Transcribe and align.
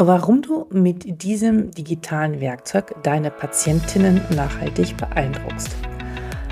warum 0.00 0.42
du 0.42 0.66
mit 0.70 1.22
diesem 1.24 1.72
digitalen 1.72 2.40
Werkzeug 2.40 2.94
deine 3.02 3.32
Patientinnen 3.32 4.20
nachhaltig 4.30 4.96
beeindruckst. 4.96 5.76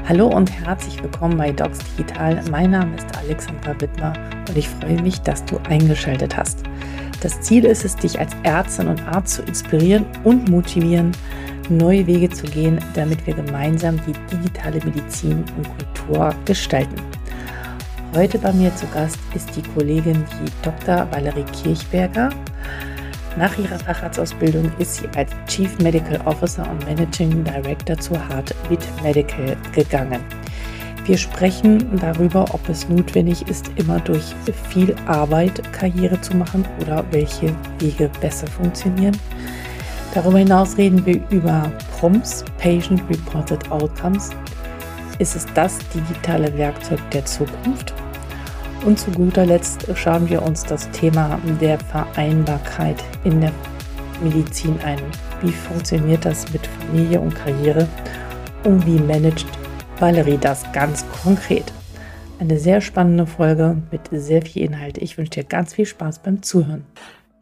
Hallo 0.09 0.27
und 0.27 0.51
herzlich 0.51 1.01
willkommen 1.01 1.39
bei 1.39 1.53
Docs 1.53 1.79
Digital. 1.93 2.43
Mein 2.51 2.73
Name 2.73 2.97
ist 2.97 3.07
Alexandra 3.17 3.81
Wittmer 3.81 4.15
und 4.49 4.57
ich 4.57 4.69
freue 4.69 5.01
mich, 5.01 5.21
dass 5.21 5.45
du 5.45 5.59
eingeschaltet 5.69 6.37
hast. 6.37 6.65
Das 7.21 7.41
Ziel 7.41 7.65
ist 7.67 7.85
es, 7.85 7.95
dich 7.95 8.19
als 8.19 8.33
Ärztin 8.43 8.89
und 8.89 9.01
Arzt 9.07 9.35
zu 9.35 9.43
inspirieren 9.43 10.07
und 10.25 10.49
motivieren, 10.49 11.13
neue 11.69 12.05
Wege 12.09 12.29
zu 12.29 12.47
gehen, 12.47 12.81
damit 12.95 13.25
wir 13.29 13.35
gemeinsam 13.35 14.01
die 14.07 14.37
digitale 14.37 14.85
Medizin 14.85 15.45
und 15.57 15.69
Kultur 15.79 16.35
gestalten. 16.45 17.01
Heute 18.13 18.39
bei 18.39 18.53
mir 18.53 18.75
zu 18.75 18.87
Gast 18.89 19.19
ist 19.37 19.55
die 19.55 19.63
Kollegin, 19.63 20.25
die 20.43 20.51
Dr. 20.63 21.07
Valerie 21.13 21.45
Kirchberger. 21.63 22.31
Nach 23.37 23.57
ihrer 23.59 23.79
Facharztausbildung 23.79 24.73
ist 24.79 24.97
sie 24.97 25.09
als 25.15 25.31
Chief 25.47 25.79
Medical 25.79 26.19
Officer 26.25 26.67
und 26.71 26.87
Managing 26.87 27.45
Director 27.45 27.99
zu 27.99 28.15
Heartbeat 28.15 28.81
Medical 29.03 29.55
gegangen. 29.75 30.23
Wir 31.05 31.19
sprechen 31.19 31.99
darüber, 32.01 32.47
ob 32.53 32.67
es 32.69 32.89
notwendig 32.89 33.47
ist, 33.47 33.71
immer 33.77 34.01
durch 34.01 34.35
viel 34.71 34.97
Arbeit 35.07 35.63
Karriere 35.73 36.19
zu 36.23 36.35
machen 36.35 36.65
oder 36.81 37.05
welche 37.11 37.55
Wege 37.79 38.11
besser 38.23 38.47
funktionieren. 38.47 39.17
Darüber 40.15 40.39
hinaus 40.39 40.79
reden 40.79 41.05
wir 41.05 41.21
über 41.29 41.71
PROMS, 41.99 42.43
Patient 42.57 43.03
Reported 43.11 43.71
Outcomes. 43.71 44.31
Ist 45.19 45.37
es 45.37 45.47
das 45.53 45.79
digitale 45.95 46.57
Werkzeug 46.57 47.01
der 47.11 47.25
Zukunft? 47.27 47.93
Und 48.87 49.01
zu 49.01 49.11
guter 49.11 49.45
Letzt 49.45 49.85
schauen 49.97 50.31
wir 50.31 50.43
uns 50.43 50.63
das 50.65 50.89
Thema 50.93 51.41
der 51.61 51.77
Vereinbarkeit 51.77 53.03
in 53.25 53.41
der 53.41 53.51
Medizin 54.23 54.79
ein. 54.85 55.01
Wie 55.43 55.51
funktioniert 55.51 56.25
das 56.25 56.53
mit 56.53 56.65
Familie 56.69 57.21
und 57.21 57.35
Karriere? 57.35 57.89
Und 58.63 58.87
wie 58.87 59.01
managt 59.01 59.45
Valerie 59.99 60.39
das 60.41 60.71
ganz 60.71 61.05
konkret? 61.25 61.73
Eine 62.39 62.61
sehr 62.61 62.81
spannende 62.81 63.27
Folge 63.27 63.77
mit 63.91 64.03
sehr 64.13 64.43
viel 64.43 64.63
Inhalt. 64.63 64.99
Ich 64.99 65.19
wünsche 65.19 65.33
dir 65.33 65.45
ganz 65.45 65.75
viel 65.75 65.87
Spaß 65.87 66.21
beim 66.21 66.45
Zuhören. 66.45 66.87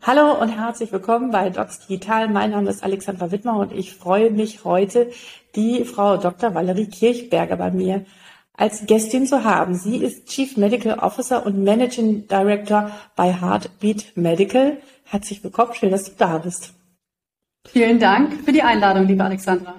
Hallo 0.01 0.41
und 0.41 0.49
herzlich 0.49 0.93
willkommen 0.93 1.31
bei 1.31 1.51
Docs 1.51 1.87
Digital. 1.87 2.31
Mein 2.31 2.53
Name 2.53 2.71
ist 2.71 2.83
Alexandra 2.83 3.31
Wittmer 3.31 3.59
und 3.59 3.71
ich 3.71 3.95
freue 3.95 4.31
mich 4.31 4.65
heute, 4.65 5.11
die 5.57 5.85
Frau 5.85 6.17
Dr. 6.17 6.55
Valerie 6.55 6.87
Kirchberger 6.87 7.57
bei 7.57 7.71
mir 7.71 8.07
als 8.57 8.87
Gästin 8.87 9.27
zu 9.27 9.45
haben. 9.45 9.75
Sie 9.75 9.97
ist 9.97 10.27
Chief 10.27 10.57
Medical 10.57 10.99
Officer 10.99 11.45
und 11.45 11.63
Managing 11.63 12.29
Director 12.29 12.91
bei 13.17 13.33
Heartbeat 13.33 14.17
Medical. 14.17 14.79
Herzlich 15.05 15.43
willkommen, 15.43 15.75
schön, 15.75 15.91
dass 15.91 16.05
du 16.05 16.13
da 16.17 16.39
bist. 16.39 16.73
Vielen 17.67 17.99
Dank 17.99 18.45
für 18.45 18.53
die 18.53 18.63
Einladung, 18.63 19.07
liebe 19.07 19.25
Alexandra. 19.25 19.75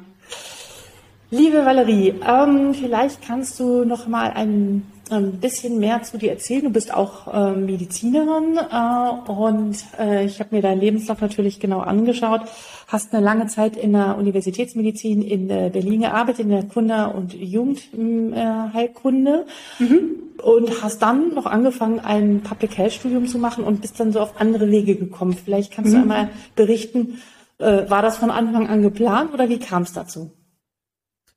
Liebe 1.32 1.66
Valerie, 1.66 2.14
ähm, 2.28 2.73
vielleicht 2.73 3.22
kannst 3.22 3.59
du 3.59 3.84
noch 3.84 4.08
mal 4.08 4.32
ein 4.32 4.86
ein 5.09 5.39
bisschen 5.39 5.80
mehr 5.80 6.03
zu 6.03 6.17
dir 6.17 6.31
erzählen. 6.31 6.64
Du 6.64 6.72
bist 6.72 6.94
auch 6.94 7.31
äh, 7.31 7.52
Medizinerin 7.52 8.58
äh, 8.58 9.31
und 9.31 9.78
äh, 10.00 10.25
ich 10.25 10.39
habe 10.39 10.56
mir 10.56 10.61
deinen 10.61 10.81
Lebenslauf 10.81 11.22
natürlich 11.22 11.59
genau 11.59 11.80
angeschaut. 11.80 12.42
Hast 12.88 13.14
eine 13.14 13.23
lange 13.23 13.48
Zeit 13.48 13.78
in 13.78 13.94
der 13.94 14.17
Universitätsmedizin 14.17 15.22
in 15.22 15.50
äh, 15.50 15.70
Berlin 15.72 16.02
gearbeitet, 16.02 16.42
in 16.42 16.50
der 16.50 16.64
Kinder- 16.64 17.14
und 17.14 17.33
Jugendheilkunde 17.33 19.45
mhm. 19.80 20.09
und 20.42 20.83
hast 20.83 21.02
dann 21.02 21.36
noch 21.36 21.45
angefangen, 21.45 22.00
ein 22.00 22.42
Public 22.42 22.78
Health 22.78 22.94
Studium 22.94 23.28
zu 23.28 23.38
machen 23.38 23.64
und 23.64 23.81
bist 23.81 24.00
dann 24.00 24.11
so 24.11 24.20
auf 24.20 24.42
andere 24.42 24.72
Wege 24.72 24.95
gekommen. 24.95 25.33
Vielleicht 25.33 25.72
kannst 25.72 25.92
mhm. 25.92 25.98
du 25.98 26.02
einmal 26.02 26.30
berichten, 26.56 27.20
war 27.58 28.02
das 28.02 28.17
von 28.17 28.31
Anfang 28.31 28.67
an 28.67 28.81
geplant 28.81 29.33
oder 29.33 29.48
wie 29.48 29.59
kam 29.59 29.83
es 29.83 29.94
dazu? 29.94 30.33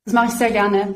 Das 0.04 0.12
mache 0.12 0.26
ich 0.26 0.32
sehr 0.32 0.50
gerne. 0.50 0.94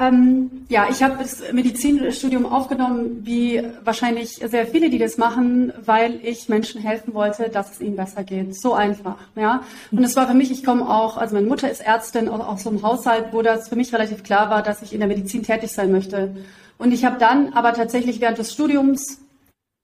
Ähm, 0.00 0.64
ja, 0.68 0.86
ich 0.90 1.02
habe 1.02 1.16
das 1.18 1.42
Medizinstudium 1.52 2.46
aufgenommen, 2.46 3.20
wie 3.24 3.62
wahrscheinlich 3.82 4.36
sehr 4.36 4.66
viele, 4.66 4.90
die 4.90 4.98
das 4.98 5.18
machen, 5.18 5.72
weil 5.84 6.20
ich 6.22 6.48
Menschen 6.48 6.80
helfen 6.80 7.14
wollte, 7.14 7.48
dass 7.48 7.72
es 7.72 7.80
ihnen 7.80 7.96
besser 7.96 8.22
geht. 8.22 8.54
So 8.60 8.74
einfach, 8.74 9.16
ja. 9.34 9.62
Und 9.90 10.04
es 10.04 10.14
war 10.14 10.28
für 10.28 10.34
mich, 10.34 10.50
ich 10.52 10.64
komme 10.64 10.88
auch, 10.88 11.16
also 11.16 11.34
meine 11.34 11.48
Mutter 11.48 11.70
ist 11.70 11.80
Ärztin, 11.80 12.28
auch 12.28 12.46
aus 12.46 12.62
so 12.62 12.70
einem 12.70 12.82
Haushalt, 12.82 13.32
wo 13.32 13.42
das 13.42 13.68
für 13.68 13.76
mich 13.76 13.92
relativ 13.92 14.22
klar 14.22 14.50
war, 14.50 14.62
dass 14.62 14.82
ich 14.82 14.92
in 14.92 15.00
der 15.00 15.08
Medizin 15.08 15.42
tätig 15.42 15.72
sein 15.72 15.90
möchte. 15.90 16.36
Und 16.78 16.92
ich 16.92 17.04
habe 17.04 17.18
dann 17.18 17.52
aber 17.54 17.72
tatsächlich 17.72 18.20
während 18.20 18.38
des 18.38 18.52
Studiums 18.52 19.18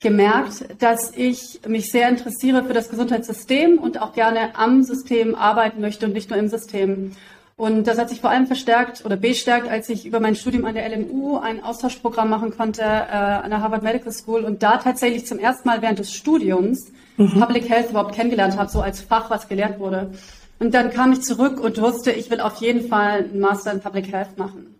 gemerkt, 0.00 0.66
dass 0.80 1.12
ich 1.16 1.60
mich 1.66 1.90
sehr 1.90 2.08
interessiere 2.08 2.62
für 2.62 2.74
das 2.74 2.88
Gesundheitssystem 2.90 3.78
und 3.78 4.00
auch 4.00 4.12
gerne 4.12 4.54
am 4.54 4.82
System 4.82 5.34
arbeiten 5.34 5.80
möchte 5.80 6.06
und 6.06 6.12
nicht 6.12 6.30
nur 6.30 6.38
im 6.38 6.48
System. 6.48 7.16
Und 7.56 7.86
das 7.86 7.98
hat 7.98 8.08
sich 8.08 8.20
vor 8.20 8.30
allem 8.30 8.48
verstärkt 8.48 9.04
oder 9.04 9.16
bestärkt, 9.16 9.68
als 9.68 9.88
ich 9.88 10.06
über 10.06 10.18
mein 10.18 10.34
Studium 10.34 10.64
an 10.64 10.74
der 10.74 10.88
LMU 10.88 11.38
ein 11.38 11.62
Austauschprogramm 11.62 12.28
machen 12.28 12.56
konnte 12.56 12.82
äh, 12.82 12.84
an 12.84 13.50
der 13.50 13.60
Harvard 13.60 13.84
Medical 13.84 14.12
School 14.12 14.44
und 14.44 14.64
da 14.64 14.78
tatsächlich 14.78 15.26
zum 15.26 15.38
ersten 15.38 15.68
Mal 15.68 15.80
während 15.80 16.00
des 16.00 16.12
Studiums 16.12 16.90
mhm. 17.16 17.38
Public 17.38 17.68
Health 17.68 17.90
überhaupt 17.90 18.14
kennengelernt 18.14 18.58
habe, 18.58 18.70
so 18.70 18.80
als 18.80 19.00
Fach, 19.00 19.30
was 19.30 19.46
gelehrt 19.46 19.78
wurde. 19.78 20.10
Und 20.58 20.74
dann 20.74 20.90
kam 20.90 21.12
ich 21.12 21.22
zurück 21.22 21.60
und 21.60 21.80
wusste, 21.80 22.10
ich 22.10 22.28
will 22.28 22.40
auf 22.40 22.56
jeden 22.56 22.88
Fall 22.88 23.24
einen 23.24 23.38
Master 23.38 23.70
in 23.72 23.78
Public 23.80 24.10
Health 24.10 24.36
machen. 24.36 24.74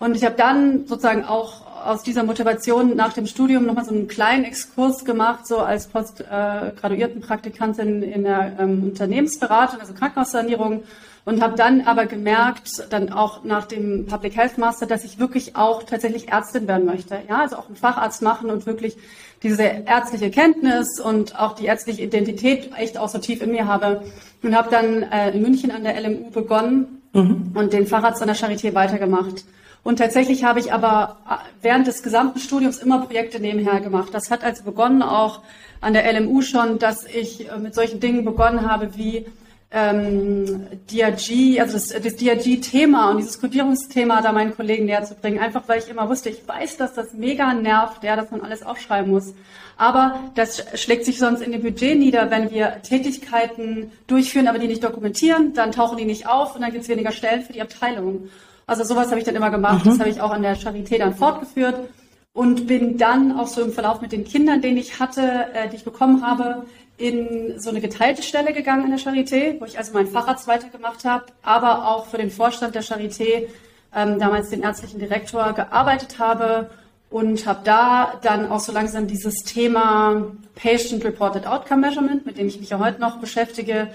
Und 0.00 0.16
ich 0.16 0.24
habe 0.24 0.34
dann 0.36 0.86
sozusagen 0.86 1.24
auch 1.24 1.68
aus 1.84 2.02
dieser 2.02 2.24
Motivation 2.24 2.96
nach 2.96 3.12
dem 3.12 3.26
Studium 3.26 3.66
nochmal 3.66 3.84
so 3.84 3.92
einen 3.92 4.08
kleinen 4.08 4.44
Exkurs 4.44 5.04
gemacht, 5.04 5.46
so 5.46 5.58
als 5.58 5.88
Postgraduiertenpraktikantin 5.88 8.02
in 8.02 8.24
der 8.24 8.54
ähm, 8.58 8.84
Unternehmensberatung, 8.84 9.80
also 9.80 9.92
Krankenhaussanierung 9.94 10.82
und 11.28 11.42
habe 11.42 11.56
dann 11.56 11.82
aber 11.82 12.06
gemerkt, 12.06 12.86
dann 12.88 13.12
auch 13.12 13.44
nach 13.44 13.66
dem 13.66 14.06
Public 14.06 14.34
Health 14.34 14.56
Master, 14.56 14.86
dass 14.86 15.04
ich 15.04 15.18
wirklich 15.18 15.56
auch 15.56 15.82
tatsächlich 15.82 16.30
Ärztin 16.32 16.66
werden 16.66 16.86
möchte. 16.86 17.18
Ja, 17.28 17.42
also 17.42 17.56
auch 17.56 17.66
einen 17.66 17.76
Facharzt 17.76 18.22
machen 18.22 18.48
und 18.48 18.64
wirklich 18.64 18.96
diese 19.42 19.62
ärztliche 19.62 20.30
Kenntnis 20.30 20.98
und 20.98 21.38
auch 21.38 21.54
die 21.54 21.66
ärztliche 21.66 22.00
Identität 22.00 22.70
echt 22.78 22.96
auch 22.96 23.10
so 23.10 23.18
tief 23.18 23.42
in 23.42 23.50
mir 23.50 23.66
habe. 23.66 24.04
Und 24.42 24.56
habe 24.56 24.70
dann 24.70 25.02
äh, 25.02 25.32
in 25.32 25.42
München 25.42 25.70
an 25.70 25.84
der 25.84 26.00
LMU 26.00 26.30
begonnen 26.30 27.02
mhm. 27.12 27.52
und 27.54 27.74
den 27.74 27.86
Facharzt 27.86 28.22
an 28.22 28.28
der 28.28 28.36
Charité 28.36 28.72
weitergemacht. 28.72 29.44
Und 29.84 29.98
tatsächlich 29.98 30.44
habe 30.44 30.60
ich 30.60 30.72
aber 30.72 31.18
äh, 31.28 31.34
während 31.60 31.86
des 31.86 32.02
gesamten 32.02 32.38
Studiums 32.38 32.78
immer 32.78 33.02
Projekte 33.02 33.38
nebenher 33.38 33.80
gemacht. 33.80 34.08
Das 34.14 34.30
hat 34.30 34.44
also 34.44 34.64
begonnen 34.64 35.02
auch 35.02 35.42
an 35.82 35.92
der 35.92 36.10
LMU 36.10 36.40
schon, 36.40 36.78
dass 36.78 37.04
ich 37.04 37.50
äh, 37.50 37.58
mit 37.58 37.74
solchen 37.74 38.00
Dingen 38.00 38.24
begonnen 38.24 38.66
habe 38.66 38.96
wie 38.96 39.26
ähm, 39.70 40.66
DRG, 40.90 41.60
also 41.60 41.74
das, 41.74 41.88
das 41.88 42.16
DRG-Thema 42.16 43.10
und 43.10 43.18
dieses 43.18 43.38
Kodierungsthema 43.40 44.22
da 44.22 44.32
meinen 44.32 44.54
Kollegen 44.56 44.86
näher 44.86 45.04
zu 45.04 45.14
bringen. 45.14 45.38
Einfach 45.38 45.64
weil 45.66 45.80
ich 45.80 45.88
immer 45.88 46.08
wusste, 46.08 46.30
ich 46.30 46.46
weiß, 46.46 46.78
dass 46.78 46.94
das 46.94 47.12
mega 47.12 47.52
nervt, 47.52 48.02
ja, 48.02 48.16
dass 48.16 48.30
man 48.30 48.40
alles 48.40 48.62
aufschreiben 48.62 49.10
muss. 49.10 49.34
Aber 49.76 50.20
das 50.34 50.64
schlägt 50.74 51.04
sich 51.04 51.18
sonst 51.18 51.42
in 51.42 51.52
dem 51.52 51.62
Budget 51.62 51.98
nieder, 51.98 52.30
wenn 52.30 52.50
wir 52.50 52.80
Tätigkeiten 52.82 53.92
durchführen, 54.06 54.48
aber 54.48 54.58
die 54.58 54.68
nicht 54.68 54.82
dokumentieren, 54.82 55.52
dann 55.52 55.70
tauchen 55.72 55.98
die 55.98 56.06
nicht 56.06 56.26
auf 56.26 56.54
und 56.54 56.62
dann 56.62 56.72
gibt 56.72 56.84
es 56.84 56.88
weniger 56.88 57.12
Stellen 57.12 57.42
für 57.42 57.52
die 57.52 57.62
Abteilung. 57.62 58.28
Also 58.66 58.84
sowas 58.84 59.08
habe 59.08 59.18
ich 59.18 59.24
dann 59.24 59.36
immer 59.36 59.50
gemacht. 59.50 59.84
Mhm. 59.84 59.90
Das 59.90 60.00
habe 60.00 60.10
ich 60.10 60.20
auch 60.20 60.30
an 60.30 60.42
der 60.42 60.56
Charité 60.56 60.98
dann 60.98 61.14
fortgeführt 61.14 61.88
und 62.32 62.66
bin 62.66 62.98
dann 62.98 63.38
auch 63.38 63.46
so 63.46 63.62
im 63.62 63.72
Verlauf 63.72 64.00
mit 64.00 64.12
den 64.12 64.24
Kindern, 64.24 64.62
den 64.62 64.76
ich 64.76 64.98
hatte, 64.98 65.46
äh, 65.52 65.68
die 65.68 65.76
ich 65.76 65.84
bekommen 65.84 66.26
habe, 66.26 66.64
in 66.98 67.58
so 67.58 67.70
eine 67.70 67.80
geteilte 67.80 68.22
Stelle 68.22 68.52
gegangen 68.52 68.84
in 68.84 68.90
der 68.90 68.98
Charité, 68.98 69.58
wo 69.60 69.64
ich 69.64 69.78
also 69.78 69.92
meinen 69.92 70.08
Facharzt 70.08 70.46
weitergemacht 70.46 71.04
habe, 71.04 71.26
aber 71.42 71.88
auch 71.88 72.06
für 72.06 72.18
den 72.18 72.30
Vorstand 72.30 72.74
der 72.74 72.82
Charité, 72.82 73.46
ähm, 73.94 74.18
damals 74.18 74.50
den 74.50 74.62
ärztlichen 74.62 74.98
Direktor, 74.98 75.52
gearbeitet 75.54 76.18
habe 76.18 76.70
und 77.08 77.46
habe 77.46 77.60
da 77.64 78.14
dann 78.22 78.50
auch 78.50 78.60
so 78.60 78.72
langsam 78.72 79.06
dieses 79.06 79.44
Thema 79.44 80.26
Patient 80.54 81.04
Reported 81.04 81.46
Outcome 81.46 81.82
Measurement, 81.82 82.26
mit 82.26 82.36
dem 82.36 82.48
ich 82.48 82.60
mich 82.60 82.70
ja 82.70 82.78
heute 82.78 83.00
noch 83.00 83.18
beschäftige, 83.18 83.88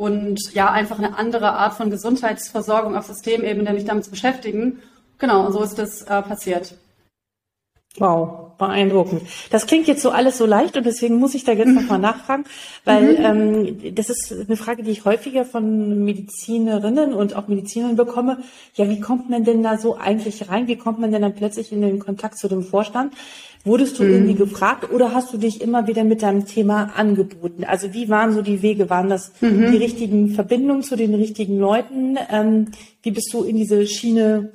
und 0.00 0.54
ja, 0.54 0.70
einfach 0.70 0.98
eine 0.98 1.18
andere 1.18 1.52
Art 1.52 1.74
von 1.74 1.90
Gesundheitsversorgung 1.90 2.96
auf 2.96 3.04
Systemebene, 3.04 3.74
mich 3.74 3.84
damit 3.84 4.04
zu 4.04 4.10
beschäftigen. 4.10 4.80
Genau, 5.18 5.44
und 5.44 5.52
so 5.52 5.62
ist 5.62 5.78
das 5.78 6.02
äh, 6.02 6.22
passiert. 6.22 6.74
Wow, 7.98 8.56
beeindruckend. 8.56 9.22
Das 9.50 9.66
klingt 9.66 9.88
jetzt 9.88 10.02
so 10.02 10.10
alles 10.10 10.38
so 10.38 10.46
leicht 10.46 10.76
und 10.76 10.86
deswegen 10.86 11.16
muss 11.16 11.34
ich 11.34 11.42
da 11.42 11.52
jetzt 11.52 11.72
nochmal 11.72 11.98
nachfragen, 11.98 12.44
weil 12.84 13.18
mhm. 13.18 13.82
ähm, 13.82 13.94
das 13.96 14.10
ist 14.10 14.32
eine 14.32 14.56
Frage, 14.56 14.84
die 14.84 14.92
ich 14.92 15.04
häufiger 15.04 15.44
von 15.44 16.04
Medizinerinnen 16.04 17.12
und 17.12 17.34
auch 17.34 17.48
Medizinern 17.48 17.96
bekomme. 17.96 18.38
Ja, 18.74 18.88
wie 18.88 19.00
kommt 19.00 19.28
man 19.28 19.42
denn 19.42 19.64
da 19.64 19.76
so 19.76 19.96
eigentlich 19.96 20.48
rein? 20.48 20.68
Wie 20.68 20.76
kommt 20.76 21.00
man 21.00 21.10
denn 21.10 21.22
dann 21.22 21.34
plötzlich 21.34 21.72
in 21.72 21.80
den 21.80 21.98
Kontakt 21.98 22.38
zu 22.38 22.46
dem 22.46 22.62
Vorstand? 22.62 23.12
Wurdest 23.64 23.98
du 23.98 24.04
mhm. 24.04 24.12
irgendwie 24.12 24.34
gefragt 24.34 24.92
oder 24.92 25.12
hast 25.12 25.34
du 25.34 25.36
dich 25.36 25.60
immer 25.60 25.88
wieder 25.88 26.04
mit 26.04 26.22
deinem 26.22 26.46
Thema 26.46 26.92
angeboten? 26.94 27.64
Also 27.64 27.92
wie 27.92 28.08
waren 28.08 28.32
so 28.32 28.40
die 28.40 28.62
Wege? 28.62 28.88
Waren 28.88 29.10
das 29.10 29.32
mhm. 29.40 29.72
die 29.72 29.76
richtigen 29.78 30.30
Verbindungen 30.30 30.84
zu 30.84 30.94
den 30.94 31.14
richtigen 31.14 31.58
Leuten? 31.58 32.16
Ähm, 32.30 32.68
wie 33.02 33.10
bist 33.10 33.32
du 33.34 33.42
in 33.42 33.56
diese 33.56 33.84
Schiene 33.88 34.52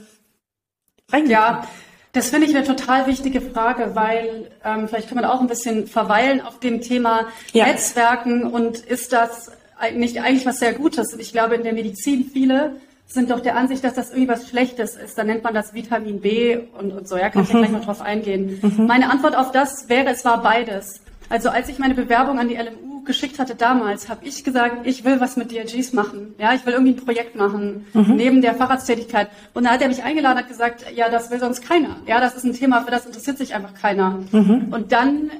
reingekommen? 1.11 1.31
Ja. 1.31 1.67
Das 2.15 2.29
finde 2.29 2.47
ich 2.47 2.55
eine 2.55 2.65
total 2.65 3.07
wichtige 3.07 3.41
Frage, 3.41 3.91
weil 3.93 4.49
ähm, 4.63 4.87
vielleicht 4.87 5.09
kann 5.09 5.17
man 5.17 5.25
auch 5.25 5.41
ein 5.41 5.47
bisschen 5.47 5.85
verweilen 5.85 6.39
auf 6.39 6.59
dem 6.59 6.79
Thema 6.79 7.27
ja. 7.51 7.65
Netzwerken 7.65 8.45
und 8.45 8.77
ist 8.77 9.11
das 9.11 9.51
nicht 9.93 10.21
eigentlich 10.21 10.45
was 10.45 10.59
sehr 10.59 10.73
Gutes? 10.73 11.13
Ich 11.19 11.33
glaube, 11.33 11.55
in 11.55 11.63
der 11.63 11.73
Medizin 11.73 12.23
viele 12.31 12.77
sind 13.05 13.31
doch 13.31 13.41
der 13.41 13.57
Ansicht, 13.57 13.83
dass 13.83 13.95
das 13.95 14.11
irgendwie 14.11 14.29
was 14.29 14.47
Schlechtes 14.47 14.95
ist. 14.95 15.17
Dann 15.17 15.27
nennt 15.27 15.43
man 15.43 15.53
das 15.53 15.73
Vitamin 15.73 16.21
B 16.21 16.57
und, 16.79 16.93
und 16.93 17.05
so. 17.05 17.17
Ja, 17.17 17.29
kann 17.29 17.43
ich 17.43 17.49
ja 17.49 17.55
mhm. 17.55 17.59
gleich 17.59 17.71
mal 17.71 17.81
drauf 17.81 18.01
eingehen. 18.01 18.59
Mhm. 18.61 18.85
Meine 18.87 19.09
Antwort 19.09 19.35
auf 19.35 19.51
das 19.51 19.89
wäre, 19.89 20.09
es 20.09 20.23
war 20.23 20.41
beides. 20.41 21.01
Also 21.29 21.49
als 21.49 21.69
ich 21.69 21.79
meine 21.79 21.93
Bewerbung 21.93 22.39
an 22.39 22.49
die 22.49 22.55
LMU 22.55 23.03
geschickt 23.03 23.39
hatte 23.39 23.55
damals, 23.55 24.09
habe 24.09 24.25
ich 24.25 24.43
gesagt, 24.43 24.85
ich 24.85 25.03
will 25.03 25.19
was 25.19 25.37
mit 25.37 25.51
DRGs 25.51 25.93
machen. 25.93 26.35
Ja, 26.37 26.53
ich 26.53 26.65
will 26.65 26.73
irgendwie 26.73 26.93
ein 26.93 27.05
Projekt 27.05 27.35
machen 27.35 27.85
mhm. 27.93 28.15
neben 28.15 28.41
der 28.41 28.55
Fahrradstätigkeit. 28.55 29.29
Und 29.53 29.65
da 29.65 29.71
hat 29.71 29.81
er 29.81 29.87
mich 29.87 30.03
eingeladen, 30.03 30.39
hat 30.39 30.47
gesagt, 30.47 30.85
ja, 30.93 31.09
das 31.09 31.31
will 31.31 31.39
sonst 31.39 31.61
keiner. 31.61 31.97
Ja, 32.07 32.19
das 32.19 32.35
ist 32.35 32.43
ein 32.43 32.53
Thema, 32.53 32.81
für 32.81 32.91
das 32.91 33.05
interessiert 33.05 33.37
sich 33.37 33.53
einfach 33.55 33.73
keiner. 33.73 34.19
Mhm. 34.31 34.67
Und 34.71 34.91
dann, 34.91 35.31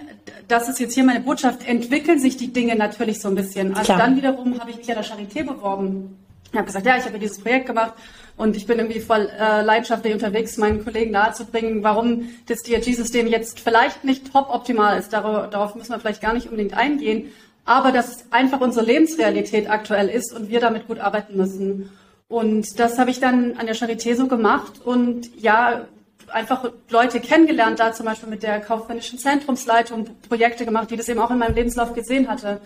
das 0.48 0.70
ist 0.70 0.80
jetzt 0.80 0.94
hier 0.94 1.04
meine 1.04 1.22
Botschaft, 1.22 1.68
entwickeln 1.68 2.20
sich 2.20 2.38
die 2.38 2.54
Dinge 2.54 2.76
natürlich 2.76 3.20
so 3.20 3.30
ein 3.30 3.36
bisschen. 3.36 3.74
Also 3.76 3.94
Klar. 3.94 3.98
dann 3.98 4.16
wiederum 4.16 4.60
habe 4.60 4.72
ich 4.72 4.78
mich 4.78 4.90
an 4.90 4.96
der 4.96 5.06
Charité 5.06 5.44
beworben. 5.44 6.18
Ich 6.52 6.58
habe 6.58 6.68
gesagt, 6.68 6.86
ja, 6.86 6.98
ich 6.98 7.06
habe 7.06 7.20
dieses 7.20 7.40
Projekt 7.40 7.66
gemacht 7.66 7.94
und 8.38 8.58
ich 8.58 8.68
bin 8.68 8.80
irgendwie 8.80 9.00
voll 9.00 9.30
äh, 9.40 9.62
leidenschaftlich 9.62 10.14
unterwegs, 10.14 10.58
meinen 10.58 10.84
Kollegen 10.84 11.12
nahezubringen, 11.12 11.84
warum 11.84 12.30
das 12.48 12.64
DRG-System 12.64 13.28
jetzt 13.28 13.62
vielleicht 13.62 14.04
nicht 14.04 14.32
top 14.32 14.50
optimal 14.50 15.00
ist. 15.00 15.14
Darauf, 15.14 15.50
darauf 15.50 15.76
müssen 15.76 15.92
wir 15.92 16.00
vielleicht 16.00 16.22
gar 16.22 16.34
nicht 16.34 16.48
unbedingt 16.48 16.76
eingehen, 16.76 17.32
aber 17.64 17.92
dass 17.92 18.26
einfach 18.32 18.60
unsere 18.60 18.86
Lebensrealität 18.86 19.70
aktuell 19.70 20.10
ist 20.10 20.34
und 20.34 20.50
wir 20.50 20.60
damit 20.60 20.88
gut 20.88 21.00
arbeiten 21.00 21.38
müssen. 21.38 21.90
Und 22.28 22.80
das 22.80 23.00
habe 23.00 23.10
ich 23.10 23.20
dann 23.20 23.56
an 23.58 23.68
der 23.68 23.76
Charité 23.76 24.16
so 24.16 24.28
gemacht 24.28 24.82
und 24.84 25.30
ja, 25.42 25.88
einfach 26.32 26.72
Leute 26.90 27.20
kennengelernt, 27.20 27.80
da 27.80 27.94
zum 27.94 28.06
Beispiel 28.06 28.30
mit 28.30 28.44
der 28.44 28.60
kaufmännischen 28.60 29.20
Zentrumsleitung 29.20 30.08
Projekte 30.28 30.66
gemacht, 30.66 30.92
die 30.92 30.98
das 30.98 31.08
eben 31.08 31.20
auch 31.20 31.32
in 31.32 31.38
meinem 31.38 31.56
Lebenslauf 31.56 31.94
gesehen 31.94 32.28
hatte. 32.28 32.60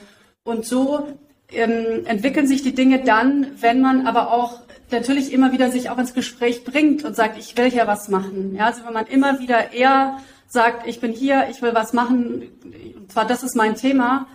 Und 0.44 0.66
so 0.66 1.08
ähm, 1.52 2.06
entwickeln 2.06 2.48
sich 2.48 2.64
die 2.64 2.74
Dinge 2.74 3.04
dann, 3.04 3.48
wenn 3.60 3.82
man 3.82 4.08
aber 4.08 4.32
auch 4.32 4.62
natürlich 4.92 5.32
immer 5.34 5.52
wieder 5.52 5.72
sich 5.72 5.90
auch 5.90 5.98
ins 5.98 6.14
Gespräch 6.14 6.64
bringt 6.64 7.04
und 7.04 7.16
sagt, 7.16 7.38
ich 7.38 7.58
will 7.58 7.70
hier 7.70 7.88
was 7.88 8.10
machen. 8.10 8.56
Ja, 8.56 8.68
also 8.68 8.86
wenn 8.86 8.94
man 8.94 9.08
immer 9.08 9.40
wieder 9.40 9.74
eher 9.74 10.20
sagt, 10.48 10.88
ich 10.88 11.00
bin 11.00 11.12
hier, 11.12 11.48
ich 11.50 11.62
will 11.62 11.74
was 11.74 11.94
machen, 11.94 12.44
und 12.96 13.12
zwar 13.12 13.26
das 13.26 13.44
ist 13.44 13.56
mein 13.56 13.76
Thema, 13.76 14.28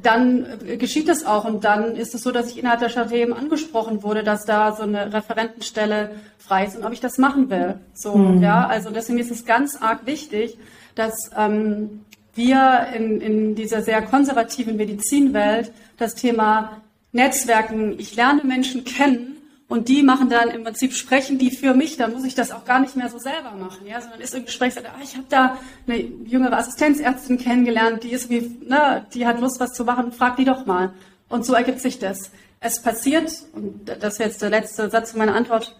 dann 0.00 0.46
geschieht 0.78 1.08
es 1.08 1.26
auch 1.26 1.44
und 1.44 1.64
dann 1.64 1.96
ist 1.96 2.14
es 2.14 2.22
so, 2.22 2.30
dass 2.30 2.50
ich 2.50 2.58
innerhalb 2.58 2.80
der 2.80 2.90
Charité 2.90 3.14
eben 3.14 3.32
angesprochen 3.32 4.02
wurde, 4.02 4.22
dass 4.22 4.44
da 4.44 4.74
so 4.74 4.84
eine 4.84 5.12
Referentenstelle 5.12 6.12
frei 6.38 6.66
ist 6.66 6.76
und 6.76 6.84
ob 6.84 6.92
ich 6.92 7.00
das 7.00 7.18
machen 7.18 7.50
will. 7.50 7.74
So, 7.94 8.14
mhm. 8.14 8.42
ja, 8.42 8.66
also 8.66 8.90
deswegen 8.90 9.18
ist 9.18 9.30
es 9.30 9.44
ganz 9.44 9.76
arg 9.80 10.06
wichtig, 10.06 10.56
dass 10.94 11.30
ähm, 11.36 12.04
wir 12.34 12.86
in, 12.94 13.20
in 13.20 13.54
dieser 13.54 13.82
sehr 13.82 14.02
konservativen 14.02 14.76
Medizinwelt 14.76 15.72
das 15.98 16.14
Thema 16.14 16.80
Netzwerken, 17.12 17.98
ich 17.98 18.16
lerne 18.16 18.44
Menschen 18.44 18.84
kennen 18.84 19.31
und 19.72 19.88
die 19.88 20.02
machen 20.02 20.28
dann 20.28 20.50
im 20.50 20.64
Prinzip, 20.64 20.92
sprechen 20.92 21.38
die 21.38 21.50
für 21.50 21.72
mich, 21.72 21.96
dann 21.96 22.12
muss 22.12 22.24
ich 22.24 22.34
das 22.34 22.52
auch 22.52 22.66
gar 22.66 22.78
nicht 22.78 22.94
mehr 22.94 23.08
so 23.08 23.16
selber 23.16 23.52
machen, 23.52 23.86
ja, 23.86 24.02
sondern 24.02 24.20
ist 24.20 24.34
im 24.34 24.44
Gespräch, 24.44 24.74
sagt, 24.74 24.86
ah, 24.86 25.00
ich 25.02 25.16
habe 25.16 25.24
da 25.30 25.56
eine 25.86 25.96
jüngere 25.96 26.58
Assistenzärztin 26.58 27.38
kennengelernt, 27.38 28.02
die 28.02 28.10
ist 28.10 28.28
wie, 28.28 28.54
ne, 28.68 29.06
die 29.14 29.26
hat 29.26 29.40
Lust, 29.40 29.60
was 29.60 29.72
zu 29.72 29.86
machen, 29.86 30.12
frag 30.12 30.36
die 30.36 30.44
doch 30.44 30.66
mal. 30.66 30.92
Und 31.30 31.46
so 31.46 31.54
ergibt 31.54 31.80
sich 31.80 31.98
das. 31.98 32.32
Es 32.60 32.82
passiert, 32.82 33.32
und 33.54 33.88
das 33.88 34.12
ist 34.12 34.18
jetzt 34.18 34.42
der 34.42 34.50
letzte 34.50 34.90
Satz 34.90 35.14
meiner 35.14 35.34
Antwort, 35.34 35.74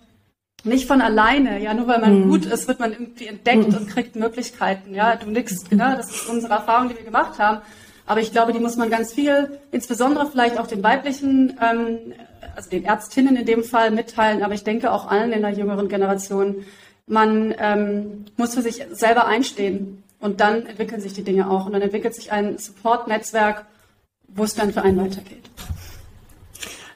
nicht 0.64 0.88
von 0.88 1.02
alleine. 1.02 1.62
Ja, 1.62 1.74
nur 1.74 1.86
weil 1.86 2.00
man 2.00 2.20
mhm. 2.20 2.30
gut 2.30 2.46
ist, 2.46 2.68
wird 2.68 2.80
man 2.80 2.92
irgendwie 2.92 3.26
entdeckt 3.26 3.68
mhm. 3.68 3.76
und 3.76 3.88
kriegt 3.90 4.16
Möglichkeiten. 4.16 4.94
Ja, 4.94 5.16
du 5.16 5.28
nix, 5.28 5.68
genau, 5.68 5.94
das 5.96 6.10
ist 6.10 6.30
unsere 6.30 6.54
Erfahrung, 6.54 6.88
die 6.88 6.96
wir 6.96 7.04
gemacht 7.04 7.38
haben. 7.38 7.60
Aber 8.06 8.20
ich 8.20 8.32
glaube, 8.32 8.54
die 8.54 8.58
muss 8.58 8.76
man 8.76 8.88
ganz 8.88 9.12
viel, 9.12 9.60
insbesondere 9.70 10.30
vielleicht 10.30 10.56
auch 10.56 10.66
den 10.66 10.82
weiblichen 10.82 11.58
ähm, 11.60 12.14
also 12.54 12.70
den 12.70 12.84
Ärztinnen 12.84 13.36
in 13.36 13.46
dem 13.46 13.64
Fall 13.64 13.90
mitteilen, 13.90 14.42
aber 14.42 14.54
ich 14.54 14.64
denke 14.64 14.92
auch 14.92 15.06
allen 15.06 15.32
in 15.32 15.42
der 15.42 15.52
jüngeren 15.52 15.88
Generation. 15.88 16.64
Man 17.06 17.54
ähm, 17.58 18.24
muss 18.36 18.54
für 18.54 18.62
sich 18.62 18.84
selber 18.92 19.26
einstehen 19.26 20.02
und 20.20 20.40
dann 20.40 20.66
entwickeln 20.66 21.00
sich 21.00 21.12
die 21.12 21.24
Dinge 21.24 21.50
auch 21.50 21.66
und 21.66 21.72
dann 21.72 21.82
entwickelt 21.82 22.14
sich 22.14 22.32
ein 22.32 22.58
Support-Netzwerk, 22.58 23.66
wo 24.28 24.44
es 24.44 24.54
dann 24.54 24.72
für 24.72 24.82
einen 24.82 24.98
weitergeht. 24.98 25.50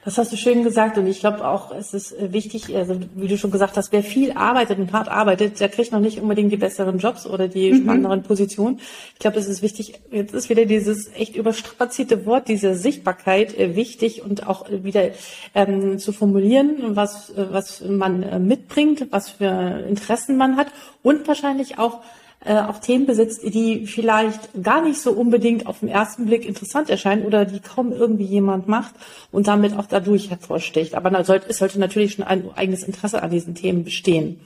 Das 0.07 0.17
hast 0.17 0.31
du 0.31 0.37
schön 0.37 0.63
gesagt 0.63 0.97
und 0.97 1.05
ich 1.05 1.19
glaube 1.19 1.45
auch, 1.45 1.75
es 1.75 1.93
ist 1.93 2.13
äh, 2.13 2.31
wichtig, 2.31 2.73
also 2.73 2.97
wie 3.15 3.27
du 3.27 3.37
schon 3.37 3.51
gesagt 3.51 3.75
hast, 3.75 3.91
wer 3.91 4.03
viel 4.03 4.31
arbeitet 4.31 4.79
und 4.79 4.93
hart 4.93 5.09
arbeitet, 5.09 5.59
der 5.59 5.67
kriegt 5.67 5.91
noch 5.91 5.99
nicht 5.99 6.21
unbedingt 6.21 6.49
die 6.49 6.55
besseren 6.55 6.97
Jobs 6.97 7.27
oder 7.27 7.49
die 7.49 7.73
mhm. 7.73 7.81
spannenderen 7.83 8.23
Positionen. 8.23 8.79
Ich 9.15 9.19
glaube, 9.19 9.37
es 9.37 9.49
ist 9.49 9.61
wichtig, 9.61 9.99
jetzt 10.09 10.33
ist 10.33 10.47
wieder 10.47 10.63
dieses 10.63 11.13
echt 11.13 11.35
überstrapazierte 11.35 12.25
Wort, 12.25 12.47
diese 12.47 12.75
Sichtbarkeit 12.75 13.59
äh, 13.59 13.75
wichtig 13.75 14.23
und 14.23 14.47
auch 14.47 14.69
wieder 14.69 15.09
ähm, 15.53 15.99
zu 15.99 16.13
formulieren, 16.13 16.95
was, 16.95 17.31
äh, 17.31 17.45
was 17.51 17.81
man 17.81 18.47
mitbringt, 18.47 19.07
was 19.11 19.31
für 19.31 19.83
Interessen 19.89 20.37
man 20.37 20.55
hat 20.55 20.67
und 21.03 21.27
wahrscheinlich 21.27 21.79
auch 21.79 21.99
äh, 22.47 22.59
auch 22.59 22.79
Themen 22.79 23.05
besitzt, 23.05 23.43
die 23.43 23.85
vielleicht 23.85 24.63
gar 24.63 24.81
nicht 24.81 25.01
so 25.01 25.11
unbedingt 25.11 25.67
auf 25.67 25.79
den 25.79 25.89
ersten 25.89 26.25
Blick 26.25 26.45
interessant 26.45 26.89
erscheinen 26.89 27.25
oder 27.25 27.45
die 27.45 27.59
kaum 27.59 27.91
irgendwie 27.91 28.25
jemand 28.25 28.67
macht 28.67 28.95
und 29.31 29.47
damit 29.47 29.77
auch 29.77 29.85
dadurch 29.85 30.29
hervorsticht. 30.29 30.95
Aber 30.95 31.11
es 31.19 31.27
sollte, 31.27 31.51
sollte 31.51 31.79
natürlich 31.79 32.13
schon 32.13 32.25
ein 32.25 32.49
eigenes 32.55 32.83
Interesse 32.83 33.21
an 33.21 33.31
diesen 33.31 33.55
Themen 33.55 33.83
bestehen. 33.83 34.39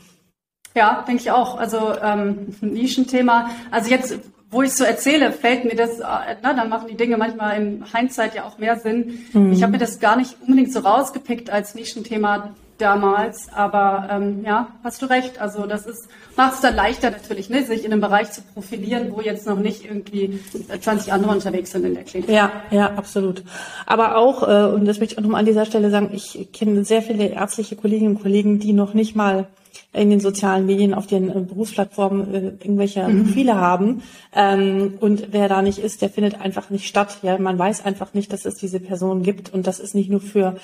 Ja, 0.75 1.03
denke 1.07 1.21
ich 1.21 1.31
auch. 1.31 1.57
Also 1.57 1.93
ähm, 2.01 2.55
Nischenthema. 2.61 3.49
Also 3.69 3.89
jetzt, 3.89 4.17
wo 4.49 4.61
ich 4.63 4.73
so 4.73 4.83
erzähle, 4.83 5.31
fällt 5.31 5.65
mir 5.65 5.75
das, 5.75 5.99
äh, 5.99 6.37
na, 6.41 6.53
dann 6.53 6.69
machen 6.69 6.87
die 6.89 6.95
Dinge 6.95 7.17
manchmal 7.17 7.61
in 7.61 7.85
Hindsight 7.93 8.35
ja 8.35 8.45
auch 8.45 8.57
mehr 8.57 8.79
Sinn. 8.79 9.19
Mhm. 9.33 9.51
Ich 9.51 9.63
habe 9.63 9.73
mir 9.73 9.77
das 9.77 9.99
gar 9.99 10.15
nicht 10.15 10.37
unbedingt 10.41 10.73
so 10.73 10.79
rausgepickt 10.79 11.49
als 11.49 11.75
Nischenthema 11.75 12.55
damals. 12.81 13.47
Aber 13.53 14.07
ähm, 14.11 14.43
ja, 14.43 14.67
hast 14.83 15.01
du 15.01 15.05
recht. 15.05 15.39
Also 15.39 15.65
das 15.65 15.85
ist 15.85 16.09
macht 16.35 16.55
es 16.55 16.61
dann 16.61 16.75
leichter 16.75 17.11
natürlich, 17.11 17.49
ne, 17.49 17.63
sich 17.63 17.83
in 17.85 17.91
einem 17.91 18.01
Bereich 18.01 18.31
zu 18.31 18.41
profilieren, 18.41 19.11
wo 19.11 19.21
jetzt 19.21 19.45
noch 19.45 19.59
nicht 19.59 19.85
irgendwie 19.85 20.39
20 20.79 21.11
andere 21.13 21.31
unterwegs 21.31 21.71
sind 21.71 21.85
in 21.85 21.93
der 21.93 22.03
Klinik. 22.03 22.29
Ja, 22.29 22.51
ja, 22.71 22.93
absolut. 22.93 23.43
Aber 23.85 24.17
auch, 24.17 24.43
äh, 24.43 24.73
und 24.73 24.85
das 24.85 24.99
möchte 24.99 25.13
ich 25.13 25.17
auch 25.17 25.23
nochmal 25.23 25.41
an 25.41 25.45
dieser 25.45 25.65
Stelle 25.65 25.89
sagen, 25.89 26.09
ich 26.13 26.49
kenne 26.53 26.83
sehr 26.85 27.01
viele 27.01 27.27
ärztliche 27.27 27.75
Kolleginnen 27.75 28.15
und 28.15 28.21
Kollegen, 28.21 28.59
die 28.59 28.73
noch 28.73 28.93
nicht 28.93 29.15
mal 29.15 29.47
in 29.93 30.09
den 30.09 30.21
sozialen 30.21 30.65
Medien 30.65 30.93
auf 30.93 31.05
den 31.05 31.29
äh, 31.29 31.41
Berufsplattformen 31.41 32.33
äh, 32.33 32.39
irgendwelche 32.63 33.07
mhm. 33.07 33.25
Profile 33.25 33.55
haben. 33.55 34.03
Ähm, 34.33 34.93
und 34.99 35.27
wer 35.31 35.49
da 35.49 35.61
nicht 35.61 35.79
ist, 35.79 36.01
der 36.01 36.09
findet 36.09 36.39
einfach 36.39 36.69
nicht 36.69 36.87
statt. 36.87 37.17
Ja, 37.23 37.37
man 37.37 37.59
weiß 37.59 37.85
einfach 37.85 38.13
nicht, 38.13 38.31
dass 38.31 38.45
es 38.45 38.55
diese 38.55 38.79
Person 38.79 39.21
gibt. 39.21 39.53
Und 39.53 39.67
das 39.67 39.79
ist 39.79 39.95
nicht 39.95 40.09
nur 40.09 40.21
für 40.21 40.55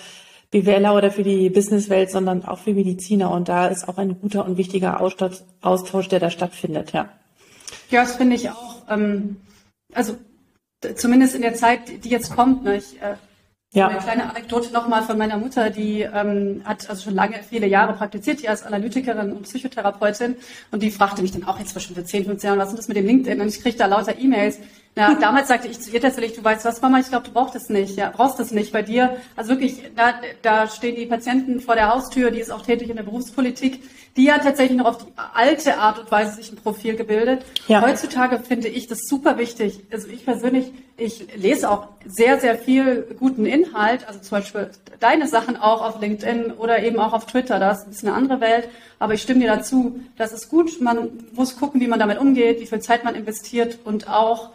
BWLer 0.51 0.95
oder 0.95 1.11
für 1.11 1.23
die 1.23 1.49
Businesswelt, 1.49 2.09
sondern 2.09 2.45
auch 2.45 2.59
für 2.59 2.73
Mediziner. 2.73 3.31
Und 3.31 3.49
da 3.49 3.68
ist 3.68 3.87
auch 3.87 3.97
ein 3.97 4.19
guter 4.19 4.45
und 4.45 4.57
wichtiger 4.57 5.01
Austausch, 5.01 6.07
der 6.07 6.19
da 6.19 6.30
stattfindet, 6.30 6.94
ja. 6.94 7.09
Ja, 7.89 8.01
das 8.01 8.16
finde 8.16 8.35
ich 8.35 8.49
auch. 8.49 8.83
Ähm, 8.89 9.37
also 9.94 10.16
zumindest 10.95 11.35
in 11.35 11.42
der 11.42 11.56
Zeit, 11.56 12.04
die 12.04 12.09
jetzt 12.09 12.35
kommt. 12.35 12.63
Ne, 12.63 12.77
ich, 12.77 13.01
äh, 13.01 13.16
ja. 13.73 13.89
Eine 13.89 13.99
kleine 13.99 14.30
Anekdote 14.30 14.71
nochmal 14.71 15.04
von 15.04 15.18
meiner 15.18 15.37
Mutter, 15.37 15.69
die 15.69 16.01
ähm, 16.01 16.61
hat 16.63 16.89
also 16.89 17.04
schon 17.04 17.16
lange, 17.16 17.44
viele 17.44 17.68
Jahre 17.68 17.94
praktiziert, 17.94 18.42
die 18.42 18.47
als 18.47 18.63
Analytikerin 18.63 19.33
und 19.33 19.44
Psychotherapeutin 19.44 20.37
und 20.71 20.81
die 20.81 20.89
fragte 20.89 21.21
mich 21.21 21.33
dann 21.33 21.44
auch 21.44 21.59
jetzt 21.59 21.73
bestimmt 21.73 21.99
für 21.99 22.06
10, 22.06 22.25
15 22.25 22.47
Jahren, 22.47 22.59
was 22.59 22.69
ist 22.69 22.77
das 22.77 22.87
mit 22.87 22.95
dem 22.95 23.06
LinkedIn? 23.06 23.42
Und 23.42 23.49
ich 23.49 23.61
kriege 23.61 23.77
da 23.77 23.85
lauter 23.85 24.18
E-Mails. 24.18 24.59
Ja, 24.97 25.13
damals 25.21 25.47
sagte 25.47 25.68
ich 25.68 25.80
zu 25.80 25.92
ihr 25.92 26.01
tatsächlich, 26.01 26.33
du 26.33 26.44
weißt 26.44 26.66
was, 26.66 26.81
Mama, 26.81 26.99
ich 26.99 27.07
glaube, 27.07 27.27
du 27.27 27.31
brauchst 27.31 27.56
es 27.56 27.69
nicht. 27.69 27.95
Ja, 27.95 28.11
brauchst 28.13 28.39
es 28.39 28.51
nicht 28.51 28.73
bei 28.73 28.81
dir. 28.81 29.18
Also 29.35 29.51
wirklich, 29.51 29.83
da, 29.95 30.16
da 30.42 30.68
stehen 30.68 30.95
die 30.95 31.06
Patienten 31.06 31.59
vor 31.59 31.75
der 31.75 31.94
Haustür, 31.94 32.31
die 32.31 32.39
ist 32.39 32.51
auch 32.51 32.63
tätig 32.63 32.89
in 32.89 32.95
der 32.95 33.04
Berufspolitik. 33.04 33.83
Die 34.18 34.31
hat 34.31 34.42
tatsächlich 34.44 34.80
noch 34.80 34.87
auf 34.87 34.97
die 34.97 35.11
alte 35.35 35.77
Art 35.77 35.99
und 35.99 36.11
Weise 36.11 36.33
sich 36.33 36.51
ein 36.51 36.56
Profil 36.56 36.95
gebildet. 36.95 37.45
Ja. 37.68 37.83
Heutzutage 37.83 38.39
finde 38.39 38.68
ich 38.68 38.87
das 38.87 39.01
super 39.07 39.37
wichtig. 39.37 39.80
Also 39.92 40.07
ich 40.07 40.25
persönlich, 40.25 40.73
ich 40.97 41.27
lese 41.35 41.69
auch 41.69 41.89
sehr, 42.04 42.39
sehr 42.39 42.57
viel 42.57 43.16
guten 43.19 43.45
Inhalt. 43.45 44.07
Also 44.07 44.19
zum 44.21 44.39
Beispiel 44.39 44.71
deine 44.99 45.27
Sachen 45.27 45.56
auch 45.56 45.83
auf 45.83 46.01
LinkedIn 46.01 46.54
oder 46.54 46.81
eben 46.81 46.99
auch 46.99 47.13
auf 47.13 47.27
Twitter. 47.27 47.59
Das 47.59 47.85
ist 47.85 48.04
eine 48.04 48.16
andere 48.16 48.42
Welt. 48.42 48.69
Aber 48.97 49.13
ich 49.13 49.21
stimme 49.21 49.42
dir 49.42 49.56
dazu. 49.56 49.99
Das 50.18 50.33
ist 50.33 50.49
gut. 50.49 50.81
Man 50.81 51.27
muss 51.33 51.56
gucken, 51.56 51.80
wie 51.80 51.87
man 51.87 51.99
damit 51.99 52.18
umgeht, 52.18 52.59
wie 52.59 52.66
viel 52.66 52.80
Zeit 52.80 53.04
man 53.04 53.13
investiert 53.13 53.77
und 53.85 54.09
auch 54.09 54.49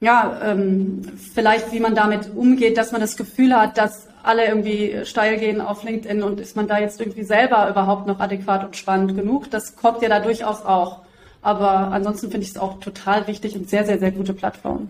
ja, 0.00 0.40
ähm, 0.42 1.02
vielleicht 1.34 1.72
wie 1.72 1.80
man 1.80 1.94
damit 1.94 2.34
umgeht, 2.34 2.78
dass 2.78 2.92
man 2.92 3.00
das 3.00 3.16
Gefühl 3.16 3.54
hat, 3.54 3.76
dass 3.76 4.08
alle 4.22 4.46
irgendwie 4.46 5.04
steil 5.04 5.38
gehen 5.38 5.60
auf 5.60 5.84
LinkedIn 5.84 6.22
und 6.22 6.40
ist 6.40 6.56
man 6.56 6.66
da 6.66 6.78
jetzt 6.78 7.00
irgendwie 7.00 7.24
selber 7.24 7.68
überhaupt 7.68 8.06
noch 8.06 8.20
adäquat 8.20 8.64
und 8.64 8.76
spannend 8.76 9.14
genug? 9.16 9.50
Das 9.50 9.76
kommt 9.76 10.02
ja 10.02 10.08
da 10.08 10.20
durchaus 10.20 10.64
auch. 10.64 11.00
Aber 11.42 11.70
ansonsten 11.92 12.30
finde 12.30 12.44
ich 12.44 12.50
es 12.50 12.58
auch 12.58 12.80
total 12.80 13.26
wichtig 13.26 13.56
und 13.56 13.68
sehr, 13.68 13.84
sehr, 13.84 13.98
sehr 13.98 14.10
gute 14.10 14.34
Plattform. 14.34 14.88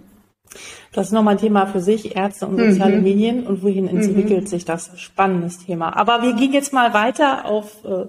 Das 0.92 1.06
ist 1.06 1.12
nochmal 1.12 1.34
ein 1.34 1.40
Thema 1.40 1.66
für 1.66 1.80
sich, 1.80 2.16
Ärzte 2.16 2.46
und 2.46 2.58
soziale 2.58 2.96
mhm. 2.96 3.02
Medien 3.04 3.46
und 3.46 3.62
wohin 3.62 3.86
entwickelt 3.86 4.44
mhm. 4.44 4.46
sich 4.46 4.64
das? 4.64 4.90
Spannendes 4.96 5.64
Thema. 5.64 5.96
Aber 5.96 6.22
wir 6.22 6.34
gehen 6.34 6.52
jetzt 6.52 6.72
mal 6.72 6.92
weiter 6.92 7.44
auf 7.44 7.84
äh, 7.84 8.06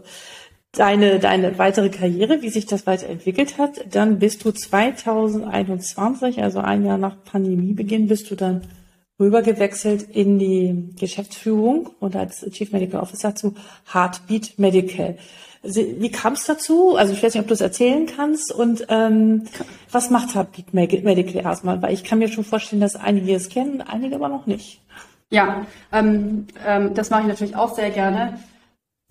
deine, 0.74 1.20
deine 1.20 1.58
weitere 1.58 1.90
Karriere, 1.90 2.42
wie 2.42 2.50
sich 2.50 2.66
das 2.66 2.88
weiterentwickelt 2.88 3.58
hat. 3.58 3.94
Dann 3.94 4.20
bist 4.20 4.46
du 4.46 4.52
2021, 4.52 6.42
also 6.42 6.60
ein 6.60 6.86
Jahr 6.86 6.98
nach 6.98 7.24
Pandemiebeginn, 7.24 8.08
bist 8.08 8.32
du 8.32 8.36
dann 8.36 8.62
rübergewechselt 9.20 10.04
in 10.04 10.40
die 10.40 10.96
Geschäftsführung 11.00 11.92
und 12.00 12.16
als 12.16 12.42
Chief 12.52 12.72
Medical 12.72 13.02
Officer 13.02 13.36
zu 13.36 13.54
Heartbeat 13.94 14.58
Medical. 14.58 15.18
Wie 15.64 16.10
kam 16.10 16.34
es 16.34 16.46
dazu? 16.46 16.96
Also 16.96 17.14
ich 17.14 17.22
weiß 17.22 17.36
nicht, 17.36 17.42
ob 17.42 17.48
du 17.48 17.54
es 17.54 17.62
erzählen 17.62 18.08
kannst. 18.08 18.52
Und 18.52 18.88
ähm, 18.90 19.44
was 19.92 20.10
macht 20.10 20.34
Heartbeat 20.34 20.74
Medical 20.74 21.44
erstmal? 21.44 21.84
Weil 21.84 21.94
ich 21.94 22.04
kann 22.04 22.18
mir 22.18 22.30
schon 22.30 22.44
vorstellen, 22.44 22.82
dass 22.82 22.96
einige 22.96 23.36
es 23.36 23.50
kennen, 23.50 23.82
einige 23.82 24.16
aber 24.16 24.28
noch 24.28 24.48
nicht. 24.48 24.82
Ja, 25.30 25.68
ähm, 25.94 26.48
ähm, 26.66 26.96
das 26.96 27.12
mache 27.12 27.22
ich 27.22 27.28
natürlich 27.28 27.56
auch 27.56 27.76
sehr 27.76 27.92
gerne. 27.92 28.40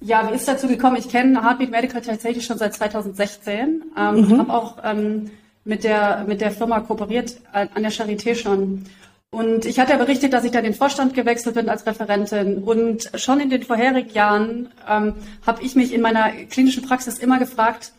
Ja, 0.00 0.28
wie 0.30 0.34
ist 0.34 0.48
dazu 0.48 0.66
gekommen? 0.66 0.96
Ich 0.96 1.08
kenne 1.08 1.42
Heartbeat 1.42 1.70
Medical 1.70 2.00
tatsächlich 2.00 2.44
schon 2.44 2.58
seit 2.58 2.74
2016. 2.74 3.82
Ähm, 3.96 4.14
mhm. 4.14 4.38
Habe 4.38 4.52
auch 4.52 4.78
ähm, 4.82 5.30
mit 5.64 5.84
der 5.84 6.24
mit 6.26 6.40
der 6.40 6.50
Firma 6.50 6.80
kooperiert 6.80 7.36
äh, 7.52 7.66
an 7.74 7.82
der 7.82 7.92
Charité 7.92 8.34
schon. 8.34 8.86
Und 9.30 9.64
ich 9.64 9.78
hatte 9.78 9.92
ja 9.92 9.98
berichtet, 9.98 10.32
dass 10.32 10.44
ich 10.44 10.50
dann 10.50 10.64
den 10.64 10.74
Vorstand 10.74 11.14
gewechselt 11.14 11.54
bin 11.54 11.68
als 11.68 11.86
Referentin. 11.86 12.64
Und 12.64 13.10
schon 13.14 13.38
in 13.40 13.50
den 13.50 13.62
vorherigen 13.62 14.10
Jahren 14.12 14.70
ähm, 14.88 15.14
habe 15.46 15.62
ich 15.62 15.76
mich 15.76 15.92
in 15.92 16.00
meiner 16.00 16.30
klinischen 16.50 16.82
Praxis 16.82 17.18
immer 17.18 17.38
gefragt, 17.38 17.92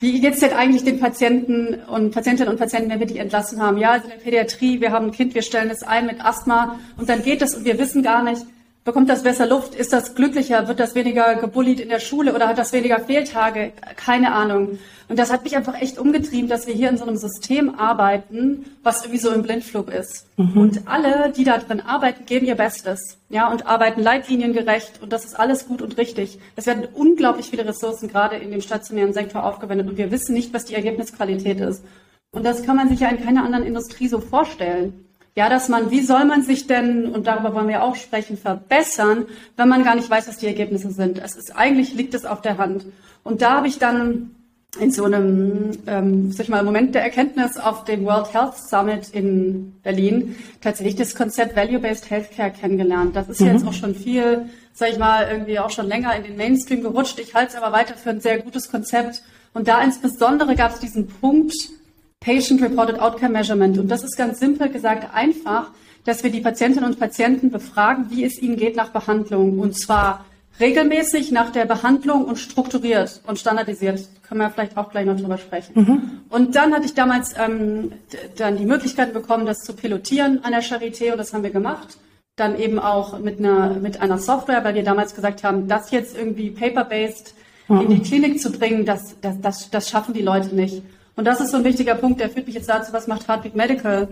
wie 0.00 0.20
geht's 0.20 0.40
denn 0.40 0.52
eigentlich 0.52 0.84
den 0.84 0.98
Patienten 0.98 1.74
und 1.88 2.10
Patientinnen 2.10 2.52
und 2.52 2.58
Patienten, 2.58 2.90
wenn 2.90 3.00
wir 3.00 3.06
die 3.06 3.18
entlassen 3.18 3.62
haben? 3.62 3.78
Ja, 3.78 3.92
also 3.92 4.04
in 4.04 4.10
der 4.10 4.18
Pädiatrie, 4.18 4.80
wir 4.80 4.92
haben 4.92 5.06
ein 5.06 5.12
Kind, 5.12 5.34
wir 5.34 5.42
stellen 5.42 5.70
es 5.70 5.82
ein 5.82 6.06
mit 6.06 6.22
Asthma 6.22 6.78
und 6.98 7.08
dann 7.08 7.22
geht 7.22 7.40
es 7.40 7.54
und 7.54 7.64
wir 7.64 7.78
wissen 7.78 8.02
gar 8.02 8.22
nicht, 8.22 8.42
bekommt 8.86 9.10
das 9.10 9.24
besser 9.24 9.46
Luft, 9.46 9.74
ist 9.74 9.92
das 9.92 10.14
glücklicher, 10.14 10.68
wird 10.68 10.78
das 10.78 10.94
weniger 10.94 11.34
gebullied 11.34 11.80
in 11.80 11.88
der 11.88 11.98
Schule 11.98 12.32
oder 12.34 12.46
hat 12.46 12.56
das 12.56 12.72
weniger 12.72 13.00
Fehltage? 13.00 13.72
Keine 13.96 14.32
Ahnung. 14.32 14.78
Und 15.08 15.18
das 15.18 15.32
hat 15.32 15.42
mich 15.42 15.56
einfach 15.56 15.80
echt 15.80 15.98
umgetrieben, 15.98 16.48
dass 16.48 16.68
wir 16.68 16.74
hier 16.74 16.88
in 16.88 16.96
so 16.96 17.04
einem 17.04 17.16
System 17.16 17.74
arbeiten, 17.74 18.64
was 18.84 19.02
irgendwie 19.02 19.18
so 19.18 19.30
im 19.30 19.42
Blindflug 19.42 19.92
ist. 19.92 20.26
Mhm. 20.36 20.56
Und 20.56 20.88
alle, 20.88 21.32
die 21.32 21.42
da 21.42 21.58
drin 21.58 21.80
arbeiten, 21.80 22.26
geben 22.26 22.46
ihr 22.46 22.54
Bestes, 22.54 23.18
ja, 23.28 23.50
und 23.50 23.66
arbeiten 23.66 24.02
leitliniengerecht 24.02 25.02
und 25.02 25.12
das 25.12 25.24
ist 25.24 25.38
alles 25.38 25.66
gut 25.66 25.82
und 25.82 25.98
richtig. 25.98 26.38
Es 26.54 26.66
werden 26.66 26.86
unglaublich 26.94 27.50
viele 27.50 27.66
Ressourcen 27.66 28.08
gerade 28.08 28.36
in 28.36 28.52
dem 28.52 28.60
stationären 28.60 29.12
Sektor 29.12 29.44
aufgewendet 29.44 29.88
und 29.88 29.98
wir 29.98 30.12
wissen 30.12 30.32
nicht, 30.32 30.54
was 30.54 30.64
die 30.64 30.74
Ergebnisqualität 30.74 31.60
ist. 31.60 31.84
Und 32.30 32.44
das 32.44 32.62
kann 32.62 32.76
man 32.76 32.88
sich 32.88 33.00
ja 33.00 33.08
in 33.08 33.22
keiner 33.22 33.44
anderen 33.44 33.66
Industrie 33.66 34.06
so 34.06 34.20
vorstellen. 34.20 35.05
Ja, 35.36 35.50
dass 35.50 35.68
man, 35.68 35.90
wie 35.90 36.00
soll 36.00 36.24
man 36.24 36.42
sich 36.42 36.66
denn, 36.66 37.06
und 37.06 37.26
darüber 37.26 37.54
wollen 37.54 37.68
wir 37.68 37.82
auch 37.82 37.94
sprechen, 37.94 38.38
verbessern, 38.38 39.26
wenn 39.56 39.68
man 39.68 39.84
gar 39.84 39.94
nicht 39.94 40.08
weiß, 40.08 40.26
was 40.28 40.38
die 40.38 40.46
Ergebnisse 40.46 40.90
sind. 40.90 41.18
Es 41.18 41.36
ist, 41.36 41.54
eigentlich 41.54 41.92
liegt 41.92 42.14
es 42.14 42.24
auf 42.24 42.40
der 42.40 42.56
Hand. 42.56 42.86
Und 43.22 43.42
da 43.42 43.58
habe 43.58 43.68
ich 43.68 43.78
dann 43.78 44.30
in 44.80 44.90
so 44.90 45.04
einem, 45.04 45.72
ähm, 45.86 46.32
sag 46.32 46.44
ich 46.44 46.48
mal, 46.48 46.62
Moment 46.62 46.94
der 46.94 47.02
Erkenntnis 47.02 47.58
auf 47.58 47.84
dem 47.84 48.06
World 48.06 48.32
Health 48.32 48.56
Summit 48.56 49.10
in 49.10 49.74
Berlin 49.82 50.36
tatsächlich 50.62 50.96
das 50.96 51.14
Konzept 51.14 51.54
Value-Based 51.54 52.08
Healthcare 52.10 52.50
kennengelernt. 52.50 53.14
Das 53.14 53.28
ist 53.28 53.40
mhm. 53.42 53.48
jetzt 53.48 53.66
auch 53.66 53.74
schon 53.74 53.94
viel, 53.94 54.46
sag 54.72 54.90
ich 54.90 54.98
mal, 54.98 55.28
irgendwie 55.30 55.58
auch 55.58 55.70
schon 55.70 55.86
länger 55.86 56.16
in 56.16 56.24
den 56.24 56.36
Mainstream 56.36 56.80
gerutscht. 56.80 57.18
Ich 57.18 57.34
halte 57.34 57.52
es 57.52 57.62
aber 57.62 57.76
weiter 57.76 57.94
für 57.94 58.10
ein 58.10 58.20
sehr 58.20 58.38
gutes 58.38 58.70
Konzept. 58.70 59.22
Und 59.52 59.68
da 59.68 59.82
insbesondere 59.82 60.56
gab 60.56 60.72
es 60.72 60.80
diesen 60.80 61.08
Punkt 61.08 61.54
Patient 62.20 62.60
Reported 62.62 62.98
Outcome 62.98 63.30
Measurement. 63.32 63.78
Und 63.78 63.88
das 63.88 64.02
ist 64.02 64.16
ganz 64.16 64.40
simpel 64.40 64.68
gesagt 64.68 65.14
einfach, 65.14 65.70
dass 66.04 66.22
wir 66.22 66.30
die 66.30 66.40
Patientinnen 66.40 66.88
und 66.88 66.98
Patienten 66.98 67.50
befragen, 67.50 68.06
wie 68.10 68.24
es 68.24 68.40
ihnen 68.40 68.56
geht 68.56 68.76
nach 68.76 68.90
Behandlung. 68.90 69.58
Und 69.58 69.76
zwar 69.76 70.24
regelmäßig 70.58 71.32
nach 71.32 71.50
der 71.50 71.66
Behandlung 71.66 72.24
und 72.24 72.36
strukturiert 72.36 73.20
und 73.26 73.38
standardisiert. 73.38 74.00
Können 74.26 74.40
wir 74.40 74.50
vielleicht 74.50 74.76
auch 74.76 74.90
gleich 74.90 75.06
noch 75.06 75.18
drüber 75.18 75.38
sprechen. 75.38 75.72
Mhm. 75.74 76.10
Und 76.28 76.56
dann 76.56 76.72
hatte 76.72 76.86
ich 76.86 76.94
damals 76.94 77.34
ähm, 77.38 77.92
dann 78.36 78.56
die 78.56 78.66
Möglichkeit 78.66 79.12
bekommen, 79.12 79.46
das 79.46 79.60
zu 79.60 79.74
pilotieren 79.74 80.44
an 80.44 80.52
der 80.52 80.62
Charité 80.62 81.12
und 81.12 81.18
das 81.18 81.32
haben 81.32 81.42
wir 81.42 81.50
gemacht. 81.50 81.98
Dann 82.36 82.58
eben 82.58 82.78
auch 82.78 83.18
mit 83.18 83.38
einer, 83.38 83.74
mit 83.74 84.00
einer 84.00 84.18
Software, 84.18 84.62
weil 84.64 84.74
wir 84.74 84.82
damals 84.82 85.14
gesagt 85.14 85.42
haben, 85.44 85.68
das 85.68 85.90
jetzt 85.90 86.16
irgendwie 86.16 86.50
paper-based 86.50 87.34
mhm. 87.68 87.80
in 87.82 87.90
die 87.90 88.00
Klinik 88.00 88.40
zu 88.40 88.50
bringen, 88.52 88.84
das, 88.84 89.16
das, 89.20 89.40
das, 89.40 89.70
das 89.70 89.88
schaffen 89.88 90.14
die 90.14 90.22
Leute 90.22 90.54
nicht. 90.54 90.82
Und 91.16 91.24
das 91.24 91.40
ist 91.40 91.50
so 91.50 91.56
ein 91.56 91.64
wichtiger 91.64 91.94
Punkt, 91.94 92.20
der 92.20 92.30
führt 92.30 92.46
mich 92.46 92.54
jetzt 92.54 92.68
dazu, 92.68 92.92
was 92.92 93.06
macht 93.06 93.26
Heartbeat 93.26 93.56
Medical? 93.56 94.08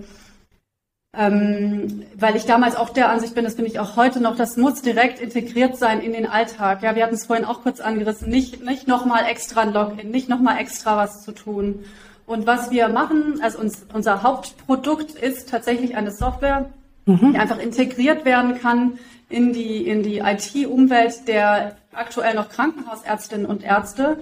ähm, 1.17 2.05
weil 2.17 2.37
ich 2.37 2.47
damals 2.47 2.77
auch 2.77 2.91
der 2.91 3.11
Ansicht 3.11 3.35
bin, 3.35 3.45
das 3.45 3.57
bin 3.57 3.67
ich 3.67 3.79
auch 3.79 3.97
heute 3.97 4.21
noch, 4.21 4.37
das 4.37 4.57
muss 4.57 4.83
direkt 4.83 5.21
integriert 5.21 5.77
sein 5.77 6.01
in 6.01 6.13
den 6.13 6.27
Alltag. 6.27 6.83
Ja, 6.83 6.95
wir 6.95 7.05
hatten 7.05 7.15
es 7.15 7.27
vorhin 7.27 7.45
auch 7.45 7.63
kurz 7.63 7.81
angerissen, 7.81 8.29
nicht, 8.29 8.65
nicht 8.65 8.89
nochmal 8.89 9.25
extra 9.27 9.63
ein 9.63 9.73
Login, 9.73 10.11
nicht 10.11 10.29
nochmal 10.29 10.59
extra 10.59 10.97
was 10.97 11.23
zu 11.23 11.33
tun. 11.33 11.85
Und 12.27 12.47
was 12.47 12.71
wir 12.71 12.89
machen, 12.89 13.41
also 13.43 13.59
uns, 13.59 13.87
unser 13.93 14.23
Hauptprodukt 14.23 15.13
ist 15.13 15.51
tatsächlich 15.51 15.97
eine 15.97 16.11
Software, 16.11 16.71
mhm. 17.07 17.33
die 17.33 17.39
einfach 17.39 17.59
integriert 17.59 18.25
werden 18.25 18.59
kann 18.61 18.99
in 19.29 19.53
die, 19.53 19.87
in 19.87 20.03
die 20.03 20.19
IT-Umwelt 20.19 21.29
der 21.29 21.77
aktuell 21.93 22.35
noch 22.35 22.49
Krankenhausärztinnen 22.49 23.47
und 23.47 23.63
Ärzte 23.63 24.17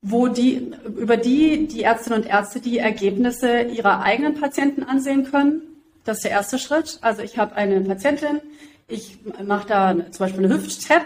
wo 0.00 0.28
die, 0.28 0.72
über 0.96 1.16
die 1.16 1.66
die 1.66 1.82
Ärztinnen 1.82 2.22
und 2.22 2.28
Ärzte 2.28 2.60
die 2.60 2.78
Ergebnisse 2.78 3.62
ihrer 3.62 4.02
eigenen 4.02 4.34
Patienten 4.34 4.82
ansehen 4.84 5.24
können 5.24 5.62
das 6.08 6.18
ist 6.18 6.24
der 6.24 6.32
erste 6.32 6.58
Schritt. 6.58 6.98
Also 7.02 7.22
ich 7.22 7.36
habe 7.36 7.54
eine 7.54 7.80
Patientin, 7.82 8.40
ich 8.88 9.18
mache 9.44 9.68
da 9.68 9.94
zum 10.10 10.24
Beispiel 10.26 10.44
eine 10.44 10.54
Hüft-Tap, 10.54 11.04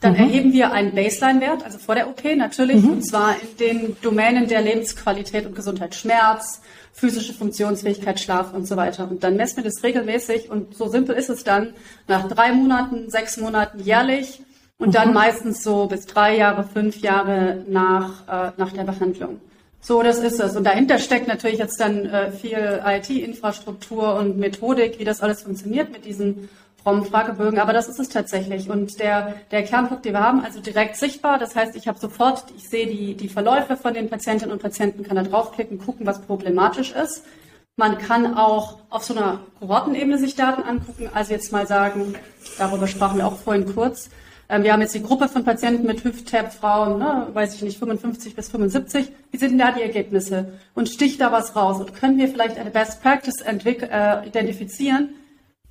dann 0.00 0.12
mhm. 0.12 0.18
erheben 0.18 0.52
wir 0.52 0.70
einen 0.72 0.94
Baseline-Wert, 0.94 1.64
also 1.64 1.78
vor 1.78 1.94
der 1.94 2.08
OP 2.08 2.22
natürlich, 2.36 2.82
mhm. 2.82 2.90
und 2.90 3.02
zwar 3.02 3.36
in 3.40 3.56
den 3.58 3.96
Domänen 4.02 4.46
der 4.46 4.60
Lebensqualität 4.60 5.46
und 5.46 5.56
Gesundheit, 5.56 5.94
Schmerz, 5.94 6.60
physische 6.92 7.32
Funktionsfähigkeit, 7.32 8.20
Schlaf 8.20 8.52
und 8.52 8.68
so 8.68 8.76
weiter. 8.76 9.10
Und 9.10 9.24
dann 9.24 9.36
messen 9.36 9.56
wir 9.56 9.64
das 9.64 9.82
regelmäßig 9.82 10.50
und 10.50 10.76
so 10.76 10.88
simpel 10.88 11.16
ist 11.16 11.30
es 11.30 11.42
dann 11.42 11.72
nach 12.06 12.28
drei 12.28 12.52
Monaten, 12.52 13.08
sechs 13.08 13.38
Monaten 13.38 13.80
jährlich 13.80 14.42
und 14.78 14.88
mhm. 14.88 14.92
dann 14.92 15.12
meistens 15.12 15.62
so 15.62 15.86
bis 15.86 16.06
drei 16.06 16.36
Jahre, 16.36 16.64
fünf 16.64 16.98
Jahre 16.98 17.64
nach, 17.68 18.28
äh, 18.28 18.52
nach 18.56 18.72
der 18.72 18.84
Behandlung. 18.84 19.40
So, 19.80 20.02
das 20.02 20.18
ist 20.18 20.40
es. 20.40 20.56
Und 20.56 20.64
dahinter 20.64 20.98
steckt 20.98 21.28
natürlich 21.28 21.58
jetzt 21.58 21.78
dann 21.78 22.06
äh, 22.06 22.32
viel 22.32 22.82
IT-Infrastruktur 22.86 24.14
und 24.14 24.38
Methodik, 24.38 24.98
wie 24.98 25.04
das 25.04 25.20
alles 25.20 25.42
funktioniert 25.42 25.92
mit 25.92 26.06
diesen 26.06 26.48
frommen 26.82 27.04
Fragebögen. 27.04 27.58
Aber 27.58 27.74
das 27.74 27.88
ist 27.88 28.00
es 28.00 28.08
tatsächlich. 28.08 28.70
Und 28.70 28.98
der, 28.98 29.34
der 29.50 29.62
Kernpunkt, 29.62 30.06
den 30.06 30.14
wir 30.14 30.20
haben, 30.20 30.42
also 30.42 30.60
direkt 30.60 30.96
sichtbar. 30.96 31.38
Das 31.38 31.54
heißt, 31.54 31.76
ich 31.76 31.86
habe 31.86 31.98
sofort, 31.98 32.44
ich 32.56 32.68
sehe 32.68 32.86
die, 32.86 33.14
die 33.14 33.28
Verläufe 33.28 33.76
von 33.76 33.92
den 33.92 34.08
Patientinnen 34.08 34.52
und 34.52 34.62
Patienten, 34.62 35.02
kann 35.02 35.16
da 35.16 35.22
draufklicken, 35.22 35.78
gucken, 35.78 36.06
was 36.06 36.22
problematisch 36.22 36.92
ist. 36.92 37.24
Man 37.76 37.98
kann 37.98 38.36
auch 38.38 38.78
auf 38.88 39.04
so 39.04 39.14
einer 39.14 39.40
Kohortenebene 39.58 40.16
sich 40.16 40.34
Daten 40.34 40.62
angucken. 40.62 41.10
Also 41.12 41.32
jetzt 41.32 41.52
mal 41.52 41.66
sagen, 41.66 42.14
darüber 42.56 42.86
sprachen 42.86 43.18
wir 43.18 43.26
auch 43.26 43.36
vorhin 43.36 43.74
kurz. 43.74 44.08
Ähm, 44.48 44.62
wir 44.62 44.72
haben 44.72 44.80
jetzt 44.80 44.94
die 44.94 45.02
Gruppe 45.02 45.28
von 45.28 45.44
Patienten 45.44 45.86
mit 45.86 46.04
Hüft-Tab-Frauen, 46.04 46.98
ne, 46.98 47.28
weiß 47.32 47.54
ich 47.54 47.62
nicht, 47.62 47.78
55 47.78 48.34
bis 48.34 48.48
75. 48.50 49.10
Wie 49.30 49.36
sind 49.36 49.50
denn 49.50 49.58
da 49.58 49.72
die 49.72 49.82
Ergebnisse? 49.82 50.52
Und 50.74 50.88
sticht 50.88 51.20
da 51.20 51.32
was 51.32 51.56
raus? 51.56 51.80
Und 51.80 51.94
können 51.94 52.18
wir 52.18 52.28
vielleicht 52.28 52.58
eine 52.58 52.70
Best 52.70 53.02
Practice 53.02 53.40
äh, 53.40 54.26
identifizieren, 54.26 55.10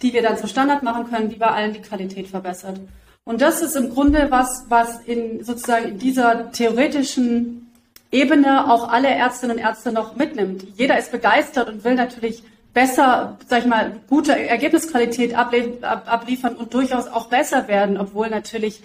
die 0.02 0.14
wir 0.14 0.22
dann 0.22 0.38
zum 0.38 0.50
Standard 0.50 0.84
machen 0.84 1.10
können, 1.10 1.30
die 1.30 1.36
bei 1.36 1.48
allen 1.48 1.74
die 1.74 1.82
Qualität 1.82 2.28
verbessert? 2.28 2.80
Und 3.26 3.42
das 3.42 3.62
ist 3.62 3.76
im 3.76 3.90
Grunde 3.90 4.28
was, 4.30 4.66
was 4.68 5.00
in 5.02 5.44
sozusagen 5.44 5.90
in 5.90 6.00
dieser 6.00 6.52
theoretischen 6.52 7.72
Ebene 8.12 8.72
auch 8.72 8.90
alle 8.90 9.08
Ärztinnen 9.08 9.58
und 9.58 9.64
Ärzte 9.64 9.92
noch 9.92 10.16
mitnimmt. 10.16 10.66
Jeder 10.76 11.00
ist 11.00 11.12
begeistert 11.12 11.70
und 11.70 11.84
will 11.84 11.96
natürlich 11.96 12.44
besser, 12.74 13.38
sag 13.48 13.60
ich 13.60 13.66
mal, 13.66 13.94
gute 14.08 14.38
Ergebnisqualität 14.38 15.36
abliefern 15.36 16.56
und 16.56 16.74
durchaus 16.74 17.08
auch 17.08 17.28
besser 17.28 17.68
werden, 17.68 17.98
obwohl 17.98 18.30
natürlich 18.30 18.82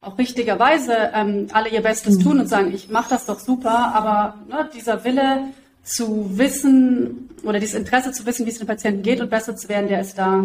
auch 0.00 0.18
richtigerweise 0.18 1.10
ähm, 1.14 1.46
alle 1.52 1.68
ihr 1.68 1.82
Bestes 1.82 2.18
tun 2.18 2.40
und 2.40 2.48
sagen, 2.48 2.74
ich 2.74 2.88
mache 2.88 3.10
das 3.10 3.26
doch 3.26 3.38
super, 3.38 3.92
aber 3.94 4.34
ne, 4.48 4.68
dieser 4.74 5.04
Wille 5.04 5.44
zu 5.84 6.38
wissen 6.38 7.30
oder 7.44 7.58
dieses 7.58 7.74
Interesse 7.74 8.12
zu 8.12 8.26
wissen, 8.26 8.46
wie 8.46 8.50
es 8.50 8.58
den 8.58 8.66
Patienten 8.66 9.02
geht 9.02 9.20
und 9.20 9.30
besser 9.30 9.56
zu 9.56 9.68
werden, 9.68 9.88
der 9.88 10.00
ist 10.00 10.18
da. 10.18 10.44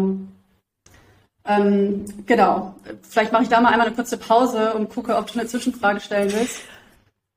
Ähm, 1.44 2.04
genau. 2.26 2.74
Vielleicht 3.08 3.32
mache 3.32 3.44
ich 3.44 3.48
da 3.48 3.60
mal 3.60 3.70
einmal 3.70 3.86
eine 3.86 3.96
kurze 3.96 4.16
Pause 4.16 4.74
und 4.74 4.90
gucke, 4.90 5.16
ob 5.16 5.26
du 5.26 5.38
eine 5.38 5.48
Zwischenfrage 5.48 6.00
stellen 6.00 6.32
willst. 6.32 6.60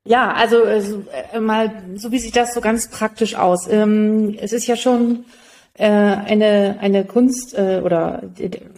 Ja, 0.03 0.33
also 0.33 0.63
äh, 0.63 1.39
mal 1.39 1.71
so 1.95 2.11
wie 2.11 2.19
sieht 2.19 2.35
das 2.35 2.53
so 2.53 2.61
ganz 2.61 2.89
praktisch 2.89 3.35
aus. 3.35 3.67
Ähm, 3.67 4.35
es 4.39 4.51
ist 4.51 4.67
ja 4.67 4.75
schon 4.75 5.25
äh, 5.73 5.85
eine, 5.85 6.77
eine 6.81 7.05
Kunst 7.05 7.57
äh, 7.57 7.81
oder 7.83 8.23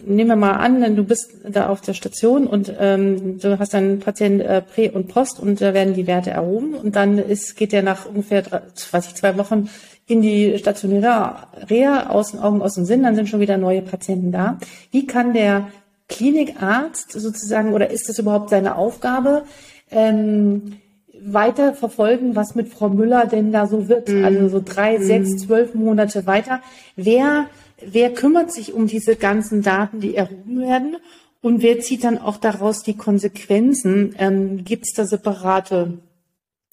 nehmen 0.06 0.28
wir 0.28 0.36
mal 0.36 0.52
an, 0.52 0.94
du 0.94 1.04
bist 1.04 1.32
da 1.48 1.68
auf 1.68 1.80
der 1.80 1.94
Station 1.94 2.46
und 2.46 2.72
ähm, 2.78 3.38
du 3.38 3.58
hast 3.58 3.74
dann 3.74 3.98
Patient 3.98 4.40
äh, 4.40 4.62
Prä 4.62 4.90
und 4.90 5.08
Post 5.08 5.40
und 5.40 5.60
da 5.60 5.74
werden 5.74 5.94
die 5.94 6.06
Werte 6.06 6.30
erhoben 6.30 6.74
und 6.74 6.94
dann 6.96 7.18
ist, 7.18 7.56
geht 7.56 7.72
der 7.72 7.82
nach 7.82 8.06
ungefähr, 8.06 8.44
weiß 8.90 9.08
ich, 9.08 9.14
zwei 9.14 9.36
Wochen 9.36 9.68
in 10.06 10.22
die 10.22 10.56
stationäre 10.58 11.34
Reha, 11.68 12.10
aus 12.10 12.32
den 12.32 12.40
Augen, 12.40 12.62
aus 12.62 12.74
dem 12.74 12.84
Sinn, 12.84 13.02
dann 13.02 13.16
sind 13.16 13.28
schon 13.28 13.40
wieder 13.40 13.56
neue 13.56 13.82
Patienten 13.82 14.32
da. 14.32 14.58
Wie 14.90 15.06
kann 15.06 15.32
der 15.32 15.68
Klinikarzt 16.08 17.12
sozusagen, 17.12 17.72
oder 17.72 17.90
ist 17.90 18.08
das 18.08 18.18
überhaupt 18.18 18.50
seine 18.50 18.76
Aufgabe, 18.76 19.44
ähm, 19.90 20.76
weiter 21.24 21.74
verfolgen, 21.74 22.36
was 22.36 22.54
mit 22.54 22.68
Frau 22.68 22.88
Müller 22.88 23.26
denn 23.26 23.52
da 23.52 23.66
so 23.66 23.88
wird. 23.88 24.08
Mhm. 24.08 24.24
Also 24.24 24.48
so 24.48 24.62
drei, 24.64 24.98
mhm. 24.98 25.02
sechs, 25.02 25.36
zwölf 25.36 25.74
Monate 25.74 26.26
weiter. 26.26 26.60
Wer, 26.96 27.46
wer 27.84 28.12
kümmert 28.12 28.52
sich 28.52 28.74
um 28.74 28.86
diese 28.86 29.16
ganzen 29.16 29.62
Daten, 29.62 30.00
die 30.00 30.14
erhoben 30.14 30.60
werden? 30.60 30.96
Und 31.40 31.62
wer 31.62 31.80
zieht 31.80 32.04
dann 32.04 32.18
auch 32.18 32.38
daraus 32.38 32.82
die 32.82 32.96
Konsequenzen? 32.96 34.14
Ähm, 34.18 34.64
Gibt 34.64 34.86
es 34.86 34.92
da 34.94 35.04
separate 35.04 35.98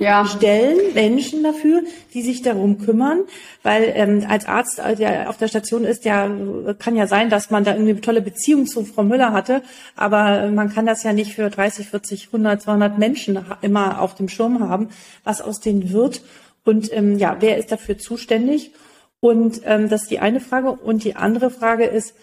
ja. 0.01 0.25
Stellen, 0.25 0.93
Menschen 0.93 1.43
dafür, 1.43 1.84
die 2.13 2.22
sich 2.22 2.41
darum 2.41 2.79
kümmern, 2.79 3.22
weil 3.63 3.91
ähm, 3.96 4.25
als 4.27 4.46
Arzt, 4.46 4.79
äh, 4.79 4.96
der 4.96 5.29
auf 5.29 5.38
der 5.38 5.48
Station 5.48 5.84
ist, 5.84 6.05
ja 6.05 6.29
kann 6.79 6.96
ja 6.96 7.08
sein, 7.08 7.29
dass 7.29 7.50
man 7.50 7.63
da 7.63 7.72
eine 7.72 8.00
tolle 8.01 8.22
Beziehung 8.22 8.65
zu 8.65 8.84
Frau 8.84 9.03
Müller 9.03 9.34
hatte, 9.34 9.62
aber 9.96 10.50
man 10.50 10.74
kann 10.74 10.86
das 10.86 11.03
ja 11.03 11.13
nicht 11.13 11.34
für 11.34 11.50
30, 11.50 11.88
40, 11.88 12.27
100, 12.27 12.62
200 12.62 12.98
Menschen 12.98 13.39
immer 13.62 14.01
auf 14.01 14.15
dem 14.15 14.27
Schirm 14.27 14.67
haben, 14.67 14.89
was 15.24 15.41
aus 15.41 15.60
denen 15.60 15.91
wird 15.91 16.22
und 16.63 16.91
ähm, 16.93 17.17
ja, 17.17 17.38
wer 17.39 17.58
ist 17.58 17.72
dafür 17.72 17.98
zuständig? 17.98 18.72
Und 19.20 19.62
ähm, 19.65 19.89
das 19.89 20.03
ist 20.03 20.12
die 20.12 20.20
eine 20.20 20.39
Frage 20.39 20.72
und 20.72 21.03
die 21.03 21.15
andere 21.15 21.50
Frage 21.50 21.86
ist, 21.86 22.15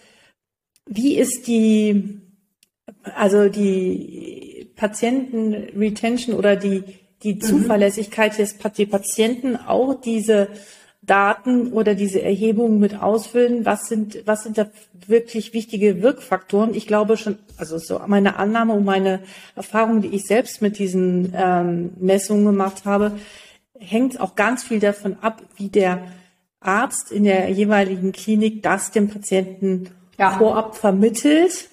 wie 0.86 1.16
ist 1.16 1.46
die, 1.46 2.20
also 3.02 3.48
die 3.48 4.72
Patienten-Retention 4.76 6.36
oder 6.36 6.56
die 6.56 6.82
die 7.22 7.34
mhm. 7.34 7.40
Zuverlässigkeit 7.40 8.38
des 8.38 8.56
die 8.76 8.86
Patienten 8.86 9.56
auch 9.56 10.00
diese 10.00 10.48
Daten 11.02 11.72
oder 11.72 11.94
diese 11.94 12.22
Erhebungen 12.22 12.78
mit 12.78 13.00
ausfüllen. 13.00 13.64
Was 13.64 13.88
sind, 13.88 14.26
was 14.26 14.42
sind 14.44 14.58
da 14.58 14.68
wirklich 15.06 15.54
wichtige 15.54 16.02
Wirkfaktoren? 16.02 16.74
Ich 16.74 16.86
glaube 16.86 17.16
schon, 17.16 17.38
also 17.56 17.78
so 17.78 18.00
meine 18.06 18.36
Annahme 18.36 18.74
und 18.74 18.84
meine 18.84 19.20
Erfahrung, 19.56 20.02
die 20.02 20.08
ich 20.08 20.26
selbst 20.26 20.60
mit 20.60 20.78
diesen 20.78 21.32
ähm, 21.34 21.92
Messungen 21.98 22.44
gemacht 22.44 22.84
habe, 22.84 23.12
hängt 23.78 24.20
auch 24.20 24.34
ganz 24.34 24.64
viel 24.64 24.80
davon 24.80 25.16
ab, 25.20 25.42
wie 25.56 25.68
der 25.68 26.02
Arzt 26.60 27.10
in 27.10 27.24
der 27.24 27.48
jeweiligen 27.50 28.12
Klinik 28.12 28.62
das 28.62 28.90
dem 28.90 29.08
Patienten 29.08 29.90
ja. 30.18 30.36
vorab 30.38 30.76
vermittelt 30.76 31.68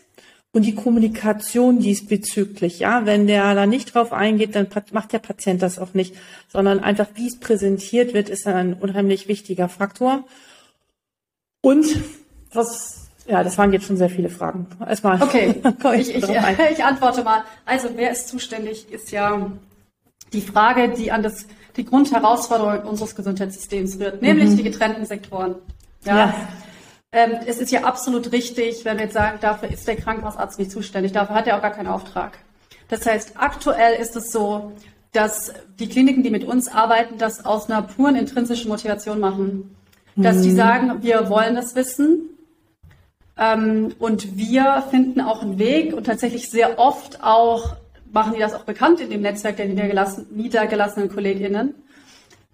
und 0.55 0.61
die 0.61 0.73
Kommunikation 0.73 1.79
diesbezüglich, 1.79 2.79
ja, 2.79 3.05
wenn 3.05 3.27
der 3.27 3.53
da 3.55 3.65
nicht 3.65 3.93
drauf 3.93 4.13
eingeht, 4.13 4.55
dann 4.55 4.67
macht 4.93 5.11
der 5.11 5.19
Patient 5.19 5.61
das 5.61 5.77
auch 5.77 5.93
nicht, 5.93 6.15
sondern 6.47 6.79
einfach, 6.79 7.07
wie 7.15 7.27
es 7.27 7.41
präsentiert 7.41 8.13
wird, 8.13 8.29
ist 8.29 8.47
ein 8.47 8.73
unheimlich 8.73 9.27
wichtiger 9.27 9.67
Faktor. 9.67 10.23
Und 11.59 11.85
was, 12.53 13.09
ja, 13.27 13.43
das 13.43 13.57
waren 13.57 13.73
jetzt 13.73 13.85
schon 13.85 13.97
sehr 13.97 14.09
viele 14.09 14.29
Fragen. 14.29 14.67
Erstmal. 14.87 15.21
Okay, 15.21 15.55
ich, 15.97 16.15
ich, 16.15 16.23
ich 16.71 16.83
antworte 16.85 17.25
mal. 17.25 17.43
Also, 17.65 17.89
wer 17.97 18.11
ist 18.11 18.29
zuständig, 18.29 18.89
ist 18.89 19.11
ja 19.11 19.51
die 20.31 20.41
Frage, 20.41 20.93
die 20.97 21.11
an 21.11 21.21
das, 21.21 21.47
die 21.75 21.83
Grundherausforderung 21.83 22.87
unseres 22.87 23.13
Gesundheitssystems 23.13 23.99
wird, 23.99 24.21
nämlich 24.21 24.51
mhm. 24.51 24.55
die 24.55 24.63
getrennten 24.63 25.05
Sektoren. 25.05 25.55
ja. 26.05 26.17
ja. 26.17 26.47
Ähm, 27.15 27.37
es 27.47 27.59
ist 27.59 27.71
ja 27.71 27.85
absolut 27.85 28.33
richtig, 28.33 28.83
wenn 28.83 28.97
wir 28.97 29.05
jetzt 29.05 29.13
sagen, 29.13 29.37
dafür 29.39 29.71
ist 29.71 29.87
der 29.87 29.95
Krankenhausarzt 29.95 30.59
nicht 30.59 30.69
zuständig. 30.69 31.13
Dafür 31.13 31.33
hat 31.33 31.47
er 31.47 31.55
auch 31.55 31.61
gar 31.61 31.71
keinen 31.71 31.87
Auftrag. 31.87 32.37
Das 32.89 33.05
heißt, 33.05 33.35
aktuell 33.37 33.93
ist 34.01 34.17
es 34.17 34.33
so, 34.33 34.73
dass 35.13 35.53
die 35.79 35.87
Kliniken, 35.87 36.23
die 36.23 36.29
mit 36.29 36.43
uns 36.43 36.67
arbeiten, 36.67 37.17
das 37.17 37.45
aus 37.45 37.69
einer 37.69 37.83
puren 37.83 38.17
intrinsischen 38.17 38.67
Motivation 38.67 39.21
machen. 39.21 39.77
Dass 40.17 40.37
mhm. 40.37 40.41
die 40.43 40.51
sagen, 40.51 41.03
wir 41.03 41.29
wollen 41.29 41.55
das 41.55 41.73
wissen. 41.75 42.31
Ähm, 43.37 43.95
und 43.97 44.37
wir 44.37 44.83
finden 44.91 45.21
auch 45.21 45.41
einen 45.41 45.57
Weg 45.57 45.93
und 45.93 46.05
tatsächlich 46.05 46.49
sehr 46.49 46.79
oft 46.79 47.23
auch 47.23 47.77
machen 48.11 48.33
die 48.33 48.39
das 48.39 48.53
auch 48.53 48.63
bekannt 48.63 48.99
in 48.99 49.09
dem 49.09 49.21
Netzwerk 49.21 49.57
der 49.57 49.67
niedergelassenen 49.67 51.09
KollegInnen 51.09 51.75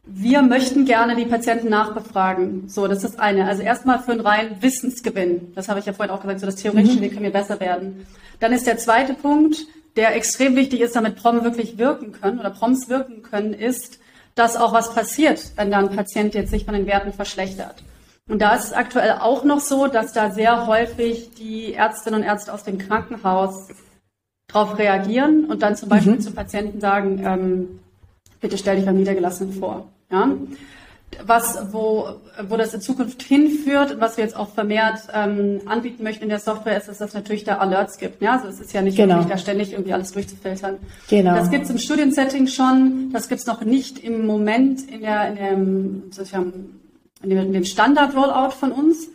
wir 0.03 0.41
möchten 0.41 0.85
gerne 0.85 1.15
die 1.15 1.25
Patienten 1.25 1.69
nachbefragen. 1.69 2.67
So, 2.67 2.87
das 2.87 3.03
ist 3.03 3.19
eine. 3.19 3.47
Also 3.47 3.61
erstmal 3.61 3.99
für 3.99 4.11
einen 4.11 4.21
reinen 4.21 4.61
Wissensgewinn. 4.61 5.53
Das 5.53 5.69
habe 5.69 5.79
ich 5.79 5.85
ja 5.85 5.93
vorhin 5.93 6.13
auch 6.13 6.21
gesagt, 6.21 6.39
so 6.39 6.45
das 6.45 6.55
theoretische 6.55 6.97
mhm. 6.97 7.01
Weg 7.01 7.13
kann 7.13 7.21
mir 7.21 7.31
besser 7.31 7.59
werden. 7.59 8.07
Dann 8.39 8.51
ist 8.51 8.65
der 8.65 8.77
zweite 8.77 9.13
Punkt, 9.13 9.65
der 9.95 10.15
extrem 10.15 10.55
wichtig 10.55 10.81
ist, 10.81 10.95
damit 10.95 11.17
Prom 11.17 11.43
wirklich 11.43 11.77
wirken 11.77 12.11
können 12.13 12.39
oder 12.39 12.49
Proms 12.49 12.89
wirken 12.89 13.21
können, 13.21 13.53
ist, 13.53 13.99
dass 14.35 14.55
auch 14.55 14.73
was 14.73 14.93
passiert, 14.93 15.51
wenn 15.55 15.69
da 15.69 15.79
ein 15.79 15.95
Patient 15.95 16.33
jetzt 16.33 16.51
sich 16.51 16.65
von 16.65 16.73
den 16.73 16.87
Werten 16.87 17.13
verschlechtert. 17.13 17.83
Und 18.29 18.41
da 18.41 18.55
ist 18.55 18.65
es 18.65 18.73
aktuell 18.73 19.17
auch 19.19 19.43
noch 19.43 19.59
so, 19.59 19.87
dass 19.87 20.13
da 20.13 20.31
sehr 20.31 20.65
häufig 20.65 21.31
die 21.37 21.73
Ärztinnen 21.73 22.21
und 22.21 22.25
Ärzte 22.25 22.53
aus 22.53 22.63
dem 22.63 22.77
Krankenhaus 22.77 23.67
darauf 24.47 24.77
reagieren 24.77 25.45
und 25.45 25.61
dann 25.61 25.75
zum 25.75 25.89
Beispiel 25.89 26.13
mhm. 26.13 26.21
zum 26.21 26.33
Patienten 26.33 26.79
sagen, 26.79 27.21
ähm, 27.25 27.79
bitte 28.41 28.57
stell 28.57 28.75
dich 28.75 28.85
beim 28.85 28.97
Niedergelassenen 28.97 29.53
vor. 29.53 29.87
Ja? 30.11 30.31
Was, 31.25 31.73
wo, 31.73 32.07
wo 32.47 32.57
das 32.57 32.73
in 32.73 32.81
Zukunft 32.81 33.21
hinführt, 33.21 33.97
was 33.99 34.17
wir 34.17 34.23
jetzt 34.23 34.35
auch 34.35 34.49
vermehrt 34.49 34.99
ähm, 35.13 35.61
anbieten 35.65 36.03
möchten 36.03 36.23
in 36.23 36.29
der 36.29 36.39
Software, 36.39 36.77
ist, 36.77 36.87
dass 36.87 37.01
es 37.01 37.13
natürlich 37.13 37.43
da 37.43 37.57
Alerts 37.57 37.97
gibt. 37.97 38.21
Ja? 38.21 38.33
Also 38.33 38.47
es 38.47 38.59
ist 38.59 38.73
ja 38.73 38.81
nicht 38.81 38.97
genau. 38.97 39.15
möglich, 39.15 39.31
da 39.31 39.37
ständig 39.37 39.73
irgendwie 39.73 39.93
alles 39.93 40.11
durchzufiltern. 40.13 40.77
Genau. 41.09 41.35
Das 41.35 41.49
gibt 41.49 41.65
es 41.65 41.69
im 41.69 41.77
Studiensetting 41.77 42.47
schon, 42.47 43.11
das 43.11 43.27
gibt 43.27 43.41
es 43.41 43.47
noch 43.47 43.61
nicht 43.61 43.99
im 43.99 44.25
Moment 44.25 44.89
in, 44.89 45.01
der, 45.01 45.27
in, 45.27 45.35
dem, 45.35 46.03
in 47.23 47.29
dem, 47.29 47.37
in 47.39 47.53
dem 47.53 47.65
Standard-Rollout 47.65 48.51
von 48.51 48.71
uns. 48.71 49.09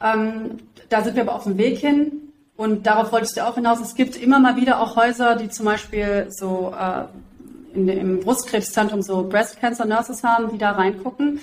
Ähm, 0.00 0.58
da 0.88 1.02
sind 1.02 1.16
wir 1.16 1.22
aber 1.22 1.34
auf 1.34 1.44
dem 1.44 1.58
Weg 1.58 1.78
hin. 1.78 2.12
Und 2.56 2.86
darauf 2.86 3.12
wolltest 3.12 3.36
du 3.36 3.46
auch 3.46 3.56
hinaus. 3.56 3.80
Es 3.80 3.94
gibt 3.94 4.16
immer 4.16 4.38
mal 4.38 4.56
wieder 4.56 4.80
auch 4.80 4.94
Häuser, 4.94 5.36
die 5.36 5.48
zum 5.48 5.66
Beispiel 5.66 6.26
so 6.30 6.72
äh, 6.78 7.04
in, 7.74 7.88
im 7.88 8.20
Brustkrebszentrum 8.20 9.02
so 9.02 9.24
Breast 9.24 9.60
Cancer 9.60 9.84
Nurses 9.84 10.22
haben, 10.22 10.50
die 10.50 10.58
da 10.58 10.72
reingucken. 10.72 11.40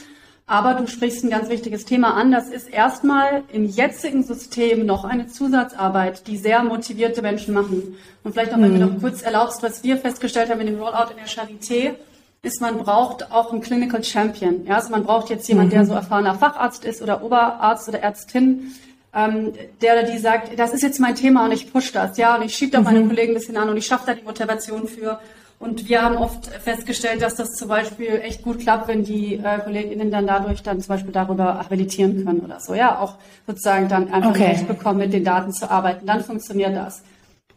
Aber 0.50 0.74
du 0.74 0.88
sprichst 0.88 1.24
ein 1.24 1.30
ganz 1.30 1.48
wichtiges 1.48 1.86
Thema 1.86 2.16
an. 2.16 2.32
Das 2.32 2.50
ist 2.50 2.68
erstmal 2.68 3.44
im 3.54 3.66
jetzigen 3.66 4.24
System 4.24 4.84
noch 4.86 5.06
eine 5.06 5.28
Zusatzarbeit, 5.28 6.26
die 6.26 6.38
sehr 6.38 6.64
motivierte 6.64 7.22
Menschen 7.22 7.54
machen. 7.54 7.98
Und 8.24 8.32
vielleicht 8.34 8.52
noch, 8.52 8.60
wenn 8.60 8.74
mhm. 8.74 8.80
du 8.80 8.86
noch 8.88 9.00
kurz 9.00 9.22
erlaubst, 9.22 9.62
was 9.62 9.84
wir 9.84 9.98
festgestellt 9.98 10.50
haben 10.50 10.60
in 10.62 10.68
dem 10.68 10.80
Rollout 10.80 11.12
in 11.12 11.18
der 11.18 11.28
Charité, 11.28 11.94
ist, 12.42 12.62
man 12.62 12.78
braucht 12.80 13.32
auch 13.32 13.52
einen 13.52 13.62
Clinical 13.62 14.04
Champion. 14.04 14.66
Ja, 14.66 14.76
also 14.76 14.90
man 14.90 15.04
braucht 15.04 15.30
jetzt 15.30 15.48
jemanden, 15.48 15.70
mhm. 15.70 15.76
der 15.76 15.86
so 15.86 15.94
erfahrener 15.94 16.34
Facharzt 16.36 16.84
ist 16.84 17.04
oder 17.04 17.24
Oberarzt 17.24 17.88
oder 17.88 18.00
Ärztin, 18.00 18.74
ähm, 19.14 19.54
der 19.82 20.00
oder 20.00 20.12
die 20.12 20.18
sagt, 20.18 20.58
das 20.58 20.74
ist 20.74 20.82
jetzt 20.82 21.00
mein 21.00 21.16
Thema 21.16 21.46
und 21.46 21.52
ich 21.52 21.72
push 21.72 21.92
das, 21.92 22.18
ja, 22.18 22.36
und 22.36 22.44
ich 22.44 22.56
schiebe 22.56 22.72
da 22.72 22.82
meine 22.82 23.02
mhm. 23.02 23.10
Kollegen 23.10 23.34
ein 23.34 23.36
bisschen 23.36 23.58
an 23.58 23.70
und 23.70 23.78
ich 23.78 23.86
schaffe 23.86 24.06
da 24.08 24.14
die 24.14 24.24
Motivation 24.24 24.88
für. 24.88 25.20
Und 25.60 25.90
wir 25.90 26.02
haben 26.02 26.16
oft 26.16 26.48
festgestellt, 26.48 27.22
dass 27.22 27.36
das 27.36 27.52
zum 27.52 27.68
Beispiel 27.68 28.22
echt 28.24 28.44
gut 28.44 28.60
klappt, 28.60 28.88
wenn 28.88 29.04
die 29.04 29.36
äh, 29.36 29.60
KollegInnen 29.60 30.10
dann 30.10 30.26
dadurch 30.26 30.64
dann 30.64 30.80
zum 30.80 30.88
Beispiel 30.88 31.12
darüber 31.12 31.60
habilitieren 31.60 32.24
können 32.24 32.40
oder 32.40 32.62
so. 32.62 32.74
Ja, 32.74 32.98
auch 33.00 33.16
sozusagen 33.46 33.90
dann 33.90 34.12
einfach 34.12 34.30
okay. 34.30 34.52
Recht 34.52 34.68
bekommen, 34.70 35.00
mit 35.00 35.12
den 35.12 35.26
Daten 35.26 35.52
zu 35.52 35.70
arbeiten. 35.70 36.06
Dann 36.06 36.24
funktioniert 36.24 36.76
das. 36.78 37.04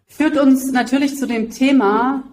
Führt 0.09 0.37
uns 0.37 0.73
natürlich 0.73 1.17
zu 1.17 1.29
dem 1.29 1.51
Thema, 1.51 2.25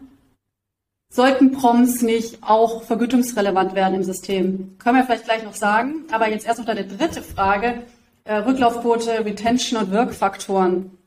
sollten 1.13 1.51
Proms 1.51 2.01
nicht 2.01 2.39
auch 2.41 2.81
vergütungsrelevant 2.83 3.75
werden 3.75 3.93
im 3.93 4.03
System? 4.03 4.75
Können 4.79 4.97
wir 4.97 5.03
vielleicht 5.05 5.25
gleich 5.25 5.43
noch 5.43 5.55
sagen. 5.55 6.05
Aber 6.11 6.29
jetzt 6.29 6.47
erst 6.47 6.57
noch 6.57 6.65
deine 6.65 6.85
dritte 6.85 7.21
Frage. 7.21 7.83
Äh, 8.23 8.37
Rücklaufquote, 8.37 9.23
Retention 9.23 9.81
und 9.81 9.91
Wirkfaktoren. 9.91 10.97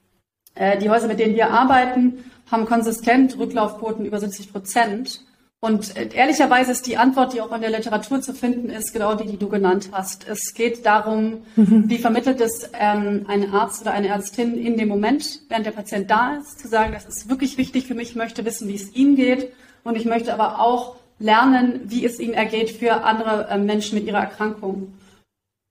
Äh, 0.55 0.79
die 0.79 0.89
Häuser, 0.89 1.09
mit 1.09 1.19
denen 1.19 1.35
wir 1.35 1.51
arbeiten, 1.51 2.25
haben 2.51 2.67
konsistent 2.67 3.39
Rücklaufquoten 3.39 4.05
über 4.05 4.19
70 4.19 4.53
Prozent. 4.53 5.21
Und 5.61 5.97
äh, 5.97 6.09
ehrlicherweise 6.13 6.73
ist 6.73 6.87
die 6.89 6.97
Antwort, 6.97 7.33
die 7.33 7.41
auch 7.41 7.53
in 7.53 7.61
der 7.61 7.71
Literatur 7.71 8.21
zu 8.21 8.35
finden 8.35 8.69
ist, 8.69 8.93
genau 8.93 9.15
die, 9.15 9.29
die 9.29 9.37
du 9.37 9.49
genannt 9.49 9.91
hast. 9.93 10.27
Es 10.29 10.55
geht 10.55 10.85
darum, 10.85 11.45
mhm. 11.55 11.85
wie 11.89 11.99
vermittelt 11.99 12.41
es 12.41 12.69
ähm, 12.73 13.27
ein 13.29 13.55
Arzt 13.55 13.83
oder 13.83 13.93
eine 13.93 14.09
Ärztin 14.09 14.59
in 14.59 14.77
dem 14.77 14.89
Moment, 14.89 15.41
während 15.49 15.65
der 15.65 15.71
Patient 15.71 16.11
da 16.11 16.35
ist, 16.35 16.59
zu 16.59 16.67
sagen, 16.67 16.93
das 16.93 17.07
ist 17.07 17.29
wirklich 17.29 17.59
wichtig 17.59 17.87
für 17.87 17.95
mich, 17.95 18.11
ich 18.11 18.17
möchte 18.17 18.45
wissen, 18.45 18.67
wie 18.67 18.75
es 18.75 18.93
ihm 18.93 19.15
geht. 19.15 19.53
Und 19.85 19.97
ich 19.97 20.05
möchte 20.05 20.35
aber 20.35 20.61
auch 20.61 20.97
lernen, 21.21 21.83
wie 21.85 22.05
es 22.05 22.19
ihnen 22.19 22.35
ergeht 22.35 22.71
für 22.71 23.05
andere 23.05 23.49
äh, 23.49 23.57
Menschen 23.57 23.97
mit 23.97 24.07
ihrer 24.07 24.19
Erkrankung. 24.19 24.95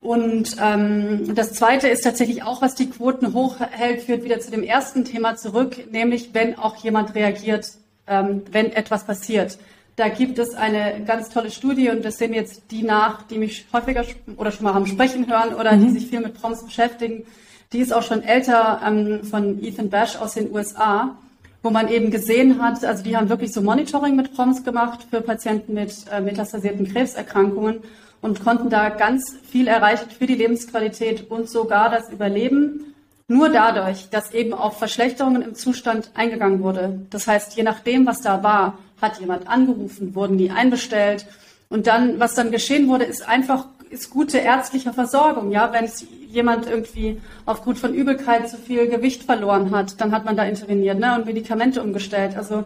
Und 0.02 0.56
ähm, 0.60 1.36
das 1.36 1.54
Zweite 1.54 1.88
ist 1.88 2.02
tatsächlich 2.02 2.42
auch, 2.42 2.62
was 2.62 2.74
die 2.74 2.90
Quoten 2.90 3.34
hochhält, 3.34 4.02
führt 4.02 4.24
wieder 4.24 4.40
zu 4.40 4.50
dem 4.50 4.64
ersten 4.64 5.06
Thema 5.06 5.36
zurück, 5.36 5.92
nämlich 5.92 6.34
wenn 6.34 6.58
auch 6.58 6.76
jemand 6.78 7.14
reagiert, 7.14 7.68
ähm, 8.08 8.42
wenn 8.52 8.72
etwas 8.72 9.06
passiert. 9.06 9.60
Da 9.98 10.10
gibt 10.10 10.40
es 10.40 10.56
eine 10.56 11.04
ganz 11.06 11.30
tolle 11.30 11.52
Studie 11.52 11.90
und 11.90 12.04
das 12.04 12.18
sehen 12.18 12.34
jetzt 12.34 12.64
die 12.72 12.82
nach, 12.82 13.22
die 13.28 13.38
mich 13.38 13.68
häufiger 13.72 14.04
oder 14.38 14.52
schon 14.52 14.64
mal 14.64 14.74
haben 14.74 14.88
sprechen 14.88 15.30
hören 15.30 15.54
oder 15.54 15.74
mhm. 15.74 15.86
die 15.86 16.00
sich 16.00 16.08
viel 16.08 16.22
mit 16.22 16.34
Proms 16.34 16.66
beschäftigen. 16.66 17.24
Die 17.72 17.80
ist 17.80 17.94
auch 17.94 18.02
schon 18.02 18.24
älter 18.24 18.82
ähm, 18.84 19.24
von 19.24 19.64
Ethan 19.64 19.92
Bash 19.92 20.16
aus 20.16 20.34
den 20.34 20.52
USA, 20.52 21.16
wo 21.62 21.70
man 21.70 21.88
eben 21.90 22.10
gesehen 22.10 22.60
hat, 22.60 22.84
also 22.84 23.04
die 23.04 23.16
haben 23.16 23.30
wirklich 23.30 23.54
so 23.54 23.62
Monitoring 23.62 24.16
mit 24.16 24.34
Proms 24.34 24.64
gemacht 24.64 25.06
für 25.12 25.22
Patienten 25.22 25.76
mit 25.76 25.94
äh, 26.12 26.22
metastasierten 26.22 26.92
Krebserkrankungen 26.92 27.82
und 28.22 28.44
konnten 28.44 28.70
da 28.70 28.90
ganz 28.90 29.36
viel 29.50 29.68
erreichen 29.68 30.10
für 30.10 30.28
die 30.28 30.36
Lebensqualität 30.36 31.30
und 31.30 31.50
sogar 31.50 31.90
das 31.90 32.10
Überleben 32.10 32.92
nur 33.28 33.50
dadurch, 33.50 34.10
dass 34.10 34.34
eben 34.34 34.54
auf 34.54 34.78
Verschlechterungen 34.78 35.42
im 35.42 35.56
Zustand 35.56 36.12
eingegangen 36.16 36.62
wurde. 36.62 37.00
Das 37.10 37.28
heißt, 37.28 37.56
je 37.56 37.64
nachdem, 37.64 38.06
was 38.06 38.22
da 38.22 38.44
war, 38.44 38.78
hat 39.02 39.20
jemand 39.20 39.48
angerufen, 39.48 40.14
wurden 40.16 40.38
die 40.38 40.52
einbestellt. 40.52 41.26
Und 41.70 41.88
dann, 41.88 42.20
was 42.20 42.36
dann 42.36 42.52
geschehen 42.52 42.90
wurde, 42.90 43.06
ist 43.06 43.26
einfach, 43.28 43.68
ist 43.90 44.10
gute 44.10 44.38
ärztliche 44.38 44.92
Versorgung. 44.92 45.52
Ja, 45.52 45.72
wenn 45.72 45.90
jemand 46.28 46.68
irgendwie 46.68 47.22
aufgrund 47.46 47.80
von 47.80 47.94
Übelkeit 47.94 48.50
zu 48.50 48.58
viel 48.58 48.88
Gewicht 48.88 49.24
verloren 49.24 49.72
hat, 49.72 50.02
dann 50.02 50.12
hat 50.12 50.26
man 50.26 50.36
da 50.36 50.44
interveniert 50.44 51.00
ne, 51.00 51.16
und 51.16 51.26
Medikamente 51.26 51.82
umgestellt. 51.82 52.36
Also 52.36 52.66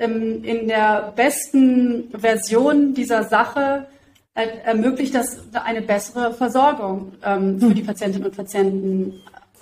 ähm, 0.00 0.42
in 0.42 0.66
der 0.66 1.12
besten 1.14 2.10
Version 2.10 2.94
dieser 2.94 3.22
Sache 3.22 3.86
ermöglicht 4.36 5.14
das 5.14 5.38
eine 5.54 5.82
bessere 5.82 6.32
Versorgung 6.34 7.12
ähm, 7.24 7.58
für 7.58 7.74
die 7.74 7.82
Patientinnen 7.82 8.28
und 8.28 8.36
Patienten. 8.36 9.14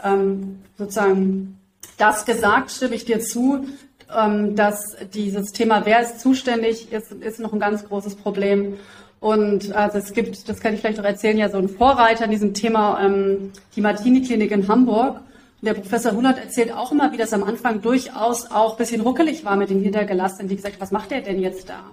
Ähm, 0.03 0.59
sozusagen 0.77 1.59
das 1.97 2.25
gesagt, 2.25 2.73
stimme 2.73 2.97
ich 2.97 3.05
dir 3.05 3.21
zu, 3.21 3.67
ähm, 4.15 4.57
dass 4.57 4.97
dieses 5.15 5.53
Thema, 5.53 5.87
wer 5.87 6.03
ist 6.03 6.21
zuständig, 6.21 6.93
ist, 6.93 7.13
ist 7.13 7.41
noch 7.41 7.53
ein 7.53 7.61
ganz 7.61 7.87
großes 7.87 8.17
Problem. 8.17 8.75
Und 9.21 9.73
also 9.73 9.99
es 9.99 10.13
gibt, 10.13 10.49
das 10.49 10.61
kann 10.61 10.75
ich 10.75 10.81
vielleicht 10.81 10.99
noch 10.99 11.05
erzählen, 11.05 11.39
ja 11.39 11.49
so 11.49 11.59
ein 11.59 11.69
Vorreiter 11.69 12.25
in 12.25 12.31
diesem 12.33 12.53
Thema, 12.53 13.01
ähm, 13.03 13.53
die 13.77 13.81
Martini-Klinik 13.81 14.51
in 14.51 14.69
Hamburg. 14.69 15.17
Und 15.17 15.67
der 15.67 15.75
Professor 15.75 16.13
Hullert 16.13 16.39
erzählt 16.39 16.75
auch 16.75 16.93
immer, 16.93 17.13
wie 17.13 17.17
das 17.17 17.33
am 17.33 17.45
Anfang 17.45 17.81
durchaus 17.81 18.51
auch 18.51 18.73
ein 18.73 18.79
bisschen 18.79 19.01
ruckelig 19.01 19.45
war 19.45 19.57
mit 19.57 19.71
den 19.71 19.81
Niedergelassenen, 19.81 20.49
die 20.49 20.57
gesagt 20.57 20.81
was 20.81 20.91
macht 20.91 21.13
der 21.13 21.23
denn 21.23 21.41
jetzt 21.41 21.71
da? 21.71 21.85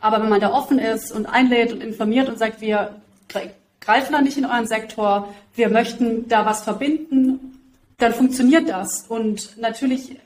Aber 0.00 0.22
wenn 0.22 0.28
man 0.28 0.40
da 0.40 0.52
offen 0.52 0.78
ist 0.78 1.12
und 1.12 1.26
einlädt 1.26 1.72
und 1.72 1.82
informiert 1.82 2.28
und 2.28 2.38
sagt, 2.38 2.60
wir 2.60 2.96
greifen 3.80 4.12
da 4.12 4.20
nicht 4.20 4.36
in 4.36 4.44
euren 4.44 4.66
Sektor, 4.66 5.28
wir 5.54 5.68
möchten 5.68 6.28
da 6.28 6.44
was 6.44 6.62
verbinden, 6.62 7.60
dann 7.98 8.12
funktioniert 8.12 8.68
das. 8.68 9.06
Und 9.08 9.56
natürlich 9.58 10.16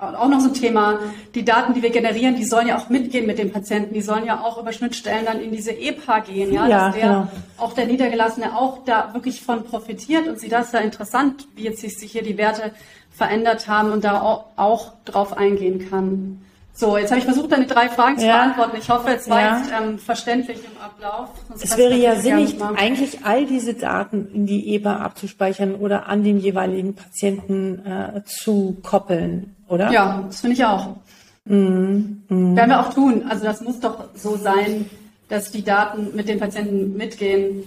auch 0.00 0.28
noch 0.28 0.40
so 0.40 0.48
ein 0.48 0.54
Thema, 0.54 0.98
die 1.34 1.44
Daten, 1.44 1.74
die 1.74 1.82
wir 1.82 1.90
generieren, 1.90 2.34
die 2.34 2.44
sollen 2.44 2.68
ja 2.68 2.78
auch 2.78 2.88
mitgehen 2.88 3.26
mit 3.26 3.38
dem 3.38 3.52
Patienten, 3.52 3.92
die 3.92 4.00
sollen 4.00 4.24
ja 4.24 4.40
auch 4.40 4.58
über 4.58 4.72
Schnittstellen 4.72 5.26
dann 5.26 5.40
in 5.40 5.52
diese 5.52 5.72
EPA 5.72 6.20
gehen, 6.20 6.52
ja, 6.52 6.66
ja 6.66 6.86
dass 6.86 6.94
der, 6.94 7.08
genau. 7.08 7.28
auch 7.58 7.74
der 7.74 7.86
Niedergelassene 7.86 8.56
auch 8.56 8.84
da 8.84 9.12
wirklich 9.12 9.42
von 9.42 9.64
profitiert 9.64 10.26
und 10.26 10.40
sie 10.40 10.48
das 10.48 10.72
ja 10.72 10.80
interessant, 10.80 11.46
wie 11.54 11.64
jetzt 11.64 11.80
sich 11.80 12.12
hier 12.12 12.22
die 12.22 12.38
Werte 12.38 12.72
verändert 13.10 13.68
haben 13.68 13.92
und 13.92 14.04
da 14.04 14.22
auch, 14.22 14.46
auch 14.56 14.92
drauf 15.04 15.36
eingehen 15.36 15.90
kann. 15.90 16.42
So, 16.72 16.96
jetzt 16.96 17.10
habe 17.10 17.18
ich 17.18 17.24
versucht, 17.24 17.52
deine 17.52 17.66
drei 17.66 17.88
Fragen 17.88 18.18
zu 18.18 18.24
beantworten. 18.24 18.76
Ich 18.78 18.88
hoffe, 18.88 19.10
es 19.10 19.28
war 19.28 19.40
ja. 19.40 19.58
jetzt 19.58 19.70
ähm, 19.70 19.98
verständlich 19.98 20.58
im 20.58 20.80
Ablauf. 20.80 21.28
Sonst 21.48 21.64
es 21.64 21.76
wäre 21.76 21.94
ja 21.94 22.16
sinnig, 22.16 22.56
eigentlich 22.62 23.24
all 23.24 23.44
diese 23.44 23.74
Daten 23.74 24.28
in 24.32 24.46
die 24.46 24.74
EBA 24.74 24.96
abzuspeichern 24.96 25.74
oder 25.74 26.06
an 26.08 26.24
den 26.24 26.38
jeweiligen 26.38 26.94
Patienten 26.94 27.84
äh, 27.84 28.22
zu 28.24 28.78
koppeln, 28.82 29.56
oder? 29.68 29.90
Ja, 29.90 30.24
das 30.26 30.40
finde 30.40 30.54
ich 30.54 30.64
auch. 30.64 30.96
Mhm. 31.44 32.22
Mhm. 32.28 32.56
Werden 32.56 32.70
wir 32.70 32.80
auch 32.80 32.94
tun. 32.94 33.24
Also 33.28 33.44
das 33.44 33.60
muss 33.60 33.80
doch 33.80 34.04
so 34.14 34.36
sein, 34.36 34.88
dass 35.28 35.50
die 35.50 35.62
Daten 35.62 36.14
mit 36.14 36.28
den 36.28 36.38
Patienten 36.38 36.96
mitgehen, 36.96 37.64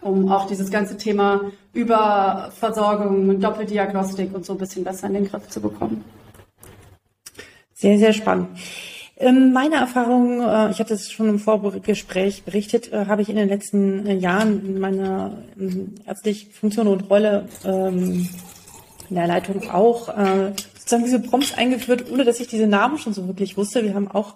um 0.00 0.30
auch 0.30 0.46
dieses 0.46 0.70
ganze 0.70 0.96
Thema 0.96 1.40
Überversorgung 1.72 3.28
und 3.28 3.42
Doppeldiagnostik 3.42 4.34
und 4.34 4.44
so 4.44 4.52
ein 4.52 4.58
bisschen 4.58 4.84
besser 4.84 5.06
in 5.08 5.14
den 5.14 5.28
Griff 5.28 5.48
zu 5.48 5.60
bekommen. 5.60 6.04
Sehr, 7.84 7.98
sehr 7.98 8.14
spannend. 8.14 8.48
Ähm, 9.18 9.52
meine 9.52 9.74
Erfahrung, 9.74 10.40
äh, 10.40 10.70
ich 10.70 10.78
habe 10.78 10.88
das 10.88 11.12
schon 11.12 11.28
im 11.28 11.38
Vorgespräch 11.38 12.42
berichtet, 12.44 12.90
äh, 12.90 13.04
habe 13.04 13.20
ich 13.20 13.28
in 13.28 13.36
den 13.36 13.46
letzten 13.46 14.06
äh, 14.06 14.14
Jahren 14.14 14.64
in 14.64 14.80
meiner 14.80 15.32
ähm, 15.60 15.94
ärztlichen 16.06 16.50
Funktion 16.50 16.86
und 16.86 17.10
Rolle 17.10 17.46
ähm, 17.62 18.26
in 19.10 19.16
der 19.16 19.26
Leitung 19.26 19.68
auch 19.68 20.06
sozusagen 20.78 21.04
diese 21.04 21.20
Prompts 21.20 21.52
eingeführt, 21.58 22.10
ohne 22.10 22.24
dass 22.24 22.40
ich 22.40 22.48
diese 22.48 22.66
Namen 22.66 22.96
schon 22.96 23.12
so 23.12 23.26
wirklich 23.26 23.58
wusste. 23.58 23.84
Wir 23.84 23.92
haben 23.92 24.10
auch 24.10 24.34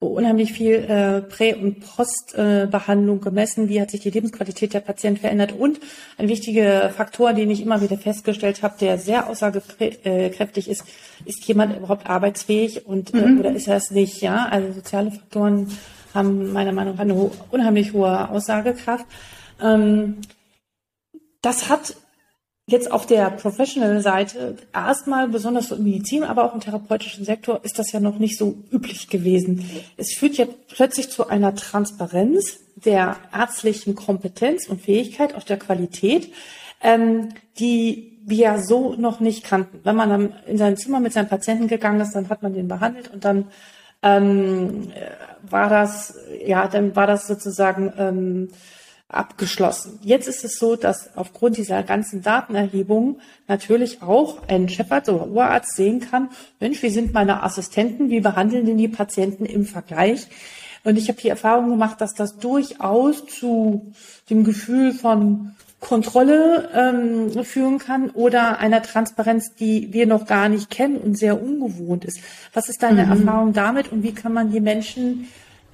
unheimlich 0.00 0.52
viel 0.52 0.74
äh, 0.74 1.22
Prä- 1.22 1.54
und 1.54 1.80
Postbehandlung 1.80 3.18
äh, 3.18 3.20
gemessen. 3.20 3.68
Wie 3.68 3.80
hat 3.80 3.90
sich 3.90 4.00
die 4.00 4.10
Lebensqualität 4.10 4.72
der 4.72 4.80
Patienten 4.80 5.20
verändert? 5.20 5.52
Und 5.52 5.80
ein 6.18 6.28
wichtiger 6.28 6.90
Faktor, 6.90 7.32
den 7.32 7.50
ich 7.50 7.60
immer 7.60 7.80
wieder 7.80 7.98
festgestellt 7.98 8.62
habe, 8.62 8.76
der 8.80 8.98
sehr 8.98 9.28
aussagekräftig 9.28 10.68
ist, 10.68 10.84
ist 11.24 11.44
jemand 11.46 11.76
überhaupt 11.76 12.08
arbeitsfähig 12.08 12.86
und 12.86 13.12
äh, 13.12 13.26
mhm. 13.26 13.40
oder 13.40 13.52
ist 13.52 13.66
er 13.66 13.76
es 13.76 13.90
nicht? 13.90 14.20
Ja, 14.20 14.46
also 14.46 14.72
soziale 14.72 15.10
Faktoren 15.10 15.76
haben 16.14 16.52
meiner 16.52 16.72
Meinung 16.72 16.94
nach 16.94 17.02
eine 17.02 17.30
unheimlich 17.50 17.92
hohe 17.92 18.30
Aussagekraft. 18.30 19.06
Ähm, 19.60 20.18
das 21.42 21.68
hat 21.68 21.96
Jetzt 22.68 22.92
auf 22.92 23.06
der 23.06 23.30
Professional-Seite 23.30 24.58
erstmal 24.74 25.26
besonders 25.26 25.70
im 25.70 25.84
Medizin, 25.84 26.22
aber 26.22 26.44
auch 26.44 26.52
im 26.52 26.60
therapeutischen 26.60 27.24
Sektor 27.24 27.64
ist 27.64 27.78
das 27.78 27.92
ja 27.92 27.98
noch 27.98 28.18
nicht 28.18 28.36
so 28.36 28.58
üblich 28.70 29.08
gewesen. 29.08 29.64
Es 29.96 30.12
führt 30.12 30.34
ja 30.34 30.44
plötzlich 30.68 31.08
zu 31.08 31.28
einer 31.28 31.54
Transparenz 31.54 32.58
der 32.76 33.16
ärztlichen 33.32 33.94
Kompetenz 33.94 34.68
und 34.68 34.82
Fähigkeit, 34.82 35.34
auch 35.34 35.44
der 35.44 35.58
Qualität, 35.58 36.30
ähm, 36.82 37.30
die 37.58 38.18
wir 38.26 38.58
so 38.58 38.92
noch 38.96 39.18
nicht 39.20 39.44
kannten. 39.44 39.80
Wenn 39.84 39.96
man 39.96 40.10
dann 40.10 40.34
in 40.46 40.58
sein 40.58 40.76
Zimmer 40.76 41.00
mit 41.00 41.14
seinem 41.14 41.30
Patienten 41.30 41.68
gegangen 41.68 42.02
ist, 42.02 42.14
dann 42.14 42.28
hat 42.28 42.42
man 42.42 42.52
den 42.52 42.68
behandelt 42.68 43.10
und 43.10 43.24
dann 43.24 43.46
ähm, 44.02 44.92
war 45.40 45.70
das, 45.70 46.18
ja, 46.44 46.68
dann 46.68 46.94
war 46.94 47.06
das 47.06 47.26
sozusagen 47.26 47.94
ähm, 47.96 48.48
abgeschlossen. 49.08 49.98
Jetzt 50.02 50.28
ist 50.28 50.44
es 50.44 50.58
so, 50.58 50.76
dass 50.76 51.16
aufgrund 51.16 51.56
dieser 51.56 51.82
ganzen 51.82 52.22
Datenerhebung 52.22 53.20
natürlich 53.46 54.02
auch 54.02 54.46
ein 54.48 54.68
Chefarzt 54.68 55.08
oder 55.08 55.26
Oberarzt 55.26 55.76
sehen 55.76 56.00
kann, 56.00 56.28
Mensch, 56.60 56.82
wie 56.82 56.90
sind 56.90 57.14
meine 57.14 57.42
Assistenten, 57.42 58.10
wie 58.10 58.20
behandeln 58.20 58.66
denn 58.66 58.76
die 58.76 58.88
Patienten 58.88 59.46
im 59.46 59.64
Vergleich? 59.64 60.28
Und 60.84 60.96
ich 60.96 61.08
habe 61.08 61.20
die 61.20 61.28
Erfahrung 61.28 61.70
gemacht, 61.70 62.00
dass 62.00 62.14
das 62.14 62.38
durchaus 62.38 63.26
zu 63.26 63.92
dem 64.28 64.44
Gefühl 64.44 64.92
von 64.92 65.54
Kontrolle 65.80 66.68
ähm, 66.74 67.44
führen 67.44 67.78
kann 67.78 68.10
oder 68.10 68.58
einer 68.58 68.82
Transparenz, 68.82 69.54
die 69.54 69.92
wir 69.92 70.06
noch 70.06 70.26
gar 70.26 70.48
nicht 70.48 70.70
kennen 70.70 70.96
und 70.96 71.16
sehr 71.16 71.40
ungewohnt 71.40 72.04
ist. 72.04 72.20
Was 72.52 72.68
ist 72.68 72.82
deine 72.82 73.06
mhm. 73.06 73.12
Erfahrung 73.12 73.52
damit 73.52 73.92
und 73.92 74.02
wie 74.02 74.12
kann 74.12 74.32
man 74.32 74.50
die 74.50 74.60
Menschen 74.60 75.28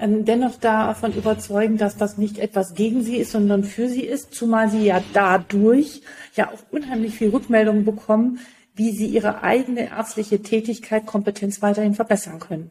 ähm, 0.05 0.25
dennoch 0.27 0.57
davon 0.57 1.15
überzeugen, 1.15 1.79
dass 1.79 1.97
das 1.97 2.19
nicht 2.19 2.39
etwas 2.39 2.75
gegen 2.75 3.03
sie 3.03 3.17
ist, 3.17 3.33
sondern 3.33 3.65
für 3.65 3.89
sie 3.89 4.03
ist, 4.05 4.35
zumal 4.35 4.69
sie 4.69 4.85
ja 4.85 5.03
dadurch 5.15 6.03
ja 6.35 6.51
auch 6.51 6.61
unheimlich 6.71 7.17
viel 7.17 7.31
Rückmeldungen 7.31 7.87
bekommen, 7.87 8.39
wie 8.75 8.91
sie 8.91 9.07
ihre 9.07 9.43
eigene 9.43 9.89
ärztliche 9.91 10.43
Tätigkeit, 10.43 11.07
Kompetenz 11.07 11.63
weiterhin 11.63 11.95
verbessern 11.95 12.39
können. 12.39 12.71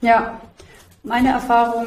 Ja, 0.00 0.40
meine 1.02 1.30
Erfahrung 1.30 1.86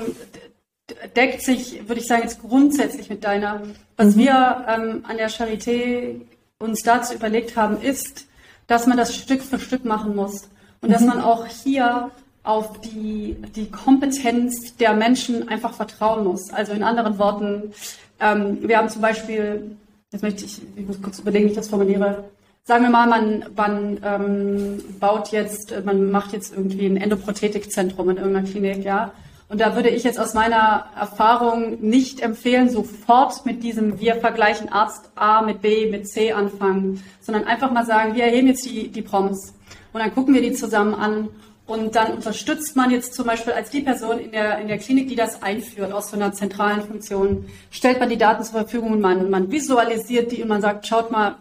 deckt 1.16 1.42
sich, 1.42 1.88
würde 1.88 2.02
ich 2.02 2.08
sagen, 2.08 2.24
jetzt 2.24 2.42
grundsätzlich 2.42 3.10
mit 3.10 3.24
deiner. 3.24 3.64
Was 3.96 4.16
mhm. 4.16 4.20
wir 4.20 4.66
ähm, 4.68 5.06
an 5.08 5.18
der 5.18 5.32
Charité 5.32 6.22
uns 6.60 6.84
dazu 6.84 7.16
überlegt 7.16 7.56
haben, 7.56 7.82
ist, 7.82 8.28
dass 8.68 8.86
man 8.86 8.98
das 8.98 9.16
Stück 9.16 9.42
für 9.42 9.60
Stück 9.60 9.86
machen 9.86 10.16
muss 10.16 10.50
und 10.82 10.90
mhm. 10.90 10.94
dass 10.94 11.02
man 11.02 11.22
auch 11.22 11.48
hier 11.48 12.12
auf 12.48 12.80
die, 12.80 13.36
die 13.56 13.70
Kompetenz 13.70 14.78
der 14.78 14.94
Menschen 14.94 15.50
einfach 15.50 15.74
vertrauen 15.74 16.24
muss. 16.24 16.52
Also 16.52 16.72
in 16.72 16.82
anderen 16.82 17.20
Worten, 17.20 17.74
ähm, 18.22 18.60
wir 18.62 18.78
haben 18.78 18.90
zum 18.90 19.02
Beispiel, 19.02 19.76
jetzt 20.12 20.22
möchte 20.22 20.46
ich, 20.46 20.62
ich 20.76 20.88
muss 20.88 21.02
kurz 21.02 21.20
überlegen, 21.20 21.46
wie 21.46 21.50
ich 21.50 21.58
das 21.58 21.68
formuliere. 21.68 22.24
Sagen 22.64 22.84
wir 22.84 22.90
mal, 22.90 23.08
man, 23.08 23.46
man 23.56 23.98
ähm, 24.04 24.84
baut 25.00 25.30
jetzt, 25.32 25.74
man 25.86 26.10
macht 26.10 26.32
jetzt 26.32 26.54
irgendwie 26.56 26.86
ein 26.86 26.98
Endoprothetikzentrum 26.98 28.10
in 28.12 28.18
irgendeiner 28.18 28.48
Klinik, 28.48 28.84
ja. 28.84 29.12
Und 29.50 29.62
da 29.62 29.76
würde 29.76 29.90
ich 29.90 30.04
jetzt 30.04 30.20
aus 30.20 30.34
meiner 30.34 30.88
Erfahrung 30.98 31.80
nicht 31.82 32.22
empfehlen, 32.22 32.70
sofort 32.70 33.46
mit 33.46 33.64
diesem 33.64 34.00
wir 34.00 34.16
vergleichen 34.16 34.70
Arzt 34.70 35.10
A 35.16 35.42
mit 35.42 35.62
B 35.62 35.90
mit 35.90 36.08
C 36.08 36.34
anfangen, 36.34 37.04
sondern 37.22 37.46
einfach 37.46 37.72
mal 37.72 37.86
sagen, 37.86 38.16
wir 38.16 38.26
erheben 38.26 38.48
jetzt 38.48 38.66
die, 38.66 38.90
die 38.90 39.02
Proms 39.02 39.54
und 39.94 40.02
dann 40.02 40.14
gucken 40.14 40.34
wir 40.34 40.42
die 40.42 40.54
zusammen 40.54 40.94
an 40.94 41.30
und 41.68 41.96
dann 41.96 42.14
unterstützt 42.14 42.78
man 42.78 42.92
jetzt 42.92 43.14
zum 43.14 43.26
Beispiel 43.26 43.52
als 43.52 43.70
die 43.70 43.82
Person 43.82 44.20
in 44.20 44.32
der, 44.32 44.58
in 44.60 44.70
der 44.70 44.78
Klinik, 44.78 45.10
die 45.10 45.16
das 45.16 45.44
einführt, 45.44 45.92
aus 45.92 46.10
so 46.10 46.16
einer 46.16 46.32
zentralen 46.32 46.82
Funktion, 46.82 47.46
stellt 47.72 48.00
man 48.00 48.10
die 48.10 48.18
Daten 48.18 48.44
zur 48.44 48.54
Verfügung 48.54 48.94
und 48.94 49.02
man, 49.02 49.30
man 49.30 49.52
visualisiert 49.52 50.32
die 50.32 50.42
und 50.42 50.48
man 50.48 50.62
sagt, 50.62 50.88
schaut 50.88 51.12
mal, 51.12 51.36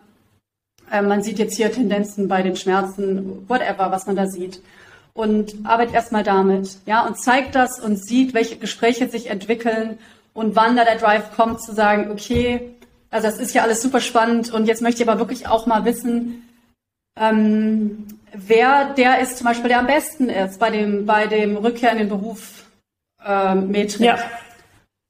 äh, 0.90 1.00
man 1.00 1.22
sieht 1.22 1.38
jetzt 1.38 1.56
hier 1.56 1.70
Tendenzen 1.70 2.26
bei 2.26 2.42
den 2.42 2.56
Schmerzen, 2.56 3.48
whatever, 3.48 3.92
was 3.92 4.06
man 4.06 4.16
da 4.16 4.26
sieht. 4.26 4.60
Und 5.14 5.54
arbeitet 5.64 5.94
erstmal 5.94 6.24
damit, 6.24 6.76
ja, 6.86 7.06
und 7.06 7.18
zeigt 7.18 7.54
das 7.54 7.78
und 7.78 7.96
sieht, 7.96 8.34
welche 8.34 8.56
Gespräche 8.56 9.08
sich 9.08 9.30
entwickeln 9.30 9.96
und 10.34 10.56
wann 10.56 10.76
da 10.76 10.84
der 10.84 10.98
Drive 10.98 11.36
kommt, 11.36 11.62
zu 11.62 11.72
sagen, 11.72 12.10
okay, 12.10 12.74
also 13.10 13.28
das 13.28 13.38
ist 13.38 13.54
ja 13.54 13.62
alles 13.62 13.80
super 13.80 14.00
spannend 14.00 14.52
und 14.52 14.66
jetzt 14.66 14.82
möchte 14.82 15.02
ich 15.02 15.08
aber 15.08 15.20
wirklich 15.20 15.46
auch 15.46 15.66
mal 15.66 15.84
wissen, 15.84 16.42
ähm, 17.18 18.06
wer 18.32 18.94
der 18.94 19.20
ist 19.20 19.38
zum 19.38 19.46
Beispiel, 19.46 19.68
der 19.68 19.80
am 19.80 19.86
besten 19.86 20.28
ist 20.28 20.58
bei 20.58 20.70
dem, 20.70 21.06
bei 21.06 21.26
dem 21.26 21.56
Rückkehr 21.56 21.92
in 21.92 21.98
den 21.98 22.08
Beruf 22.08 22.64
äh, 23.24 23.54
Metrik. 23.54 24.06
Ja. 24.06 24.18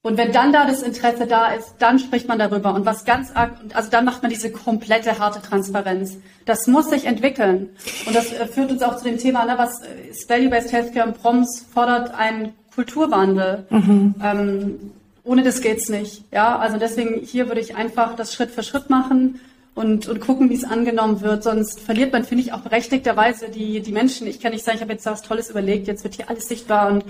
Und 0.03 0.17
wenn 0.17 0.31
dann 0.31 0.53
da 0.53 0.67
das 0.67 0.83
Interesse 0.83 1.27
da 1.27 1.49
ist, 1.49 1.75
dann 1.81 1.99
spricht 1.99 2.29
man 2.29 2.39
darüber. 2.39 2.75
Und 2.75 2.87
was 2.87 3.05
ganz 3.05 3.33
arg, 3.35 3.57
also 3.75 3.91
dann 3.91 4.05
macht 4.05 4.23
man 4.23 4.31
diese 4.31 4.53
komplette 4.53 5.19
harte 5.19 5.43
Transparenz. 5.43 6.19
Das 6.45 6.69
muss 6.69 6.91
sich 6.91 7.07
entwickeln. 7.07 7.71
Und 8.07 8.15
das 8.15 8.33
äh, 8.33 8.47
führt 8.47 8.71
uns 8.71 8.83
auch 8.83 8.97
zu 8.99 9.05
dem 9.05 9.19
Thema, 9.19 9.45
ne, 9.45 9.55
was 9.57 9.81
ist 10.09 10.31
Value-Based 10.31 10.73
Healthcare 10.73 11.09
und 11.09 11.21
PROMS 11.21 11.67
fordert 11.73 12.15
einen 12.15 12.53
Kulturwandel. 12.73 13.67
Mhm. 13.69 14.15
Ähm, 14.23 14.93
ohne 15.25 15.43
das 15.43 15.61
geht's 15.61 15.89
nicht. 15.89 16.23
Ja, 16.31 16.57
also 16.57 16.79
deswegen 16.79 17.21
hier 17.21 17.49
würde 17.49 17.61
ich 17.61 17.75
einfach 17.75 18.15
das 18.15 18.33
Schritt 18.33 18.53
für 18.53 18.63
Schritt 18.63 18.89
machen 18.91 19.41
und, 19.77 20.09
und 20.09 20.21
gucken, 20.21 20.51
wie 20.51 20.55
es 20.55 20.65
angenommen 20.65 21.21
wird. 21.21 21.45
Sonst 21.45 21.81
verliert 21.81 22.13
man, 22.13 22.25
finde 22.25 22.43
ich, 22.43 22.53
auch 22.53 22.61
berechtigterweise 22.61 23.51
die, 23.51 23.81
die 23.81 23.93
Menschen. 23.93 24.27
Ich 24.27 24.41
kann 24.41 24.53
nicht 24.53 24.65
sagen, 24.65 24.77
ich 24.79 24.83
habe 24.83 24.95
jetzt 24.95 25.07
was 25.07 25.23
Tolles 25.23 25.51
überlegt, 25.51 25.87
jetzt 25.87 26.03
wird 26.03 26.15
hier 26.15 26.29
alles 26.29 26.49
sichtbar 26.49 26.91
und 26.91 27.05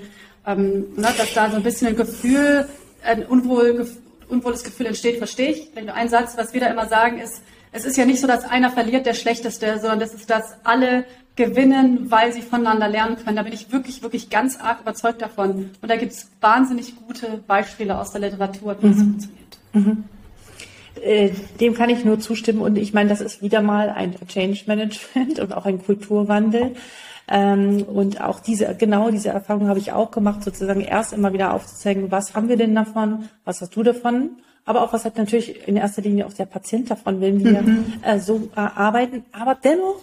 ähm, 0.46 0.86
ne, 0.96 1.08
dass 1.16 1.32
da 1.32 1.48
so 1.48 1.56
ein 1.56 1.62
bisschen 1.62 1.88
ein 1.88 1.96
Gefühl 1.96 2.68
ein 3.04 3.24
unwohl, 3.24 3.88
unwohles 4.28 4.64
Gefühl 4.64 4.86
entsteht, 4.86 5.18
verstehe 5.18 5.52
ich. 5.52 5.70
Nur 5.80 5.94
ein 5.94 6.08
Satz, 6.08 6.36
was 6.36 6.52
wir 6.52 6.60
da 6.60 6.66
immer 6.66 6.88
sagen, 6.88 7.18
ist, 7.18 7.40
es 7.70 7.84
ist 7.84 7.96
ja 7.96 8.04
nicht 8.04 8.20
so, 8.20 8.26
dass 8.26 8.44
einer 8.44 8.70
verliert, 8.70 9.06
der 9.06 9.14
Schlechteste, 9.14 9.78
sondern 9.78 10.00
das 10.00 10.12
ist, 10.12 10.28
dass 10.28 10.56
alle 10.64 11.04
gewinnen, 11.36 12.10
weil 12.10 12.32
sie 12.32 12.42
voneinander 12.42 12.88
lernen 12.88 13.16
können. 13.16 13.36
Da 13.36 13.42
bin 13.42 13.52
ich 13.52 13.70
wirklich, 13.70 14.02
wirklich 14.02 14.28
ganz 14.28 14.58
arg 14.58 14.80
überzeugt 14.80 15.22
davon. 15.22 15.70
Und 15.80 15.88
da 15.88 15.96
gibt 15.96 16.12
es 16.12 16.30
wahnsinnig 16.40 16.96
gute 16.96 17.44
Beispiele 17.46 17.96
aus 17.96 18.10
der 18.10 18.22
Literatur, 18.22 18.76
wie 18.80 18.86
mhm. 18.86 18.90
das 18.90 19.00
funktioniert. 19.02 19.58
Mhm. 19.72 20.04
Äh, 21.06 21.30
dem 21.60 21.74
kann 21.74 21.88
ich 21.88 22.04
nur 22.04 22.18
zustimmen. 22.18 22.60
Und 22.60 22.76
ich 22.76 22.92
meine, 22.92 23.08
das 23.08 23.20
ist 23.20 23.40
wieder 23.40 23.62
mal 23.62 23.90
ein 23.90 24.14
Change 24.26 24.64
Management 24.66 25.38
und 25.40 25.54
auch 25.54 25.64
ein 25.64 25.82
Kulturwandel. 25.82 26.72
Ähm, 27.28 27.82
und 27.82 28.20
auch 28.20 28.40
diese, 28.40 28.74
genau 28.76 29.10
diese 29.10 29.30
Erfahrung 29.30 29.68
habe 29.68 29.78
ich 29.78 29.92
auch 29.92 30.10
gemacht, 30.10 30.42
sozusagen 30.42 30.80
erst 30.80 31.12
immer 31.12 31.32
wieder 31.32 31.54
aufzuzeigen, 31.54 32.10
was 32.10 32.34
haben 32.34 32.48
wir 32.48 32.56
denn 32.56 32.74
davon, 32.74 33.28
was 33.44 33.60
hast 33.60 33.74
du 33.74 33.82
davon, 33.82 34.30
aber 34.64 34.82
auch 34.82 34.92
was 34.92 35.04
hat 35.04 35.16
natürlich 35.16 35.66
in 35.66 35.76
erster 35.76 36.02
Linie 36.02 36.26
auch 36.26 36.32
der 36.32 36.46
Patient 36.46 36.90
davon, 36.90 37.20
wenn 37.20 37.44
wir 37.44 37.62
mhm. 37.62 37.94
äh, 38.02 38.18
so 38.20 38.48
äh, 38.54 38.60
arbeiten. 38.60 39.24
Aber 39.32 39.56
dennoch 39.56 40.02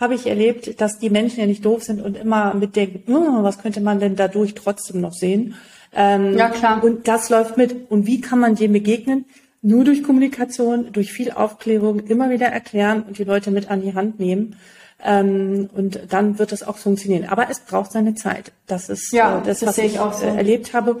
habe 0.00 0.14
ich 0.14 0.26
erlebt, 0.26 0.80
dass 0.80 0.98
die 0.98 1.10
Menschen 1.10 1.40
ja 1.40 1.46
nicht 1.46 1.64
doof 1.64 1.82
sind 1.82 2.00
und 2.00 2.16
immer 2.16 2.54
mitdenken, 2.54 3.02
oh, 3.14 3.42
was 3.42 3.58
könnte 3.58 3.80
man 3.80 4.00
denn 4.00 4.16
dadurch 4.16 4.54
trotzdem 4.54 5.00
noch 5.00 5.12
sehen? 5.12 5.54
Ähm, 5.94 6.38
ja, 6.38 6.48
klar. 6.48 6.82
Und 6.82 7.06
das 7.06 7.28
läuft 7.28 7.58
mit. 7.58 7.90
Und 7.90 8.06
wie 8.06 8.20
kann 8.20 8.38
man 8.38 8.54
dem 8.54 8.72
begegnen? 8.72 9.26
Nur 9.62 9.84
durch 9.84 10.02
Kommunikation, 10.02 10.92
durch 10.92 11.12
viel 11.12 11.30
Aufklärung, 11.30 12.00
immer 12.00 12.30
wieder 12.30 12.48
erklären 12.48 13.04
und 13.04 13.18
die 13.18 13.24
Leute 13.24 13.52
mit 13.52 13.70
an 13.70 13.80
die 13.80 13.94
Hand 13.94 14.18
nehmen. 14.18 14.56
Ähm, 15.04 15.70
und 15.72 16.00
dann 16.10 16.38
wird 16.38 16.52
es 16.52 16.62
auch 16.62 16.76
funktionieren. 16.76 17.28
Aber 17.28 17.48
es 17.48 17.60
braucht 17.60 17.92
seine 17.92 18.14
Zeit. 18.14 18.52
Das 18.66 18.88
ist 18.88 19.12
ja, 19.12 19.38
äh, 19.38 19.46
das, 19.46 19.60
das 19.60 19.68
was 19.68 19.78
ich 19.78 20.00
auch 20.00 20.12
so. 20.12 20.26
erlebt 20.26 20.74
habe. 20.74 21.00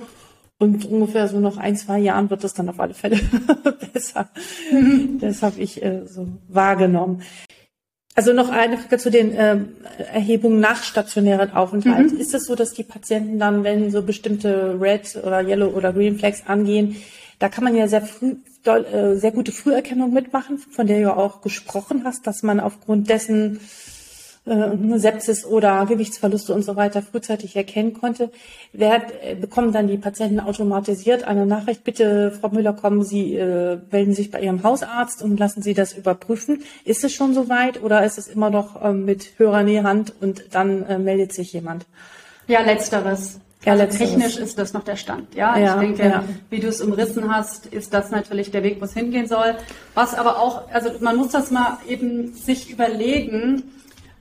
Und 0.58 0.84
ungefähr 0.84 1.26
so 1.26 1.40
noch 1.40 1.56
ein, 1.56 1.76
zwei 1.76 1.98
Jahren 1.98 2.30
wird 2.30 2.44
es 2.44 2.54
dann 2.54 2.68
auf 2.68 2.78
alle 2.78 2.94
Fälle 2.94 3.18
besser. 3.92 4.28
Mhm. 4.70 5.18
Das 5.20 5.42
habe 5.42 5.60
ich 5.60 5.82
äh, 5.82 6.06
so 6.06 6.28
wahrgenommen. 6.48 7.22
Also 8.14 8.32
noch 8.32 8.50
eine 8.50 8.76
Frage 8.76 8.98
zu 8.98 9.10
den 9.10 9.32
ähm, 9.34 9.68
Erhebungen 10.12 10.60
nach 10.60 10.82
stationären 10.82 11.52
Aufenthalt. 11.52 12.12
Mhm. 12.12 12.18
Ist 12.20 12.34
es 12.34 12.44
so, 12.44 12.54
dass 12.54 12.74
die 12.74 12.84
Patienten 12.84 13.38
dann, 13.38 13.64
wenn 13.64 13.90
so 13.90 14.02
bestimmte 14.02 14.78
Red 14.80 15.16
oder 15.16 15.40
Yellow 15.40 15.68
oder 15.68 15.92
Green 15.92 16.18
Flags 16.18 16.46
angehen, 16.46 16.96
da 17.38 17.48
kann 17.48 17.64
man 17.64 17.74
ja 17.74 17.88
sehr 17.88 18.02
früh, 18.02 18.36
doll, 18.62 18.84
äh, 18.84 19.16
sehr 19.16 19.32
gute 19.32 19.52
Früherkennung 19.52 20.12
mitmachen, 20.12 20.58
von 20.58 20.86
der 20.86 21.00
du 21.00 21.16
auch 21.16 21.40
gesprochen 21.40 22.02
hast, 22.04 22.26
dass 22.26 22.42
man 22.42 22.60
aufgrund 22.60 23.08
dessen 23.08 23.60
äh, 24.44 24.98
Sepsis 24.98 25.44
oder 25.44 25.86
Gewichtsverluste 25.86 26.52
und 26.52 26.62
so 26.62 26.74
weiter 26.76 27.02
frühzeitig 27.02 27.54
erkennen 27.56 27.92
konnte, 27.92 28.30
wer, 28.72 29.02
äh, 29.24 29.34
bekommen 29.34 29.72
dann 29.72 29.86
die 29.86 29.98
Patienten 29.98 30.40
automatisiert 30.40 31.24
eine 31.24 31.46
Nachricht, 31.46 31.84
bitte 31.84 32.32
Frau 32.32 32.48
Müller, 32.48 32.72
kommen 32.72 33.04
Sie, 33.04 33.36
äh, 33.36 33.78
melden 33.90 34.14
sich 34.14 34.30
bei 34.30 34.40
Ihrem 34.40 34.62
Hausarzt 34.62 35.22
und 35.22 35.38
lassen 35.38 35.62
Sie 35.62 35.74
das 35.74 35.92
überprüfen. 35.92 36.62
Ist 36.84 37.04
es 37.04 37.12
schon 37.12 37.34
soweit 37.34 37.82
oder 37.82 38.04
ist 38.04 38.18
es 38.18 38.28
immer 38.28 38.50
noch 38.50 38.82
äh, 38.82 38.92
mit 38.92 39.38
Hörer 39.38 39.62
Hand 39.84 40.12
und 40.20 40.44
dann 40.52 40.84
äh, 40.86 40.98
meldet 40.98 41.32
sich 41.32 41.52
jemand? 41.52 41.86
Ja, 42.48 42.62
letzteres. 42.62 43.40
Ja, 43.64 43.72
also 43.74 43.86
technisch 43.96 44.36
ist 44.36 44.58
das 44.58 44.72
noch 44.72 44.82
der 44.82 44.96
Stand. 44.96 45.34
Ja, 45.34 45.56
ja 45.56 45.80
ich 45.80 45.88
denke, 45.88 46.02
ja. 46.02 46.24
wie 46.50 46.58
du 46.58 46.68
es 46.68 46.80
umrissen 46.80 47.32
hast, 47.32 47.66
ist 47.66 47.94
das 47.94 48.10
natürlich 48.10 48.50
der 48.50 48.64
Weg, 48.64 48.80
wo 48.80 48.84
es 48.84 48.92
hingehen 48.92 49.28
soll. 49.28 49.54
Was 49.94 50.14
aber 50.14 50.40
auch, 50.40 50.68
also 50.72 50.90
man 51.00 51.16
muss 51.16 51.28
das 51.28 51.50
mal 51.50 51.78
eben 51.86 52.34
sich 52.34 52.70
überlegen, 52.70 53.62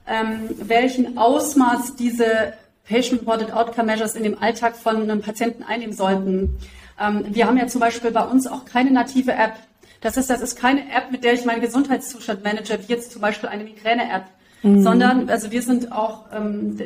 ähm, 0.07 0.49
welchen 0.59 1.17
Ausmaß 1.17 1.95
diese 1.95 2.53
Patient-Reported 2.87 3.53
Outcome 3.53 3.87
Measures 3.87 4.15
in 4.15 4.23
dem 4.23 4.41
Alltag 4.41 4.75
von 4.75 4.97
einem 4.97 5.21
Patienten 5.21 5.63
einnehmen 5.63 5.95
sollten. 5.95 6.57
Ähm, 6.99 7.25
wir 7.29 7.47
haben 7.47 7.57
ja 7.57 7.67
zum 7.67 7.81
Beispiel 7.81 8.11
bei 8.11 8.23
uns 8.23 8.45
auch 8.45 8.65
keine 8.65 8.91
native 8.91 9.31
App. 9.31 9.53
Das 10.01 10.17
ist, 10.17 10.29
das 10.29 10.41
ist 10.41 10.55
keine 10.55 10.81
App, 10.81 11.11
mit 11.11 11.23
der 11.23 11.33
ich 11.33 11.45
meinen 11.45 11.61
Gesundheitszustand 11.61 12.43
manage, 12.43 12.77
wie 12.79 12.91
jetzt 12.91 13.11
zum 13.11 13.21
Beispiel 13.21 13.49
eine 13.49 13.63
Migräne-App, 13.63 14.25
mhm. 14.63 14.83
sondern 14.83 15.29
also 15.29 15.51
wir 15.51 15.61
sind 15.61 15.91
auch 15.91 16.25
ähm, 16.33 16.79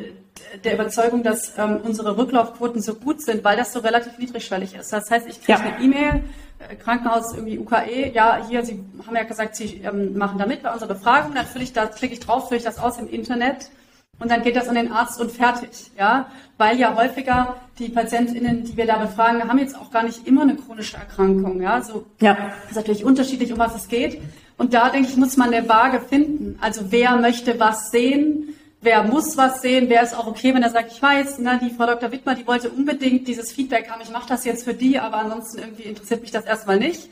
der 0.64 0.74
Überzeugung, 0.74 1.22
dass 1.22 1.52
ähm, 1.58 1.80
unsere 1.82 2.16
Rücklaufquoten 2.16 2.80
so 2.80 2.94
gut 2.94 3.22
sind, 3.22 3.44
weil 3.44 3.56
das 3.56 3.72
so 3.72 3.80
relativ 3.80 4.18
niedrigschwellig 4.18 4.74
ist. 4.74 4.92
Das 4.92 5.10
heißt, 5.10 5.26
ich 5.26 5.42
kriege 5.42 5.58
ja. 5.58 5.64
eine 5.64 5.82
E-Mail, 5.82 6.24
äh, 6.58 6.76
Krankenhaus 6.76 7.34
irgendwie 7.34 7.58
UKE, 7.58 8.12
ja, 8.12 8.44
hier, 8.48 8.64
Sie 8.64 8.84
haben 9.06 9.16
ja 9.16 9.24
gesagt, 9.24 9.56
Sie 9.56 9.82
ähm, 9.84 10.16
machen 10.16 10.38
da 10.38 10.46
mit 10.46 10.62
bei 10.62 10.72
unserer 10.72 10.94
Befragung, 10.94 11.34
dann 11.34 11.46
fülle 11.46 11.64
ich 11.64 11.72
da, 11.72 11.86
klicke 11.86 12.14
ich 12.14 12.20
drauf, 12.20 12.48
fülle 12.48 12.58
ich 12.58 12.64
das 12.64 12.78
aus 12.78 12.98
im 12.98 13.08
Internet 13.08 13.70
und 14.18 14.30
dann 14.30 14.42
geht 14.42 14.56
das 14.56 14.68
an 14.68 14.76
den 14.76 14.92
Arzt 14.92 15.20
und 15.20 15.30
fertig, 15.30 15.90
ja, 15.98 16.30
weil 16.56 16.78
ja 16.78 16.96
häufiger 16.96 17.56
die 17.78 17.90
PatientInnen, 17.90 18.64
die 18.64 18.76
wir 18.76 18.86
da 18.86 18.96
befragen, 18.96 19.46
haben 19.46 19.58
jetzt 19.58 19.76
auch 19.76 19.90
gar 19.90 20.02
nicht 20.02 20.26
immer 20.26 20.42
eine 20.42 20.56
chronische 20.56 20.96
Erkrankung, 20.96 21.60
ja, 21.60 21.82
so 21.82 22.06
ja. 22.20 22.36
ist 22.68 22.76
natürlich 22.76 23.04
unterschiedlich, 23.04 23.52
um 23.52 23.58
was 23.58 23.76
es 23.76 23.88
geht. 23.88 24.20
Und 24.58 24.72
da 24.72 24.88
denke 24.88 25.10
ich, 25.10 25.16
muss 25.18 25.36
man 25.36 25.52
eine 25.52 25.68
Waage 25.68 26.00
finden. 26.00 26.58
Also 26.62 26.86
wer 26.90 27.16
möchte 27.16 27.60
was 27.60 27.90
sehen? 27.90 28.55
Wer 28.80 29.02
muss 29.02 29.36
was 29.36 29.62
sehen, 29.62 29.88
wer 29.88 30.02
ist 30.02 30.16
auch 30.16 30.26
okay, 30.26 30.54
wenn 30.54 30.62
er 30.62 30.70
sagt, 30.70 30.92
ich 30.92 31.02
weiß, 31.02 31.38
na, 31.38 31.58
die 31.58 31.70
Frau 31.70 31.86
Dr. 31.86 32.12
Wittmer, 32.12 32.34
die 32.34 32.46
wollte 32.46 32.70
unbedingt 32.70 33.26
dieses 33.26 33.52
Feedback 33.52 33.90
haben, 33.90 34.00
ich 34.02 34.10
mache 34.10 34.28
das 34.28 34.44
jetzt 34.44 34.64
für 34.64 34.74
die, 34.74 34.98
aber 34.98 35.18
ansonsten 35.18 35.58
irgendwie 35.58 35.84
interessiert 35.84 36.22
mich 36.22 36.30
das 36.30 36.44
erstmal 36.44 36.78
nicht. 36.78 37.10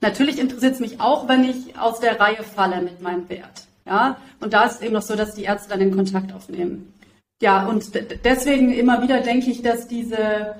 Natürlich 0.00 0.38
interessiert 0.38 0.74
es 0.74 0.80
mich 0.80 1.00
auch, 1.00 1.28
wenn 1.28 1.44
ich 1.44 1.78
aus 1.78 2.00
der 2.00 2.18
Reihe 2.18 2.42
falle 2.42 2.82
mit 2.82 3.00
meinem 3.02 3.28
Wert. 3.28 3.66
Ja, 3.84 4.16
und 4.40 4.52
da 4.52 4.64
ist 4.64 4.76
es 4.76 4.80
eben 4.82 4.94
noch 4.94 5.02
so, 5.02 5.16
dass 5.16 5.34
die 5.34 5.44
Ärzte 5.44 5.70
dann 5.70 5.80
den 5.80 5.94
Kontakt 5.94 6.32
aufnehmen. 6.32 6.92
Ja, 7.40 7.66
und 7.66 7.90
deswegen 8.24 8.72
immer 8.72 9.02
wieder 9.02 9.20
denke 9.20 9.50
ich, 9.50 9.62
dass 9.62 9.88
diese, 9.88 10.54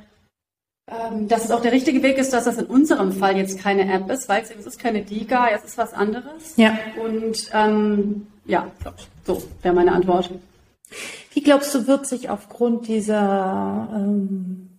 ähm, 0.91 1.29
dass 1.29 1.45
es 1.45 1.53
auch 1.53 1.63
der 1.63 1.71
richtige 1.71 2.03
Weg 2.03 2.19
ist, 2.19 2.33
dass 2.33 2.45
das 2.45 2.59
in 2.59 2.67
unserem 2.67 3.13
Fall 3.13 3.37
jetzt 3.37 3.61
keine 3.61 3.93
App 3.93 4.11
ist, 4.11 4.29
weil 4.29 4.43
es, 4.43 4.51
es 4.51 4.67
ist 4.67 4.81
keine 4.81 5.03
DIGA, 5.03 5.51
es 5.51 5.63
ist 5.65 5.79
was 5.79 5.95
anderes. 5.95 6.57
Ja. 6.57 6.77
Und 7.01 7.51
ähm, 7.53 8.27
ja, 8.45 8.71
so 9.25 9.43
wäre 9.63 9.75
meine 9.75 9.93
Antwort. 9.93 10.31
Wie 11.33 11.43
glaubst 11.43 11.75
du, 11.75 11.87
wird 11.87 12.07
sich 12.07 12.29
aufgrund 12.29 12.89
dieser, 12.89 13.89
ähm, 13.95 14.79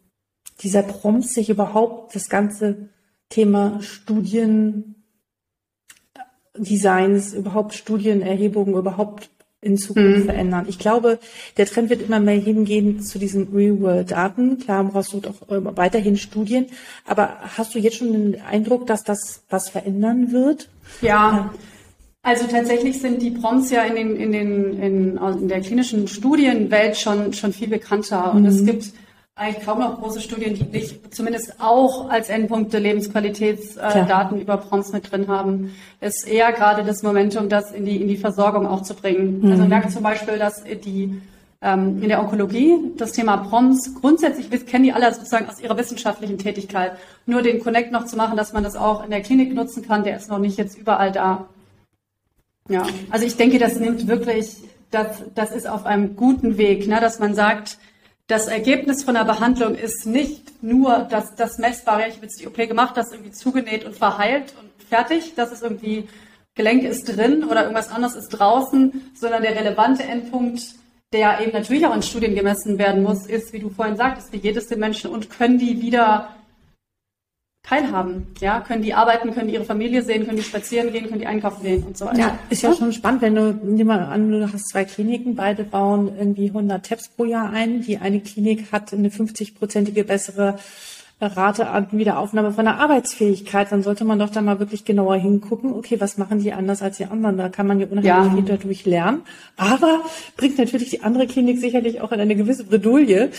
dieser 0.61 0.83
Prompts 0.83 1.33
sich 1.33 1.49
überhaupt 1.49 2.15
das 2.15 2.29
ganze 2.29 2.89
Thema 3.29 3.81
Studiendesigns, 3.81 4.93
überhaupt 7.33 7.73
Studienerhebungen, 7.73 8.75
überhaupt 8.75 9.29
in 9.63 9.77
Zukunft 9.77 10.19
mhm. 10.19 10.25
verändern. 10.25 10.65
Ich 10.67 10.77
glaube, 10.77 11.19
der 11.57 11.65
Trend 11.65 11.89
wird 11.89 12.01
immer 12.01 12.19
mehr 12.19 12.35
hingehen 12.35 13.01
zu 13.01 13.17
diesen 13.17 13.53
Real-World-Daten. 13.53 14.59
Klar 14.59 14.83
brauchst 14.83 15.13
du 15.13 15.19
auch 15.19 15.49
äh, 15.49 15.77
weiterhin 15.77 16.17
Studien, 16.17 16.67
aber 17.05 17.37
hast 17.57 17.73
du 17.73 17.79
jetzt 17.79 17.97
schon 17.97 18.11
den 18.11 18.41
Eindruck, 18.41 18.85
dass 18.87 19.03
das 19.03 19.43
was 19.49 19.69
verändern 19.69 20.31
wird? 20.31 20.69
Ja, 21.01 21.07
ja. 21.07 21.53
Also 22.25 22.47
tatsächlich 22.47 23.01
sind 23.01 23.21
die 23.21 23.31
Proms 23.31 23.69
ja 23.69 23.83
in, 23.83 23.95
den, 23.95 24.15
in, 24.15 24.31
den, 24.31 24.81
in, 24.81 25.17
in 25.17 25.47
der 25.49 25.59
klinischen 25.59 26.07
Studienwelt 26.07 26.97
schon, 26.97 27.33
schon 27.33 27.51
viel 27.51 27.67
bekannter. 27.67 28.33
Und 28.33 28.43
mhm. 28.43 28.47
es 28.47 28.65
gibt 28.65 28.93
eigentlich 29.35 29.65
kaum 29.65 29.79
noch 29.79 29.99
große 29.99 30.21
Studien, 30.21 30.55
die 30.55 30.63
nicht 30.63 31.13
zumindest 31.13 31.59
auch 31.59 32.09
als 32.09 32.29
Endpunkte 32.29 32.79
Lebensqualitätsdaten 32.79 34.37
äh, 34.37 34.41
über 34.41 34.55
Proms 34.55 34.93
mit 34.93 35.11
drin 35.11 35.27
haben. 35.27 35.73
Es 35.99 36.23
ist 36.23 36.27
eher 36.29 36.53
gerade 36.53 36.83
das 36.85 37.03
Momentum, 37.03 37.49
das 37.49 37.73
in 37.73 37.83
die, 37.83 38.01
in 38.01 38.07
die 38.07 38.17
Versorgung 38.17 38.67
auch 38.67 38.83
zu 38.83 38.93
bringen. 38.93 39.39
Mhm. 39.41 39.51
Also 39.51 39.57
man 39.61 39.69
merkt 39.69 39.91
zum 39.91 40.03
Beispiel, 40.03 40.37
dass 40.37 40.63
die 40.63 41.21
ähm, 41.61 42.01
in 42.01 42.07
der 42.07 42.21
Onkologie 42.21 42.93
das 42.95 43.11
Thema 43.11 43.37
Proms 43.37 43.95
grundsätzlich 43.99 44.65
kennen 44.65 44.85
die 44.85 44.93
alle 44.93 45.13
sozusagen 45.13 45.49
aus 45.49 45.59
ihrer 45.59 45.77
wissenschaftlichen 45.77 46.37
Tätigkeit. 46.37 46.93
Nur 47.25 47.41
den 47.41 47.59
Connect 47.59 47.91
noch 47.91 48.05
zu 48.05 48.15
machen, 48.15 48.37
dass 48.37 48.53
man 48.53 48.63
das 48.63 48.77
auch 48.77 49.03
in 49.03 49.09
der 49.09 49.21
Klinik 49.21 49.53
nutzen 49.53 49.85
kann, 49.85 50.03
der 50.05 50.15
ist 50.15 50.29
noch 50.29 50.39
nicht 50.39 50.57
jetzt 50.57 50.77
überall 50.77 51.11
da. 51.11 51.49
Ja, 52.69 52.85
also 53.09 53.25
ich 53.25 53.35
denke, 53.35 53.59
das 53.59 53.79
nimmt 53.79 54.07
wirklich, 54.07 54.55
das, 54.89 55.23
das 55.35 55.51
ist 55.51 55.67
auf 55.67 55.85
einem 55.85 56.15
guten 56.15 56.57
Weg, 56.57 56.87
ne, 56.87 56.99
dass 57.01 57.19
man 57.19 57.35
sagt, 57.35 57.77
das 58.27 58.47
Ergebnis 58.47 59.03
von 59.03 59.15
der 59.15 59.25
Behandlung 59.25 59.75
ist 59.75 60.05
nicht 60.05 60.63
nur 60.63 61.07
das, 61.09 61.35
das 61.35 61.57
Messbare, 61.57 62.07
ich 62.07 62.15
habe 62.15 62.25
jetzt 62.25 62.39
die 62.39 62.47
OP 62.47 62.55
gemacht, 62.55 62.95
das 62.95 63.11
irgendwie 63.11 63.31
zugenäht 63.31 63.83
und 63.83 63.95
verheilt 63.95 64.53
und 64.61 64.71
fertig, 64.87 65.33
das 65.35 65.51
ist 65.51 65.61
irgendwie, 65.61 66.07
Gelenk 66.55 66.83
ist 66.83 67.05
drin 67.05 67.43
oder 67.43 67.63
irgendwas 67.63 67.89
anderes 67.89 68.15
ist 68.15 68.29
draußen, 68.29 69.11
sondern 69.13 69.41
der 69.41 69.55
relevante 69.55 70.03
Endpunkt, 70.03 70.63
der 71.11 71.41
eben 71.41 71.51
natürlich 71.51 71.85
auch 71.85 71.95
in 71.95 72.01
Studien 72.01 72.33
gemessen 72.33 72.77
werden 72.77 73.03
muss, 73.03 73.27
ist, 73.27 73.51
wie 73.51 73.59
du 73.59 73.69
vorhin 73.69 73.97
sagtest, 73.97 74.31
wie 74.31 74.39
geht 74.39 74.55
es 74.55 74.67
den 74.67 74.79
Menschen 74.79 75.11
und 75.11 75.29
können 75.29 75.57
die 75.57 75.81
wieder 75.81 76.29
teilhaben. 77.63 78.27
Ja, 78.41 78.59
können 78.59 78.83
die 78.83 78.93
arbeiten, 78.93 79.33
können 79.33 79.47
die 79.47 79.53
ihre 79.53 79.63
Familie 79.63 80.03
sehen, 80.03 80.25
können 80.25 80.37
die 80.37 80.43
spazieren 80.43 80.91
gehen, 80.91 81.07
können 81.07 81.21
die 81.21 81.27
einkaufen 81.27 81.63
gehen 81.63 81.83
und 81.83 81.97
so 81.97 82.05
weiter. 82.05 82.19
Ja, 82.19 82.39
ist 82.49 82.61
ja 82.61 82.73
schon 82.73 82.91
spannend, 82.91 83.21
wenn 83.21 83.35
du, 83.35 83.57
nimm 83.63 83.87
mal 83.87 84.03
an, 84.03 84.31
du 84.31 84.51
hast 84.51 84.67
zwei 84.67 84.83
Kliniken, 84.83 85.35
beide 85.35 85.63
bauen 85.63 86.11
irgendwie 86.17 86.49
100 86.49 86.85
Tabs 86.85 87.07
pro 87.07 87.23
Jahr 87.23 87.51
ein. 87.51 87.81
Die 87.81 87.97
eine 87.97 88.19
Klinik 88.19 88.71
hat 88.73 88.93
eine 88.93 89.09
50-prozentige 89.09 90.03
bessere 90.03 90.57
Rate 91.21 91.69
an 91.69 91.87
Wiederaufnahme 91.91 92.51
von 92.51 92.65
der 92.65 92.79
Arbeitsfähigkeit, 92.79 93.71
dann 93.71 93.83
sollte 93.83 94.03
man 94.03 94.19
doch 94.19 94.29
da 94.29 94.41
mal 94.41 94.59
wirklich 94.59 94.83
genauer 94.83 95.15
hingucken, 95.15 95.73
okay, 95.73 96.01
was 96.01 96.17
machen 96.17 96.39
die 96.39 96.51
anders 96.53 96.81
als 96.81 96.97
die 96.97 97.05
anderen? 97.05 97.37
Da 97.37 97.49
kann 97.49 97.67
man 97.67 97.79
ja 97.79 97.85
unheimlich 97.85 98.05
ja. 98.05 98.29
viel 98.29 98.43
dadurch 98.43 98.85
lernen. 98.85 99.21
Aber 99.55 100.01
bringt 100.35 100.57
natürlich 100.57 100.89
die 100.89 101.01
andere 101.01 101.27
Klinik 101.27 101.59
sicherlich 101.59 102.01
auch 102.01 102.11
in 102.11 102.19
eine 102.19 102.35
gewisse 102.35 102.65
Bredouille, 102.65 103.31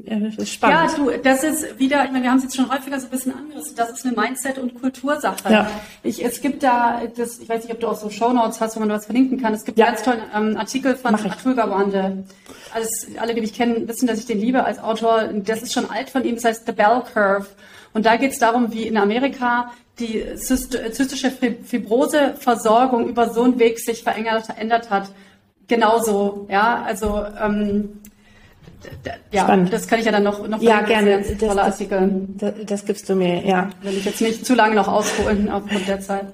ja, 0.00 0.16
das 0.20 0.36
ist 0.36 0.52
spannend. 0.52 0.92
Ja, 0.92 0.96
du, 0.96 1.10
das 1.22 1.42
ist 1.42 1.78
wieder, 1.78 2.04
ich 2.04 2.12
meine, 2.12 2.22
wir 2.22 2.30
haben 2.30 2.38
es 2.38 2.44
jetzt 2.44 2.56
schon 2.56 2.70
häufiger 2.70 3.00
so 3.00 3.08
ein 3.08 3.10
bisschen 3.10 3.34
angerissen, 3.34 3.74
das 3.74 3.90
ist 3.90 4.06
eine 4.06 4.14
Mindset- 4.14 4.58
und 4.58 4.80
Kultursache. 4.80 5.52
Ja. 5.52 5.68
Ich, 6.04 6.24
es 6.24 6.40
gibt 6.40 6.62
da, 6.62 7.02
das, 7.16 7.40
ich 7.40 7.48
weiß 7.48 7.64
nicht, 7.64 7.72
ob 7.72 7.80
du 7.80 7.88
auch 7.88 7.98
so 7.98 8.08
Shownotes 8.08 8.60
hast, 8.60 8.76
wo 8.76 8.80
man 8.80 8.90
was 8.90 9.06
verlinken 9.06 9.40
kann. 9.40 9.54
Es 9.54 9.64
gibt 9.64 9.76
ja. 9.76 9.86
einen 9.86 9.96
ganz 9.96 10.04
tollen 10.04 10.22
ähm, 10.32 10.56
Artikel 10.56 10.94
von 10.94 11.16
Atul 11.16 11.56
Gawande. 11.56 12.24
Also 12.72 12.88
alle, 13.18 13.34
die 13.34 13.40
mich 13.40 13.54
kennen, 13.54 13.88
wissen, 13.88 14.06
dass 14.06 14.20
ich 14.20 14.26
den 14.26 14.38
liebe 14.38 14.62
als 14.62 14.78
Autor. 14.78 15.30
Das 15.32 15.62
ist 15.62 15.72
schon 15.72 15.90
alt 15.90 16.10
von 16.10 16.24
ihm, 16.24 16.36
das 16.36 16.44
heißt 16.44 16.66
The 16.66 16.72
Bell 16.72 17.02
Curve. 17.12 17.48
Und 17.92 18.06
da 18.06 18.16
geht 18.16 18.30
es 18.32 18.38
darum, 18.38 18.72
wie 18.72 18.86
in 18.86 18.96
Amerika 18.96 19.72
die 19.98 20.22
zystische 20.36 21.32
Fibroseversorgung 21.32 23.08
über 23.08 23.30
so 23.30 23.42
einen 23.42 23.58
Weg 23.58 23.80
sich 23.80 24.04
verändert 24.04 24.90
hat. 24.90 25.10
Genauso, 25.66 26.46
ja, 26.48 26.84
also 26.84 27.24
ähm, 27.42 28.00
ja, 29.32 29.42
Spannend. 29.42 29.72
das 29.72 29.86
kann 29.86 29.98
ich 29.98 30.06
ja 30.06 30.12
dann 30.12 30.22
noch, 30.22 30.46
noch 30.46 30.62
ja, 30.62 30.80
gerne. 30.82 31.22
Das, 31.22 31.38
tolle 31.38 31.62
Artikel. 31.62 32.28
Das, 32.36 32.54
das, 32.66 32.84
gibst 32.84 33.08
du 33.08 33.14
mir, 33.14 33.44
ja. 33.44 33.70
Will 33.82 33.96
ich 33.96 34.04
jetzt 34.04 34.20
nicht 34.20 34.46
zu 34.46 34.54
lange 34.54 34.74
noch 34.74 34.88
ausholen 34.88 35.48
aufgrund 35.50 35.88
der 35.88 36.00
Zeit. 36.00 36.26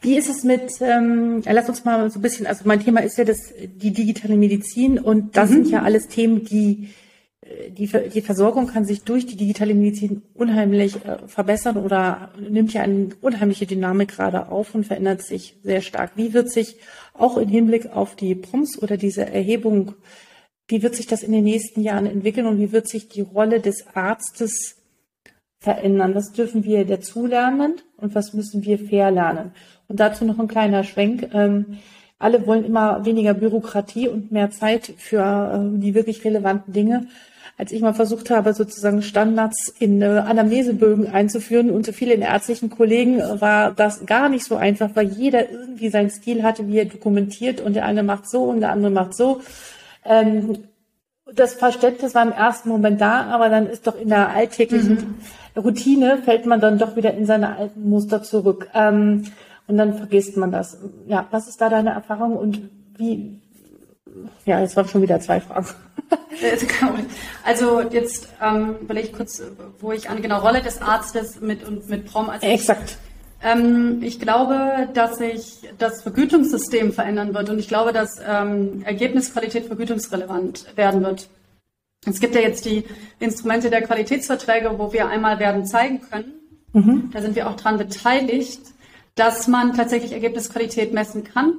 Wie 0.00 0.16
ist 0.16 0.28
es 0.28 0.44
mit, 0.44 0.70
ähm, 0.80 1.42
lass 1.44 1.68
uns 1.68 1.84
mal 1.84 2.10
so 2.10 2.18
ein 2.18 2.22
bisschen, 2.22 2.46
also 2.46 2.62
mein 2.64 2.80
Thema 2.80 3.00
ist 3.00 3.18
ja 3.18 3.24
das, 3.24 3.52
die 3.58 3.92
digitale 3.92 4.36
Medizin 4.36 4.98
und 4.98 5.36
das 5.36 5.50
mhm. 5.50 5.54
sind 5.54 5.70
ja 5.70 5.82
alles 5.82 6.08
Themen, 6.08 6.44
die, 6.44 6.90
äh, 7.40 7.70
die, 7.70 7.90
die 8.14 8.20
Versorgung 8.20 8.68
kann 8.68 8.84
sich 8.84 9.02
durch 9.02 9.26
die 9.26 9.36
digitale 9.36 9.74
Medizin 9.74 10.22
unheimlich 10.34 10.96
äh, 11.04 11.26
verbessern 11.26 11.76
oder 11.78 12.30
nimmt 12.38 12.72
ja 12.72 12.82
eine 12.82 13.08
unheimliche 13.20 13.66
Dynamik 13.66 14.10
gerade 14.10 14.48
auf 14.48 14.74
und 14.74 14.86
verändert 14.86 15.22
sich 15.22 15.56
sehr 15.62 15.80
stark. 15.80 16.12
Wie 16.14 16.34
wird 16.34 16.50
sich 16.50 16.76
auch 17.14 17.36
im 17.36 17.48
Hinblick 17.48 17.86
auf 17.92 18.14
die 18.14 18.34
PROMS 18.34 18.80
oder 18.82 18.96
diese 18.96 19.26
Erhebung 19.26 19.94
wie 20.68 20.82
wird 20.82 20.96
sich 20.96 21.06
das 21.06 21.22
in 21.22 21.32
den 21.32 21.44
nächsten 21.44 21.80
Jahren 21.80 22.06
entwickeln 22.06 22.46
und 22.46 22.58
wie 22.58 22.72
wird 22.72 22.88
sich 22.88 23.08
die 23.08 23.20
Rolle 23.20 23.60
des 23.60 23.86
Arztes 23.94 24.76
verändern? 25.58 26.14
Was 26.14 26.32
dürfen 26.32 26.64
wir 26.64 26.84
dazulernen 26.84 27.76
und 27.96 28.14
was 28.14 28.32
müssen 28.32 28.64
wir 28.64 28.78
verlernen? 28.78 29.52
Und 29.88 30.00
dazu 30.00 30.24
noch 30.24 30.38
ein 30.38 30.48
kleiner 30.48 30.82
Schwenk. 30.82 31.30
Ähm, 31.32 31.78
alle 32.18 32.46
wollen 32.46 32.64
immer 32.64 33.04
weniger 33.04 33.34
Bürokratie 33.34 34.08
und 34.08 34.32
mehr 34.32 34.50
Zeit 34.50 34.92
für 34.96 35.20
äh, 35.22 35.78
die 35.78 35.94
wirklich 35.94 36.24
relevanten 36.24 36.72
Dinge. 36.72 37.06
Als 37.58 37.72
ich 37.72 37.80
mal 37.80 37.94
versucht 37.94 38.28
habe, 38.28 38.52
sozusagen 38.52 39.02
Standards 39.02 39.72
in 39.78 40.02
äh, 40.02 40.06
Anamnesebögen 40.06 41.08
einzuführen 41.08 41.70
und 41.70 41.86
so 41.86 41.92
viele 41.92 42.14
ärztlichen 42.14 42.70
Kollegen, 42.70 43.20
äh, 43.20 43.40
war 43.40 43.70
das 43.70 44.04
gar 44.04 44.28
nicht 44.28 44.44
so 44.44 44.56
einfach, 44.56 44.90
weil 44.94 45.08
jeder 45.08 45.50
irgendwie 45.50 45.90
seinen 45.90 46.10
Stil 46.10 46.42
hatte, 46.42 46.66
wie 46.68 46.78
er 46.78 46.84
dokumentiert 46.86 47.60
und 47.60 47.74
der 47.74 47.84
eine 47.84 48.02
macht 48.02 48.28
so 48.28 48.44
und 48.44 48.60
der 48.60 48.72
andere 48.72 48.90
macht 48.90 49.16
so. 49.16 49.40
Ähm, 50.08 50.64
das 51.32 51.54
Verständnis 51.54 52.14
war 52.14 52.22
im 52.22 52.32
ersten 52.32 52.68
Moment 52.68 53.00
da, 53.00 53.24
aber 53.24 53.48
dann 53.48 53.66
ist 53.66 53.86
doch 53.86 53.98
in 53.98 54.08
der 54.08 54.28
alltäglichen 54.28 54.94
mhm. 54.94 55.60
Routine 55.60 56.18
fällt 56.18 56.46
man 56.46 56.60
dann 56.60 56.78
doch 56.78 56.96
wieder 56.96 57.14
in 57.14 57.26
seine 57.26 57.56
alten 57.56 57.88
Muster 57.88 58.22
zurück. 58.22 58.68
Ähm, 58.74 59.24
und 59.66 59.76
dann 59.76 59.96
vergisst 59.96 60.36
man 60.36 60.52
das. 60.52 60.78
Ja, 61.06 61.26
was 61.30 61.48
ist 61.48 61.60
da 61.60 61.68
deine 61.68 61.90
Erfahrung 61.90 62.36
und 62.36 62.70
wie? 62.96 63.40
Ja, 64.44 64.60
jetzt 64.60 64.76
waren 64.76 64.88
schon 64.88 65.02
wieder 65.02 65.20
zwei 65.20 65.40
Fragen. 65.40 65.66
Also 67.44 67.80
jetzt 67.80 68.28
ähm, 68.42 68.76
überlege 68.82 69.08
ich 69.08 69.12
kurz, 69.14 69.42
wo 69.80 69.92
ich 69.92 70.10
an 70.10 70.20
genau 70.20 70.40
Rolle 70.40 70.60
des 70.60 70.82
Arztes 70.82 71.40
mit 71.40 71.66
und 71.66 71.88
mit 71.88 72.06
Prom. 72.06 72.28
Also 72.28 72.46
Exakt. 72.46 72.98
Ähm, 73.42 74.02
ich 74.02 74.18
glaube, 74.18 74.88
dass 74.94 75.18
sich 75.18 75.68
das 75.78 76.02
Vergütungssystem 76.02 76.92
verändern 76.92 77.34
wird 77.34 77.50
und 77.50 77.58
ich 77.58 77.68
glaube, 77.68 77.92
dass 77.92 78.18
ähm, 78.26 78.82
Ergebnisqualität 78.84 79.66
vergütungsrelevant 79.66 80.76
werden 80.76 81.02
wird. 81.02 81.28
Es 82.06 82.20
gibt 82.20 82.34
ja 82.34 82.40
jetzt 82.40 82.64
die 82.64 82.84
Instrumente 83.18 83.68
der 83.68 83.82
Qualitätsverträge, 83.82 84.78
wo 84.78 84.92
wir 84.92 85.08
einmal 85.08 85.38
werden 85.38 85.66
zeigen 85.66 86.00
können, 86.00 86.34
mhm. 86.72 87.10
da 87.12 87.20
sind 87.20 87.36
wir 87.36 87.48
auch 87.48 87.56
dran 87.56 87.78
beteiligt, 87.78 88.60
dass 89.16 89.48
man 89.48 89.74
tatsächlich 89.74 90.12
Ergebnisqualität 90.12 90.92
messen 90.92 91.24
kann. 91.24 91.54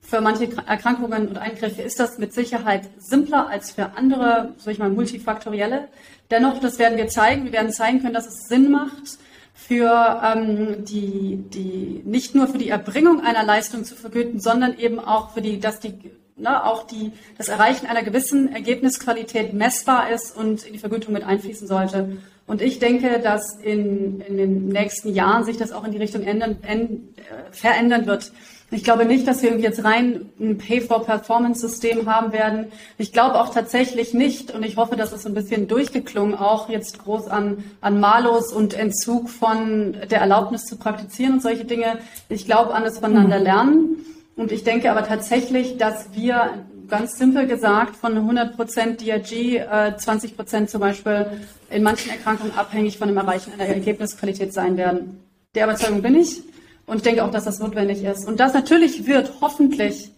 Für 0.00 0.20
manche 0.20 0.48
Erkrankungen 0.66 1.28
und 1.28 1.38
Eingriffe 1.38 1.82
ist 1.82 1.98
das 1.98 2.18
mit 2.18 2.32
Sicherheit 2.32 2.88
simpler 2.98 3.48
als 3.48 3.72
für 3.72 3.96
andere, 3.96 4.54
sag 4.58 4.72
ich 4.72 4.78
mal, 4.78 4.88
multifaktorielle. 4.88 5.88
Dennoch, 6.30 6.60
das 6.60 6.78
werden 6.78 6.96
wir 6.96 7.08
zeigen. 7.08 7.44
Wir 7.44 7.52
werden 7.52 7.72
zeigen 7.72 8.00
können, 8.00 8.14
dass 8.14 8.26
es 8.26 8.48
Sinn 8.48 8.70
macht, 8.70 9.18
für 9.66 10.22
ähm, 10.24 10.84
die, 10.84 11.44
die 11.52 12.02
nicht 12.04 12.34
nur 12.34 12.46
für 12.46 12.58
die 12.58 12.68
Erbringung 12.68 13.20
einer 13.20 13.42
Leistung 13.42 13.84
zu 13.84 13.96
vergüten, 13.96 14.38
sondern 14.38 14.78
eben 14.78 15.00
auch 15.00 15.32
für 15.32 15.42
die, 15.42 15.58
dass 15.58 15.80
die 15.80 15.94
ne, 16.36 16.64
auch 16.64 16.86
die, 16.86 17.12
das 17.36 17.48
Erreichen 17.48 17.86
einer 17.86 18.04
gewissen 18.04 18.52
Ergebnisqualität 18.52 19.52
messbar 19.52 20.10
ist 20.10 20.36
und 20.36 20.64
in 20.64 20.72
die 20.72 20.78
Vergütung 20.78 21.12
mit 21.12 21.24
einfließen 21.24 21.66
sollte. 21.66 22.18
Und 22.48 22.62
ich 22.62 22.78
denke, 22.78 23.20
dass 23.22 23.56
in, 23.56 24.22
in 24.22 24.38
den 24.38 24.68
nächsten 24.68 25.14
Jahren 25.14 25.44
sich 25.44 25.58
das 25.58 25.70
auch 25.70 25.84
in 25.84 25.92
die 25.92 25.98
Richtung 25.98 26.22
ändern, 26.24 26.56
änd, 26.66 27.16
äh, 27.18 27.52
verändern 27.52 28.06
wird. 28.06 28.32
Ich 28.70 28.84
glaube 28.84 29.04
nicht, 29.04 29.28
dass 29.28 29.42
wir 29.42 29.56
jetzt 29.58 29.84
rein 29.84 30.30
ein 30.40 30.56
Pay-for-Performance-System 30.56 32.06
haben 32.06 32.32
werden. 32.32 32.66
Ich 32.96 33.12
glaube 33.12 33.40
auch 33.40 33.52
tatsächlich 33.52 34.14
nicht, 34.14 34.50
und 34.54 34.64
ich 34.64 34.78
hoffe, 34.78 34.96
dass 34.96 35.12
es 35.12 35.26
ein 35.26 35.34
bisschen 35.34 35.68
durchgeklungen, 35.68 36.34
auch 36.34 36.70
jetzt 36.70 36.98
groß 36.98 37.28
an, 37.28 37.64
an 37.82 38.00
Malus 38.00 38.52
und 38.52 38.72
Entzug 38.72 39.28
von 39.28 39.96
der 40.10 40.20
Erlaubnis 40.20 40.64
zu 40.64 40.76
praktizieren 40.76 41.34
und 41.34 41.42
solche 41.42 41.66
Dinge. 41.66 41.98
Ich 42.30 42.46
glaube 42.46 42.74
an 42.74 42.84
das 42.84 42.98
Voneinander 42.98 43.38
lernen. 43.38 44.04
Und 44.36 44.52
ich 44.52 44.64
denke 44.64 44.90
aber 44.90 45.06
tatsächlich, 45.06 45.76
dass 45.76 46.14
wir 46.14 46.64
ganz 46.88 47.18
simpel 47.18 47.46
gesagt 47.46 47.96
von 47.96 48.16
100 48.16 48.56
Prozent 48.56 49.00
DRG, 49.00 49.58
äh, 49.58 49.96
20 49.96 50.36
Prozent 50.36 50.70
zum 50.70 50.80
Beispiel 50.80 51.26
in 51.70 51.82
manchen 51.82 52.10
Erkrankungen 52.10 52.56
abhängig 52.56 52.98
von 52.98 53.08
dem 53.08 53.16
Erreichen 53.16 53.52
einer 53.52 53.66
Ergebnisqualität 53.66 54.52
sein 54.52 54.76
werden. 54.76 55.20
Der 55.54 55.64
Überzeugung 55.64 56.02
bin 56.02 56.16
ich 56.16 56.42
und 56.86 57.04
denke 57.04 57.24
auch, 57.24 57.30
dass 57.30 57.44
das 57.44 57.58
notwendig 57.58 58.02
ist. 58.02 58.26
Und 58.26 58.40
das 58.40 58.54
natürlich 58.54 59.06
wird 59.06 59.32
hoffentlich 59.40 60.10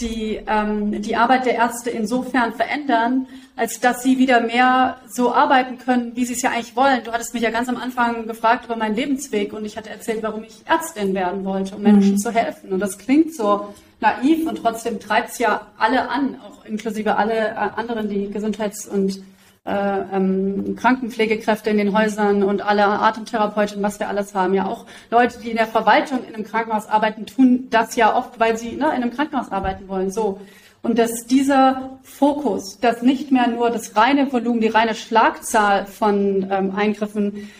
die, 0.00 0.40
ähm, 0.46 1.02
die 1.02 1.16
Arbeit 1.16 1.46
der 1.46 1.54
Ärzte 1.54 1.90
insofern 1.90 2.52
verändern, 2.54 3.26
als 3.56 3.80
dass 3.80 4.02
sie 4.02 4.18
wieder 4.18 4.40
mehr 4.40 4.98
so 5.08 5.32
arbeiten 5.32 5.78
können, 5.78 6.14
wie 6.14 6.24
sie 6.24 6.34
es 6.34 6.42
ja 6.42 6.50
eigentlich 6.50 6.76
wollen. 6.76 7.02
Du 7.04 7.12
hattest 7.12 7.34
mich 7.34 7.42
ja 7.42 7.50
ganz 7.50 7.68
am 7.68 7.76
Anfang 7.76 8.26
gefragt 8.26 8.66
über 8.66 8.76
meinen 8.76 8.94
Lebensweg 8.94 9.52
und 9.52 9.64
ich 9.64 9.76
hatte 9.76 9.90
erzählt, 9.90 10.22
warum 10.22 10.44
ich 10.44 10.62
Ärztin 10.66 11.14
werden 11.14 11.44
wollte, 11.44 11.74
um 11.74 11.82
Menschen 11.82 12.12
mhm. 12.12 12.18
zu 12.18 12.30
helfen. 12.30 12.72
Und 12.72 12.80
das 12.80 12.98
klingt 12.98 13.34
so 13.34 13.74
naiv 14.00 14.46
und 14.48 14.56
trotzdem 14.56 15.00
treibt 15.00 15.30
es 15.30 15.38
ja 15.38 15.68
alle 15.78 16.08
an, 16.08 16.36
auch 16.40 16.64
inklusive 16.64 17.16
alle 17.16 17.48
äh, 17.48 17.54
anderen, 17.76 18.08
die 18.08 18.30
Gesundheits- 18.30 18.86
und 18.86 19.22
äh, 19.64 20.00
ähm, 20.12 20.76
Krankenpflegekräfte 20.76 21.68
in 21.70 21.76
den 21.78 21.96
Häusern 21.96 22.42
und 22.42 22.62
alle 22.62 22.86
Atemtherapeuten, 22.86 23.82
was 23.82 24.00
wir 24.00 24.08
alles 24.08 24.34
haben. 24.34 24.54
Ja, 24.54 24.66
auch 24.66 24.86
Leute, 25.10 25.40
die 25.40 25.50
in 25.50 25.56
der 25.56 25.66
Verwaltung 25.66 26.20
in 26.26 26.34
einem 26.34 26.44
Krankenhaus 26.44 26.86
arbeiten, 26.86 27.26
tun 27.26 27.66
das 27.70 27.94
ja 27.96 28.16
oft, 28.16 28.40
weil 28.40 28.56
sie 28.56 28.72
ne, 28.72 28.86
in 28.86 29.02
einem 29.02 29.10
Krankenhaus 29.10 29.52
arbeiten 29.52 29.88
wollen. 29.88 30.10
So. 30.10 30.40
Und 30.80 30.98
dass 30.98 31.26
dieser 31.26 31.98
Fokus, 32.02 32.78
dass 32.80 33.02
nicht 33.02 33.30
mehr 33.30 33.48
nur 33.48 33.68
das 33.70 33.96
reine 33.96 34.32
Volumen, 34.32 34.60
die 34.60 34.68
reine 34.68 34.94
Schlagzahl 34.94 35.86
von 35.86 36.48
ähm, 36.50 36.74
Eingriffen 36.74 37.50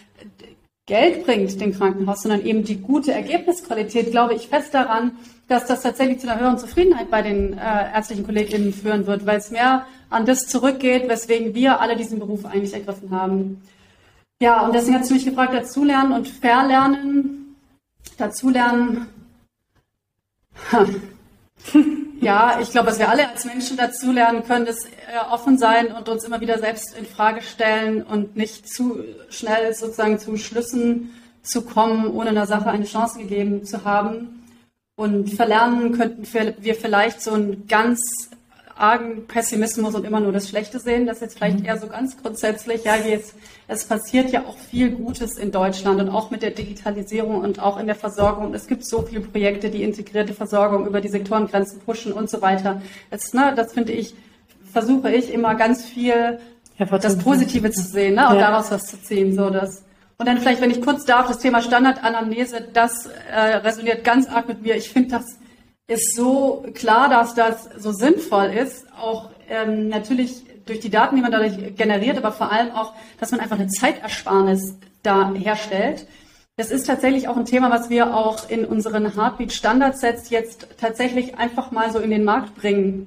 Geld 0.87 1.27
bringt 1.27 1.61
dem 1.61 1.74
Krankenhaus, 1.74 2.22
sondern 2.22 2.46
eben 2.46 2.64
die 2.64 2.81
gute 2.81 3.12
Ergebnisqualität, 3.12 4.11
glaube 4.11 4.33
ich 4.33 4.48
fest 4.48 4.72
daran, 4.72 5.12
dass 5.49 5.67
das 5.67 5.83
tatsächlich 5.83 6.21
zu 6.21 6.31
einer 6.31 6.41
höheren 6.41 6.59
Zufriedenheit 6.59 7.11
bei 7.11 7.23
den 7.23 7.55
äh, 7.55 7.93
ärztlichen 7.93 8.25
KollegInnen 8.25 8.73
führen 8.73 9.07
wird, 9.07 9.27
weil 9.27 9.39
es 9.39 9.51
mehr 9.51 9.87
an 10.11 10.27
das 10.27 10.47
zurückgeht, 10.47 11.09
weswegen 11.09 11.55
wir 11.55 11.81
alle 11.81 11.97
diesen 11.97 12.19
Beruf 12.19 12.45
eigentlich 12.45 12.75
ergriffen 12.75 13.11
haben. 13.11 13.63
Ja, 14.40 14.61
und 14.61 14.75
deswegen 14.75 14.99
hat 14.99 15.09
du 15.09 15.15
mich 15.15 15.25
gefragt, 15.25 15.55
dazulernen 15.55 16.13
und 16.13 16.29
verlernen. 16.29 17.57
Dazulernen. 18.19 19.07
ja, 22.21 22.61
ich 22.61 22.71
glaube, 22.71 22.88
dass 22.88 22.99
wir 22.99 23.09
alle 23.09 23.29
als 23.29 23.44
Menschen 23.44 23.77
dazulernen 23.77 24.44
können, 24.44 24.67
das 24.67 24.85
äh, 24.85 24.90
offen 25.31 25.59
sein 25.59 25.92
und 25.92 26.09
uns 26.09 26.25
immer 26.25 26.40
wieder 26.40 26.59
selbst 26.59 26.96
in 26.96 27.07
Frage 27.07 27.42
stellen 27.42 28.03
und 28.03 28.37
nicht 28.37 28.69
zu 28.69 29.03
schnell 29.31 29.75
sozusagen 29.75 30.19
zu 30.19 30.37
Schlüssen 30.37 31.11
zu 31.42 31.63
kommen, 31.63 32.13
ohne 32.13 32.31
einer 32.31 32.46
Sache 32.46 32.71
eine 32.71 32.85
Chance 32.85 33.19
gegeben 33.19 33.65
zu 33.65 33.85
haben. 33.85 34.38
Und 34.99 35.33
verlernen 35.33 35.92
könnten 35.92 36.27
wir 36.59 36.75
vielleicht 36.75 37.23
so 37.23 37.31
ein 37.31 37.69
ganz 37.69 38.01
argen 38.75 39.29
Pessimismus 39.29 39.94
und 39.94 40.05
immer 40.05 40.19
nur 40.19 40.33
das 40.33 40.49
Schlechte 40.49 40.81
sehen. 40.81 41.07
Das 41.07 41.19
ist 41.19 41.23
jetzt 41.23 41.38
vielleicht 41.38 41.61
mhm. 41.61 41.67
eher 41.67 41.79
so 41.79 41.87
ganz 41.87 42.21
grundsätzlich. 42.21 42.83
Ja, 42.83 42.96
jetzt, 42.96 43.37
es 43.69 43.85
passiert 43.85 44.33
ja 44.33 44.44
auch 44.44 44.59
viel 44.59 44.90
Gutes 44.90 45.38
in 45.38 45.53
Deutschland 45.53 46.01
und 46.01 46.09
auch 46.09 46.33
mit 46.33 46.42
der 46.42 46.51
Digitalisierung 46.51 47.42
und 47.42 47.63
auch 47.63 47.79
in 47.79 47.87
der 47.87 47.94
Versorgung. 47.94 48.53
Es 48.55 48.67
gibt 48.67 48.85
so 48.85 49.03
viele 49.03 49.21
Projekte, 49.21 49.71
die 49.71 49.85
integrierte 49.85 50.35
Versorgung 50.35 50.85
über 50.85 51.01
die 51.01 51.11
Sektorengrenzen 51.11 51.79
pushen 51.79 52.13
und 52.13 52.29
so 52.29 52.42
weiter. 52.42 52.83
Das, 53.09 53.33
ne, 53.33 53.53
das 53.55 53.75
finde 53.75 53.92
ich, 53.92 54.17
versuche 54.73 55.13
ich 55.13 55.33
immer 55.33 55.55
ganz 55.55 55.85
viel 55.85 56.40
das 56.90 57.19
Positive 57.19 57.71
zu 57.71 57.83
sehen 57.83 58.17
ne, 58.17 58.29
und 58.31 58.35
ja. 58.35 58.51
daraus 58.51 58.73
was 58.73 58.87
zu 58.87 59.01
ziehen. 59.01 59.33
So 59.33 59.49
das. 59.49 59.85
Und 60.19 60.27
dann 60.27 60.38
vielleicht, 60.38 60.60
wenn 60.60 60.73
ich 60.73 60.83
kurz 60.83 61.04
darf, 61.04 61.29
das 61.29 61.38
Thema 61.38 61.62
Standardanamnese, 61.62 62.69
das 62.73 63.06
äh, 63.06 63.38
resoniert 63.38 64.02
ganz 64.02 64.29
arg 64.29 64.48
mit 64.48 64.62
mir. 64.62 64.75
Ich 64.75 64.90
finde 64.90 65.10
das 65.10 65.38
ist 65.87 66.16
so 66.16 66.66
klar, 66.75 67.08
dass 67.08 67.35
das 67.35 67.69
so 67.79 67.92
sinnvoll 67.92 68.46
ist, 68.46 68.87
auch 68.92 69.31
ähm, 69.48 69.88
natürlich 69.88 70.42
durch 70.66 70.81
die 70.81 70.90
Daten, 70.90 71.16
die 71.16 71.23
man 71.23 71.33
dadurch 71.33 71.77
generiert, 71.77 72.19
aber 72.19 72.33
vor 72.33 72.52
allem 72.52 72.73
auch, 72.73 72.94
dass 73.19 73.31
man 73.31 73.40
einfach 73.40 73.58
eine 73.58 73.69
Zeitersparnis 73.69 74.77
da 75.02 75.33
herstellt. 75.33 76.06
Das 76.56 76.71
ist 76.71 76.87
tatsächlich 76.87 77.29
auch 77.29 77.37
ein 77.37 77.46
Thema, 77.46 77.71
was 77.71 77.88
wir 77.88 78.14
auch 78.14 78.50
in 78.50 78.64
unseren 78.64 79.14
Heartbeat 79.14 79.52
Standardsets 79.52 80.29
jetzt 80.29 80.66
tatsächlich 80.79 81.38
einfach 81.38 81.71
mal 81.71 81.90
so 81.90 82.00
in 82.00 82.10
den 82.10 82.25
Markt 82.25 82.56
bringen 82.56 83.06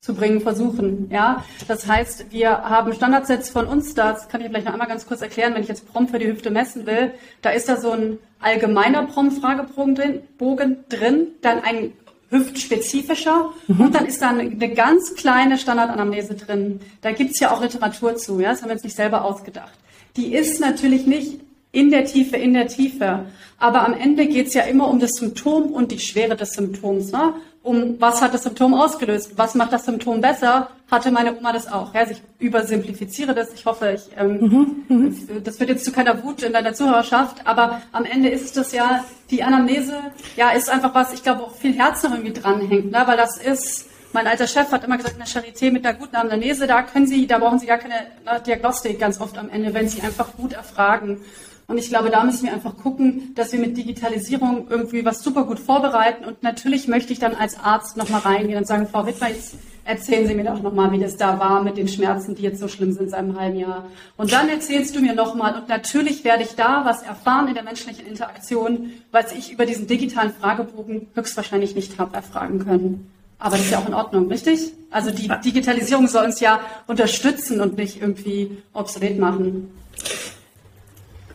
zu 0.00 0.14
bringen 0.14 0.40
versuchen. 0.40 1.08
Ja, 1.10 1.44
das 1.66 1.86
heißt, 1.86 2.30
wir 2.30 2.50
haben 2.50 2.94
Standardsets 2.94 3.50
von 3.50 3.66
uns. 3.66 3.94
Das 3.94 4.28
kann 4.28 4.40
ich 4.40 4.46
vielleicht 4.46 4.66
noch 4.66 4.72
einmal 4.72 4.88
ganz 4.88 5.06
kurz 5.06 5.22
erklären. 5.22 5.54
Wenn 5.54 5.62
ich 5.62 5.68
jetzt 5.68 5.90
Prompt 5.92 6.12
für 6.12 6.18
die 6.18 6.28
Hüfte 6.28 6.50
messen 6.50 6.86
will, 6.86 7.12
da 7.42 7.50
ist 7.50 7.68
da 7.68 7.76
so 7.76 7.90
ein 7.90 8.18
allgemeiner 8.38 9.06
Prompt-Fragebogen 9.06 9.94
drin, 9.96 10.76
drin, 10.88 11.26
dann 11.42 11.60
ein 11.60 11.92
hüftspezifischer. 12.30 13.52
Mhm. 13.66 13.80
Und 13.80 13.94
dann 13.94 14.06
ist 14.06 14.22
da 14.22 14.30
eine, 14.30 14.42
eine 14.42 14.74
ganz 14.74 15.14
kleine 15.14 15.58
Standardanamnese 15.58 16.34
drin. 16.34 16.80
Da 17.00 17.10
gibt's 17.12 17.40
ja 17.40 17.50
auch 17.50 17.60
Literatur 17.60 18.16
zu, 18.16 18.38
ja, 18.38 18.50
das 18.50 18.62
haben 18.62 18.68
wir 18.68 18.74
uns 18.74 18.84
nicht 18.84 18.96
selber 18.96 19.24
ausgedacht. 19.24 19.72
Die 20.16 20.32
ist 20.32 20.60
natürlich 20.60 21.06
nicht 21.06 21.40
in 21.72 21.90
der 21.90 22.04
Tiefe, 22.04 22.36
in 22.36 22.54
der 22.54 22.68
Tiefe. 22.68 23.26
Aber 23.58 23.84
am 23.84 23.94
Ende 23.94 24.26
geht's 24.26 24.54
ja 24.54 24.62
immer 24.62 24.88
um 24.88 25.00
das 25.00 25.12
Symptom 25.12 25.72
und 25.72 25.90
die 25.90 25.98
Schwere 25.98 26.36
des 26.36 26.52
Symptoms. 26.52 27.10
Ne? 27.12 27.34
Um 27.62 28.00
was 28.00 28.22
hat 28.22 28.32
das 28.32 28.44
Symptom 28.44 28.72
ausgelöst? 28.72 29.32
Was 29.36 29.54
macht 29.54 29.72
das 29.72 29.84
Symptom 29.84 30.20
besser? 30.20 30.68
Hatte 30.90 31.10
meine 31.10 31.36
Oma 31.36 31.52
das 31.52 31.66
auch? 31.70 31.92
Ja, 31.92 32.00
also 32.00 32.12
ich 32.12 32.22
übersimplifiziere 32.38 33.34
das. 33.34 33.52
Ich 33.52 33.66
hoffe, 33.66 33.92
ich, 33.92 34.16
ähm, 34.16 34.40
mhm, 34.40 34.84
mhm. 34.88 35.44
das 35.44 35.60
wird 35.60 35.70
jetzt 35.70 35.84
zu 35.84 35.92
keiner 35.92 36.22
Wut 36.22 36.42
in 36.42 36.52
deiner 36.52 36.72
Zuhörerschaft. 36.72 37.46
Aber 37.46 37.82
am 37.92 38.04
Ende 38.04 38.28
ist 38.30 38.56
das 38.56 38.72
ja, 38.72 39.04
die 39.30 39.42
Anamnese, 39.42 39.98
ja, 40.36 40.50
ist 40.50 40.70
einfach 40.70 40.94
was, 40.94 41.12
ich 41.12 41.22
glaube, 41.22 41.42
auch 41.42 41.54
viel 41.54 41.74
Herz 41.74 42.02
noch 42.04 42.12
irgendwie 42.12 42.32
dranhängt. 42.32 42.90
Ne? 42.90 43.02
Weil 43.04 43.16
das 43.16 43.36
ist, 43.36 43.88
mein 44.12 44.26
alter 44.26 44.46
Chef 44.46 44.70
hat 44.72 44.84
immer 44.84 44.96
gesagt, 44.96 45.16
in 45.16 45.20
der 45.20 45.28
Charité 45.28 45.70
mit 45.70 45.84
einer 45.84 45.98
guten 45.98 46.16
Anamnese, 46.16 46.66
da 46.66 46.82
können 46.82 47.06
Sie, 47.06 47.26
da 47.26 47.38
brauchen 47.38 47.58
Sie 47.58 47.66
gar 47.66 47.78
keine 47.78 48.06
ne, 48.24 48.40
Diagnostik 48.46 48.98
ganz 48.98 49.20
oft 49.20 49.36
am 49.36 49.50
Ende, 49.50 49.74
wenn 49.74 49.88
Sie 49.88 50.00
einfach 50.00 50.34
gut 50.36 50.54
erfragen. 50.54 51.20
Und 51.68 51.76
ich 51.76 51.90
glaube, 51.90 52.08
da 52.08 52.24
müssen 52.24 52.46
wir 52.46 52.54
einfach 52.54 52.78
gucken, 52.78 53.34
dass 53.34 53.52
wir 53.52 53.60
mit 53.60 53.76
Digitalisierung 53.76 54.68
irgendwie 54.70 55.04
was 55.04 55.22
super 55.22 55.44
gut 55.44 55.58
vorbereiten. 55.58 56.24
Und 56.24 56.42
natürlich 56.42 56.88
möchte 56.88 57.12
ich 57.12 57.18
dann 57.18 57.34
als 57.34 57.60
Arzt 57.60 57.98
nochmal 57.98 58.22
reingehen 58.22 58.56
und 58.56 58.66
sagen, 58.66 58.88
Frau 58.90 59.06
Wittmer, 59.06 59.28
jetzt 59.28 59.56
erzählen 59.84 60.26
Sie 60.26 60.34
mir 60.34 60.44
doch 60.44 60.62
nochmal, 60.62 60.90
wie 60.92 60.98
das 60.98 61.18
da 61.18 61.38
war 61.38 61.62
mit 61.62 61.76
den 61.76 61.86
Schmerzen, 61.86 62.34
die 62.34 62.40
jetzt 62.40 62.58
so 62.58 62.68
schlimm 62.68 62.92
sind 62.92 63.10
seit 63.10 63.18
einem 63.18 63.38
halben 63.38 63.58
Jahr. 63.58 63.84
Und 64.16 64.32
dann 64.32 64.48
erzählst 64.48 64.96
du 64.96 65.00
mir 65.00 65.14
nochmal. 65.14 65.56
Und 65.56 65.68
natürlich 65.68 66.24
werde 66.24 66.42
ich 66.42 66.54
da 66.54 66.86
was 66.86 67.02
erfahren 67.02 67.48
in 67.48 67.54
der 67.54 67.64
menschlichen 67.64 68.06
Interaktion, 68.06 68.90
was 69.12 69.32
ich 69.32 69.52
über 69.52 69.66
diesen 69.66 69.86
digitalen 69.86 70.32
Fragebogen 70.32 71.08
höchstwahrscheinlich 71.14 71.74
nicht 71.74 71.98
habe 71.98 72.16
erfragen 72.16 72.64
können. 72.64 73.10
Aber 73.38 73.56
das 73.56 73.66
ist 73.66 73.72
ja 73.72 73.78
auch 73.78 73.88
in 73.88 73.94
Ordnung, 73.94 74.28
richtig? 74.28 74.72
Also 74.90 75.10
die 75.10 75.30
Digitalisierung 75.44 76.08
soll 76.08 76.24
uns 76.24 76.40
ja 76.40 76.60
unterstützen 76.86 77.60
und 77.60 77.76
nicht 77.76 78.00
irgendwie 78.00 78.56
obsolet 78.72 79.18
machen. 79.18 79.70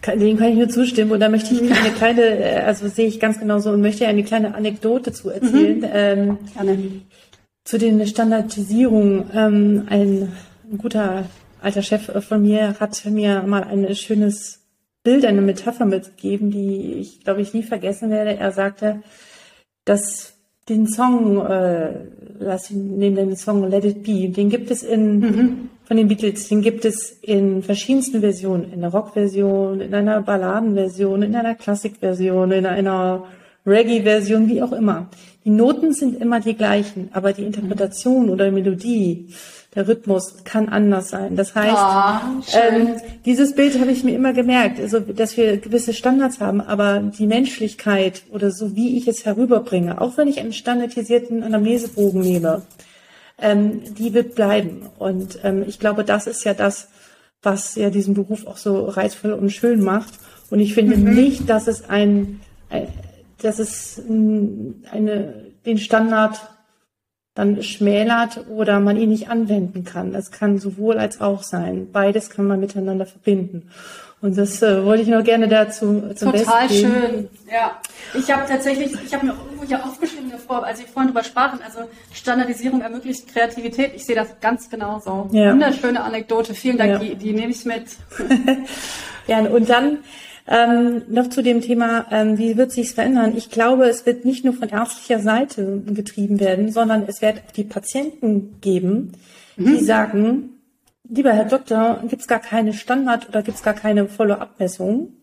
Dem 0.05 0.37
kann 0.37 0.49
ich 0.49 0.57
nur 0.57 0.69
zustimmen. 0.69 1.11
Und 1.11 1.19
da 1.19 1.29
möchte 1.29 1.53
ich 1.53 1.61
eine 1.61 1.91
kleine, 1.91 2.21
äh, 2.21 2.59
also 2.59 2.87
sehe 2.87 3.07
ich 3.07 3.19
ganz 3.19 3.39
genauso 3.39 3.71
und 3.71 3.81
möchte 3.81 4.07
eine 4.07 4.23
kleine 4.23 4.55
Anekdote 4.55 5.13
zu 5.13 5.29
erzählen. 5.29 5.79
Mhm. 5.79 5.89
Ähm, 5.93 6.37
Gerne. 6.53 6.77
Zu 7.63 7.77
den 7.77 8.05
Standardisierungen. 8.05 9.29
Ähm, 9.33 9.83
ein, 9.89 10.33
ein 10.71 10.77
guter 10.77 11.25
alter 11.61 11.81
Chef 11.81 12.11
von 12.27 12.41
mir 12.41 12.75
hat 12.79 13.05
mir 13.05 13.43
mal 13.43 13.63
ein 13.63 13.95
schönes 13.95 14.59
Bild, 15.03 15.25
eine 15.25 15.41
Metapher 15.41 15.85
mitgegeben, 15.85 16.51
die 16.51 16.93
ich 16.95 17.23
glaube 17.23 17.41
ich 17.41 17.53
nie 17.53 17.63
vergessen 17.63 18.09
werde. 18.09 18.37
Er 18.37 18.51
sagte, 18.51 19.01
dass 19.85 20.33
den 20.67 20.87
Song, 20.87 21.45
äh, 21.45 21.93
lass 22.39 22.69
ihn 22.71 22.97
nehmen 22.97 23.15
den 23.15 23.35
Song 23.35 23.69
Let 23.69 23.85
It 23.85 24.03
Be, 24.03 24.29
den 24.29 24.49
gibt 24.49 24.71
es 24.71 24.83
in 24.83 25.19
mhm 25.19 25.69
von 25.93 25.97
den 25.99 26.07
Beatles, 26.07 26.47
den 26.47 26.63
gibt 26.63 26.85
es 26.85 27.19
in 27.21 27.61
verschiedensten 27.61 28.21
Versionen, 28.21 28.73
in 28.73 28.81
der 28.81 28.89
Rock-Version, 28.89 29.79
in 29.79 29.93
einer 29.93 30.23
Balladen-Version, 30.23 31.21
in 31.21 31.35
einer 31.35 31.53
Klassik-Version, 31.53 32.51
in 32.51 32.65
einer 32.65 33.25
Reggae-Version, 33.67 34.49
wie 34.49 34.63
auch 34.63 34.71
immer. 34.71 35.05
Die 35.45 35.51
Noten 35.51 35.93
sind 35.93 36.19
immer 36.19 36.39
die 36.39 36.55
gleichen, 36.55 37.09
aber 37.13 37.31
die 37.31 37.43
Interpretation 37.43 38.31
oder 38.31 38.45
die 38.45 38.51
Melodie, 38.55 39.27
der 39.75 39.87
Rhythmus 39.87 40.43
kann 40.43 40.67
anders 40.67 41.09
sein. 41.09 41.35
Das 41.35 41.53
heißt, 41.53 41.77
oh, 41.77 42.57
ähm, 42.57 42.95
dieses 43.23 43.53
Bild 43.53 43.79
habe 43.79 43.91
ich 43.91 44.03
mir 44.03 44.15
immer 44.15 44.33
gemerkt, 44.33 44.79
also 44.79 44.99
dass 44.99 45.37
wir 45.37 45.57
gewisse 45.57 45.93
Standards 45.93 46.39
haben, 46.39 46.59
aber 46.59 47.01
die 47.01 47.27
Menschlichkeit 47.27 48.23
oder 48.31 48.49
so 48.49 48.75
wie 48.75 48.97
ich 48.97 49.07
es 49.07 49.27
herüberbringe, 49.27 50.01
auch 50.01 50.17
wenn 50.17 50.27
ich 50.27 50.39
einen 50.39 50.53
standardisierten 50.53 51.43
Anamnesebogen 51.43 52.21
nehme, 52.21 52.63
ähm, 53.43 53.93
die 53.93 54.13
wird 54.13 54.33
bleiben. 54.33 54.89
Und 54.97 55.39
ähm, 55.43 55.63
ich 55.67 55.79
glaube, 55.79 56.03
das 56.03 56.25
ist 56.25 56.43
ja 56.45 56.55
das, 56.55 56.87
was 57.43 57.75
ja 57.75 57.89
diesen 57.89 58.15
Beruf 58.15 58.47
auch 58.47 58.57
so 58.57 58.85
reizvoll 58.85 59.33
und 59.33 59.51
schön 59.51 59.83
macht. 59.83 60.13
Und 60.49 60.59
ich 60.59 60.73
finde 60.73 60.97
mhm. 60.97 61.13
nicht, 61.13 61.49
dass 61.49 61.67
es 61.67 61.87
ein, 61.89 62.39
ein 62.69 62.87
dass 63.41 63.59
es 63.59 64.01
eine, 64.07 65.51
den 65.65 65.77
Standard 65.77 66.39
dann 67.35 67.61
schmälert 67.63 68.47
oder 68.47 68.79
man 68.79 68.97
ihn 68.97 69.09
nicht 69.09 69.29
anwenden 69.29 69.83
kann. 69.83 70.15
Es 70.15 70.31
kann 70.31 70.59
sowohl 70.59 70.97
als 70.97 71.19
auch 71.19 71.43
sein. 71.43 71.91
Beides 71.91 72.29
kann 72.29 72.45
man 72.45 72.59
miteinander 72.59 73.05
verbinden. 73.05 73.69
Und 74.23 74.37
das 74.37 74.61
äh, 74.61 74.85
wollte 74.85 75.03
ich 75.03 75.09
noch 75.09 75.21
gerne 75.21 75.49
dazu 75.49 76.01
zum 76.15 76.31
Total 76.31 76.67
Besten 76.67 76.87
schön. 76.87 77.29
Ja, 77.51 77.77
ich 78.17 78.31
habe 78.31 78.47
tatsächlich, 78.47 78.93
ich 79.05 79.13
habe 79.13 79.25
mir 79.25 79.33
irgendwo 79.33 79.65
hier 79.65 79.83
aufgeschrieben 79.83 80.31
davor, 80.31 80.65
als 80.65 80.79
ich 80.79 80.85
vorhin 80.85 81.09
drüber 81.11 81.25
sprachen, 81.25 81.59
also 81.61 81.89
Standardisierung 82.13 82.79
ermöglicht 82.79 83.27
Kreativität. 83.27 83.91
Ich 83.93 84.05
sehe 84.05 84.15
das 84.15 84.39
ganz 84.39 84.69
genauso. 84.69 85.27
Ja. 85.33 85.51
Wunderschöne 85.51 86.01
Anekdote. 86.01 86.53
Vielen 86.53 86.77
Dank, 86.77 86.91
ja. 86.91 86.99
die, 86.99 87.15
die 87.15 87.33
nehme 87.33 87.51
ich 87.51 87.65
mit. 87.65 87.83
ja, 89.27 89.39
und 89.39 89.69
dann 89.69 89.97
ähm, 90.47 91.01
noch 91.09 91.29
zu 91.29 91.41
dem 91.41 91.59
Thema, 91.59 92.05
ähm, 92.09 92.37
wie 92.37 92.55
wird 92.55 92.71
sich 92.71 92.93
verändern? 92.93 93.33
Ich 93.35 93.49
glaube, 93.49 93.89
es 93.89 94.05
wird 94.05 94.23
nicht 94.23 94.45
nur 94.45 94.53
von 94.53 94.69
ärztlicher 94.69 95.19
Seite 95.19 95.81
getrieben 95.85 96.39
werden, 96.39 96.71
sondern 96.71 97.03
es 97.07 97.21
wird 97.21 97.39
auch 97.45 97.51
die 97.51 97.65
Patienten 97.65 98.61
geben, 98.61 99.11
die 99.57 99.63
mhm. 99.63 99.83
sagen, 99.83 100.49
lieber 101.09 101.33
Herr 101.33 101.45
Doktor, 101.45 102.01
gibt 102.07 102.21
es 102.21 102.27
gar 102.27 102.39
keine 102.39 102.73
Standard 102.73 103.29
oder 103.29 103.43
gibt 103.43 103.57
es 103.57 103.63
gar 103.63 103.73
keine 103.73 104.07
Follow-up-Messung, 104.07 105.13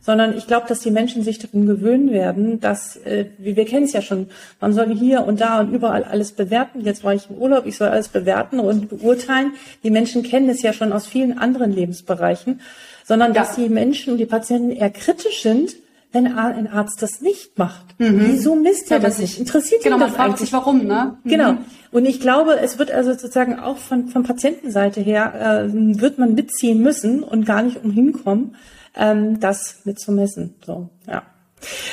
sondern 0.00 0.36
ich 0.36 0.46
glaube, 0.46 0.66
dass 0.68 0.80
die 0.80 0.90
Menschen 0.90 1.22
sich 1.22 1.38
daran 1.38 1.66
gewöhnen 1.66 2.10
werden, 2.10 2.60
dass, 2.60 2.96
äh, 2.96 3.26
wie 3.38 3.56
wir 3.56 3.66
kennen 3.66 3.84
es 3.84 3.92
ja 3.92 4.02
schon, 4.02 4.28
man 4.60 4.72
soll 4.72 4.94
hier 4.94 5.24
und 5.24 5.40
da 5.40 5.60
und 5.60 5.72
überall 5.72 6.04
alles 6.04 6.32
bewerten. 6.32 6.80
Jetzt 6.80 7.04
war 7.04 7.14
ich 7.14 7.28
im 7.28 7.36
Urlaub, 7.36 7.66
ich 7.66 7.76
soll 7.76 7.88
alles 7.88 8.08
bewerten 8.08 8.60
und 8.60 8.88
beurteilen. 8.88 9.52
Die 9.82 9.90
Menschen 9.90 10.22
kennen 10.22 10.48
es 10.48 10.62
ja 10.62 10.72
schon 10.72 10.92
aus 10.92 11.06
vielen 11.06 11.38
anderen 11.38 11.72
Lebensbereichen, 11.72 12.60
sondern 13.04 13.34
ja. 13.34 13.40
dass 13.40 13.56
die 13.56 13.68
Menschen 13.68 14.12
und 14.12 14.18
die 14.18 14.26
Patienten 14.26 14.70
eher 14.70 14.90
kritisch 14.90 15.42
sind, 15.42 15.74
wenn 16.12 16.26
ein 16.36 16.66
Arzt 16.66 17.02
das 17.02 17.20
nicht 17.20 17.56
macht. 17.58 17.98
Mhm. 17.98 18.20
Wieso 18.20 18.56
misst 18.56 18.90
er 18.90 18.98
ja, 18.98 19.02
das 19.02 19.18
nicht? 19.18 19.38
Interessiert 19.38 19.82
genau, 19.82 19.96
ihn 19.96 20.00
das 20.00 20.10
man 20.10 20.16
fragt 20.16 20.38
sich 20.38 20.52
warum, 20.52 20.84
ne? 20.84 21.18
Mhm. 21.22 21.30
Genau. 21.30 21.54
Und 21.92 22.04
ich 22.04 22.20
glaube, 22.20 22.58
es 22.58 22.78
wird 22.78 22.90
also 22.90 23.12
sozusagen 23.12 23.58
auch 23.58 23.76
von, 23.76 24.08
von 24.08 24.22
Patientenseite 24.24 25.00
her, 25.00 25.68
äh, 25.68 26.00
wird 26.00 26.18
man 26.18 26.34
mitziehen 26.34 26.80
müssen 26.80 27.22
und 27.22 27.46
gar 27.46 27.62
nicht 27.62 27.84
umhin 27.84 28.12
kommen, 28.12 28.56
ähm, 28.96 29.40
das 29.40 29.80
mitzumessen. 29.84 30.54
So, 30.64 30.88
ja. 31.06 31.22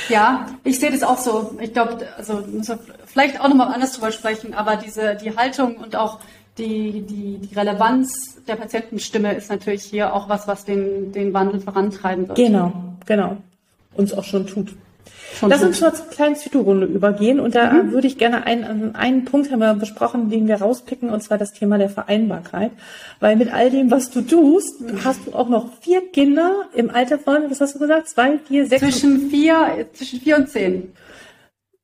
Ja, 0.08 0.48
ich 0.64 0.80
sehe 0.80 0.92
das 0.92 1.04
auch 1.04 1.18
so. 1.18 1.58
Ich 1.60 1.74
glaube, 1.74 1.98
also 2.18 2.44
muss 2.52 2.72
vielleicht 3.06 3.42
auch 3.42 3.50
nochmal 3.50 3.74
anders 3.74 3.94
drüber 3.94 4.12
sprechen, 4.12 4.54
aber 4.54 4.78
diese 4.78 5.16
die 5.16 5.36
Haltung 5.36 5.76
und 5.76 5.96
auch 5.96 6.20
die, 6.58 7.02
die, 7.02 7.38
die 7.40 7.54
Relevanz 7.54 8.38
der 8.48 8.56
Patientenstimme 8.56 9.36
ist 9.36 9.50
natürlich 9.50 9.84
hier 9.84 10.14
auch 10.14 10.30
was, 10.30 10.48
was 10.48 10.64
den, 10.64 11.12
den 11.12 11.34
Wandel 11.34 11.60
vorantreiben 11.60 12.28
wird. 12.30 12.38
Genau, 12.38 12.72
genau 13.06 13.38
uns 13.98 14.14
auch 14.14 14.24
schon 14.24 14.48
tut. 14.48 14.70
Schon 15.36 15.50
Lass 15.50 15.64
uns 15.64 15.82
mal 15.82 15.94
zur 15.94 16.08
kleinen 16.08 16.36
Zwischenrunde 16.36 16.86
übergehen 16.86 17.40
und 17.40 17.54
da 17.54 17.72
mhm. 17.72 17.92
würde 17.92 18.08
ich 18.08 18.18
gerne 18.18 18.46
einen, 18.46 18.96
einen 18.96 19.26
Punkt 19.26 19.52
haben 19.52 19.60
wir 19.60 19.74
besprochen, 19.74 20.30
den 20.30 20.48
wir 20.48 20.56
rauspicken 20.56 21.10
und 21.10 21.22
zwar 21.22 21.38
das 21.38 21.54
Thema 21.54 21.78
der 21.78 21.90
Vereinbarkeit, 21.90 22.72
weil 23.20 23.36
mit 23.36 23.54
all 23.54 23.70
dem, 23.70 23.92
was 23.92 24.10
du 24.10 24.22
tust, 24.22 24.82
mhm. 24.82 25.04
hast 25.04 25.28
du 25.28 25.34
auch 25.34 25.50
noch 25.50 25.74
vier 25.82 26.10
Kinder 26.12 26.54
im 26.74 26.90
Alter 26.90 27.20
von, 27.20 27.50
was 27.50 27.62
hast 27.62 27.76
du 27.76 27.80
gesagt, 27.80 28.10
zwei, 28.10 28.40
vier, 28.40 28.66
sechs? 28.66 28.82
Zwischen 28.82 29.30
vier, 29.30 29.88
zwischen 29.94 30.22
vier 30.22 30.38
und 30.38 30.50
zehn. 30.50 30.94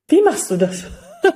Wie 0.08 0.22
machst 0.22 0.50
du 0.50 0.58
das? 0.58 0.86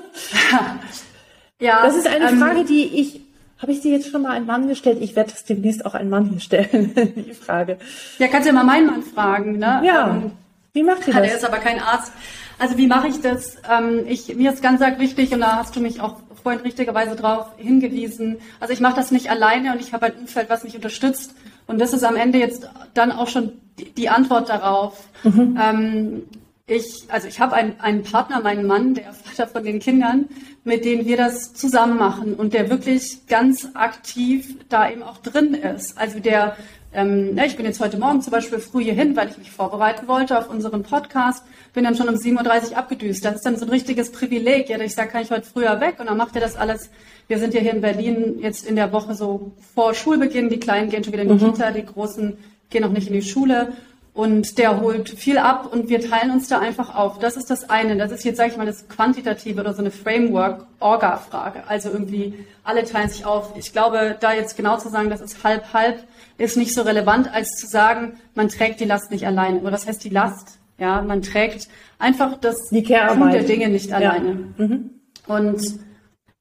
Ja. 1.59 1.81
Das 1.81 1.95
ist 1.95 2.05
eine 2.05 2.29
ähm, 2.29 2.37
Frage, 2.37 2.65
die 2.65 2.83
ich 2.83 3.21
habe 3.59 3.71
ich 3.71 3.81
sie 3.81 3.91
jetzt 3.91 4.11
schon 4.11 4.21
mal 4.21 4.31
einen 4.31 4.45
Mann 4.45 4.67
gestellt? 4.67 4.99
Ich 5.01 5.15
werde 5.15 5.31
das 5.31 5.43
demnächst 5.43 5.83
auch 5.85 5.95
einen 5.95 6.11
Mann 6.11 6.29
hier 6.29 6.39
stellen, 6.39 6.93
die 7.15 7.33
Frage. 7.33 7.79
Ja, 8.19 8.27
kannst 8.27 8.47
du 8.47 8.53
ja 8.53 8.53
mal 8.53 8.63
meinen 8.63 8.85
Mann 8.85 9.01
fragen, 9.01 9.57
ne? 9.57 9.81
Ja. 9.83 10.11
Ähm, 10.11 10.31
wie 10.73 10.83
macht 10.83 11.07
ihr 11.07 11.13
das? 11.13 11.27
Er 11.27 11.35
ist 11.37 11.45
aber 11.45 11.57
kein 11.57 11.79
Arzt. 11.79 12.11
Also 12.59 12.77
wie 12.77 12.87
mache 12.87 13.07
ich 13.07 13.21
das? 13.21 13.57
Ähm, 13.69 14.05
ich, 14.07 14.35
mir 14.35 14.51
ist 14.51 14.61
ganz 14.61 14.81
arg 14.81 14.99
wichtig, 14.99 15.31
und 15.33 15.41
da 15.41 15.57
hast 15.57 15.75
du 15.75 15.79
mich 15.79 16.01
auch 16.01 16.17
vorhin 16.43 16.61
richtigerweise 16.61 17.15
darauf 17.15 17.47
hingewiesen. 17.57 18.37
Also 18.59 18.73
ich 18.73 18.79
mache 18.79 18.95
das 18.95 19.11
nicht 19.11 19.29
alleine 19.29 19.73
und 19.73 19.81
ich 19.81 19.93
habe 19.93 20.07
ein 20.07 20.13
Umfeld, 20.13 20.49
was 20.49 20.63
mich 20.63 20.75
unterstützt. 20.75 21.35
Und 21.67 21.79
das 21.79 21.93
ist 21.93 22.03
am 22.03 22.15
Ende 22.15 22.39
jetzt 22.39 22.69
dann 22.93 23.11
auch 23.11 23.27
schon 23.27 23.53
die, 23.97 24.09
Antwort 24.09 24.49
darauf. 24.49 25.07
Mhm. 25.23 25.59
Ähm, 25.61 26.23
ich, 26.65 27.05
also 27.09 27.27
ich 27.27 27.39
habe 27.39 27.55
einen, 27.55 27.79
einen 27.79 28.03
Partner, 28.03 28.41
meinen 28.41 28.65
Mann, 28.65 28.93
der 28.93 29.13
Vater 29.13 29.47
von 29.47 29.63
den 29.63 29.79
Kindern, 29.79 30.25
mit 30.63 30.83
denen 30.83 31.05
wir 31.05 31.17
das 31.17 31.53
zusammen 31.53 31.97
machen 31.97 32.33
und 32.33 32.53
der 32.53 32.69
wirklich 32.69 33.27
ganz 33.27 33.69
aktiv 33.73 34.55
da 34.69 34.89
eben 34.89 35.03
auch 35.03 35.17
drin 35.17 35.53
ist. 35.53 35.97
Also 35.97 36.19
der, 36.19 36.57
ähm, 36.97 37.37
ja, 37.37 37.45
ich 37.45 37.55
bin 37.55 37.65
jetzt 37.65 37.79
heute 37.79 37.99
Morgen 37.99 38.23
zum 38.23 38.31
Beispiel 38.31 38.57
früh 38.57 38.83
hierhin, 38.83 39.15
weil 39.15 39.29
ich 39.29 39.37
mich 39.37 39.51
vorbereiten 39.51 40.07
wollte 40.07 40.35
auf 40.35 40.49
unseren 40.49 40.81
Podcast, 40.81 41.43
bin 41.73 41.83
dann 41.83 41.95
schon 41.95 42.09
um 42.09 42.15
7.30 42.15 42.71
Uhr 42.71 42.77
abgedüst. 42.77 43.23
Das 43.23 43.35
ist 43.35 43.45
dann 43.45 43.55
so 43.55 43.65
ein 43.65 43.69
richtiges 43.69 44.11
Privileg. 44.11 44.67
Ja, 44.67 44.79
ich 44.79 44.95
sage, 44.95 45.11
kann 45.11 45.21
ich 45.21 45.29
heute 45.29 45.45
früher 45.45 45.79
weg 45.79 45.97
und 45.99 46.07
dann 46.07 46.17
macht 46.17 46.33
er 46.33 46.41
das 46.41 46.55
alles. 46.55 46.89
Wir 47.27 47.37
sind 47.37 47.53
ja 47.53 47.61
hier 47.61 47.73
in 47.73 47.81
Berlin 47.81 48.39
jetzt 48.41 48.65
in 48.65 48.75
der 48.75 48.91
Woche 48.91 49.13
so 49.13 49.51
vor 49.75 49.93
Schulbeginn. 49.93 50.49
Die 50.49 50.59
Kleinen 50.59 50.89
gehen 50.89 51.03
schon 51.03 51.13
wieder 51.13 51.21
in 51.21 51.37
die 51.37 51.45
mhm. 51.45 51.53
Kita, 51.53 51.69
die 51.69 51.85
Großen 51.85 52.35
gehen 52.71 52.81
noch 52.81 52.91
nicht 52.91 53.07
in 53.07 53.13
die 53.13 53.21
Schule. 53.21 53.73
Und 54.17 54.57
der 54.57 54.81
holt 54.81 55.09
viel 55.09 55.37
ab 55.37 55.71
und 55.71 55.89
wir 55.89 56.01
teilen 56.01 56.31
uns 56.31 56.47
da 56.47 56.57
einfach 56.57 56.95
auf. 56.95 57.19
Das 57.19 57.37
ist 57.37 57.51
das 57.51 57.69
eine. 57.69 57.97
Das 57.97 58.11
ist 58.11 58.25
jetzt, 58.25 58.37
sage 58.37 58.49
ich 58.49 58.57
mal, 58.57 58.65
das 58.65 58.89
Quantitative 58.89 59.61
oder 59.61 59.75
so 59.75 59.81
eine 59.81 59.91
Framework-Orga-Frage. 59.91 61.67
Also 61.67 61.91
irgendwie 61.91 62.33
alle 62.63 62.83
teilen 62.83 63.09
sich 63.09 63.27
auf. 63.27 63.53
Ich 63.57 63.73
glaube, 63.73 64.17
da 64.19 64.33
jetzt 64.33 64.57
genau 64.57 64.79
zu 64.79 64.89
sagen, 64.89 65.11
das 65.11 65.21
ist 65.21 65.43
halb-halb, 65.43 65.99
ist 66.39 66.57
nicht 66.57 66.73
so 66.73 66.81
relevant, 66.81 67.31
als 67.31 67.57
zu 67.57 67.67
sagen, 67.67 68.17
man 68.33 68.49
trägt 68.49 68.79
die 68.79 68.85
Last 68.85 69.11
nicht 69.11 69.27
alleine. 69.27 69.59
Oder 69.59 69.73
was 69.73 69.85
heißt 69.85 70.03
die 70.03 70.09
Last? 70.09 70.57
Ja, 70.79 71.03
man 71.03 71.21
trägt 71.21 71.67
einfach 71.99 72.37
das 72.39 72.69
die 72.71 72.81
Tun 72.81 73.31
der 73.31 73.43
Dinge 73.43 73.69
nicht 73.69 73.93
alleine. 73.93 74.29
Ja. 74.57 74.65
Mhm. 74.65 74.89
Und 75.27 75.61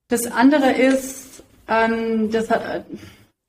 das 0.09 0.33
andere 0.33 0.73
ist, 0.73 1.43
ähm, 1.69 2.31
das 2.31 2.51
hat, 2.51 2.87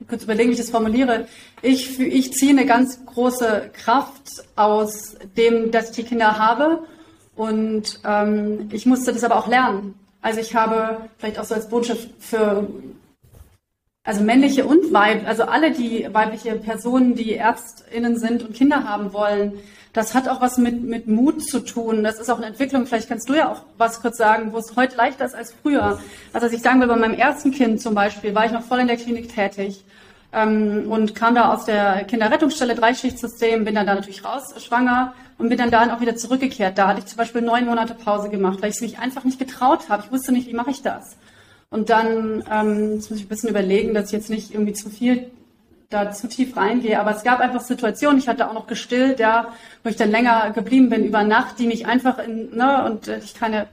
kurz 0.07 0.23
überlegen, 0.23 0.49
wie 0.49 0.53
ich 0.53 0.59
das 0.59 0.69
formuliere. 0.69 1.27
Ich, 1.61 1.99
ich 1.99 2.33
ziehe 2.33 2.51
eine 2.51 2.65
ganz 2.65 3.05
große 3.05 3.71
Kraft 3.73 4.43
aus 4.55 5.15
dem, 5.35 5.71
dass 5.71 5.89
ich 5.89 5.95
die 5.97 6.03
Kinder 6.03 6.37
habe. 6.37 6.83
Und 7.35 7.99
ähm, 8.03 8.69
ich 8.71 8.85
musste 8.85 9.13
das 9.13 9.23
aber 9.23 9.37
auch 9.37 9.47
lernen. 9.47 9.93
Also 10.21 10.39
ich 10.39 10.55
habe 10.55 11.09
vielleicht 11.17 11.39
auch 11.39 11.45
so 11.45 11.55
als 11.55 11.69
Botschaft 11.69 12.09
für 12.19 12.67
also 14.03 14.23
männliche 14.23 14.65
und 14.65 14.93
weib, 14.93 15.27
also 15.27 15.43
alle 15.43 15.71
die 15.71 16.07
weibliche 16.11 16.55
Personen, 16.55 17.13
die 17.13 17.35
Ärztinnen 17.35 18.17
sind 18.17 18.41
und 18.41 18.55
Kinder 18.55 18.85
haben 18.85 19.11
wollen, 19.11 19.53
das 19.97 20.13
hat 20.13 20.29
auch 20.29 20.41
was 20.41 20.59
mit, 20.59 20.83
mit 20.83 21.07
Mut 21.07 21.43
zu 21.43 21.59
tun. 21.59 22.03
Das 22.03 22.19
ist 22.19 22.29
auch 22.29 22.37
eine 22.37 22.45
Entwicklung. 22.45 22.85
Vielleicht 22.85 23.09
kannst 23.09 23.27
du 23.27 23.33
ja 23.33 23.51
auch 23.51 23.63
was 23.79 23.99
kurz 23.99 24.17
sagen, 24.17 24.53
wo 24.53 24.57
es 24.59 24.75
heute 24.75 24.95
leichter 24.95 25.25
ist 25.25 25.33
als 25.33 25.55
früher. 25.63 25.99
Also 26.33 26.45
als 26.45 26.53
ich 26.53 26.61
sagen 26.61 26.79
will, 26.79 26.87
bei 26.87 26.95
meinem 26.95 27.15
ersten 27.15 27.49
Kind 27.49 27.81
zum 27.81 27.95
Beispiel 27.95 28.35
war 28.35 28.45
ich 28.45 28.51
noch 28.51 28.61
voll 28.61 28.79
in 28.79 28.87
der 28.87 28.97
Klinik 28.97 29.33
tätig 29.33 29.83
ähm, 30.31 30.85
und 30.91 31.15
kam 31.15 31.33
da 31.33 31.51
aus 31.51 31.65
der 31.65 32.03
Kinderrettungsstelle, 32.03 32.75
Dreischichtsystem, 32.75 33.65
bin 33.65 33.73
dann 33.73 33.87
da 33.87 33.95
natürlich 33.95 34.23
raus, 34.23 34.53
schwanger 34.63 35.15
und 35.39 35.49
bin 35.49 35.57
dann 35.57 35.71
da 35.71 35.91
auch 35.95 35.99
wieder 35.99 36.15
zurückgekehrt. 36.15 36.77
Da 36.77 36.89
hatte 36.89 36.99
ich 36.99 37.07
zum 37.07 37.17
Beispiel 37.17 37.41
neun 37.41 37.65
Monate 37.65 37.95
Pause 37.95 38.29
gemacht, 38.29 38.61
weil 38.61 38.69
ich 38.69 38.75
es 38.75 38.81
mich 38.81 38.99
einfach 38.99 39.23
nicht 39.23 39.39
getraut 39.39 39.89
habe. 39.89 40.03
Ich 40.05 40.11
wusste 40.11 40.31
nicht, 40.31 40.47
wie 40.47 40.53
mache 40.53 40.69
ich 40.69 40.83
das. 40.83 41.17
Und 41.71 41.89
dann, 41.89 42.43
ähm, 42.51 42.93
jetzt 42.93 43.09
muss 43.09 43.19
ich 43.19 43.25
ein 43.25 43.29
bisschen 43.29 43.49
überlegen, 43.49 43.95
dass 43.95 44.05
ich 44.07 44.11
jetzt 44.11 44.29
nicht 44.29 44.53
irgendwie 44.53 44.73
zu 44.73 44.91
viel 44.91 45.31
da 45.89 46.11
zu 46.11 46.27
tief 46.27 46.57
reingehe. 46.57 46.99
Aber 46.99 47.11
es 47.11 47.23
gab 47.23 47.39
einfach 47.39 47.61
Situationen, 47.61 48.19
ich 48.19 48.27
hatte 48.27 48.49
auch 48.49 48.53
noch 48.53 48.67
gestillt, 48.67 49.19
ja, 49.19 49.53
wo 49.83 49.89
ich 49.89 49.95
dann 49.95 50.11
länger 50.11 50.51
geblieben 50.51 50.89
bin 50.89 51.05
über 51.05 51.23
Nacht, 51.23 51.59
die 51.59 51.67
mich 51.67 51.85
einfach 51.85 52.19
in, 52.19 52.55
ne, 52.55 52.85
und 52.85 53.07
ich 53.07 53.33
keine, 53.33 53.67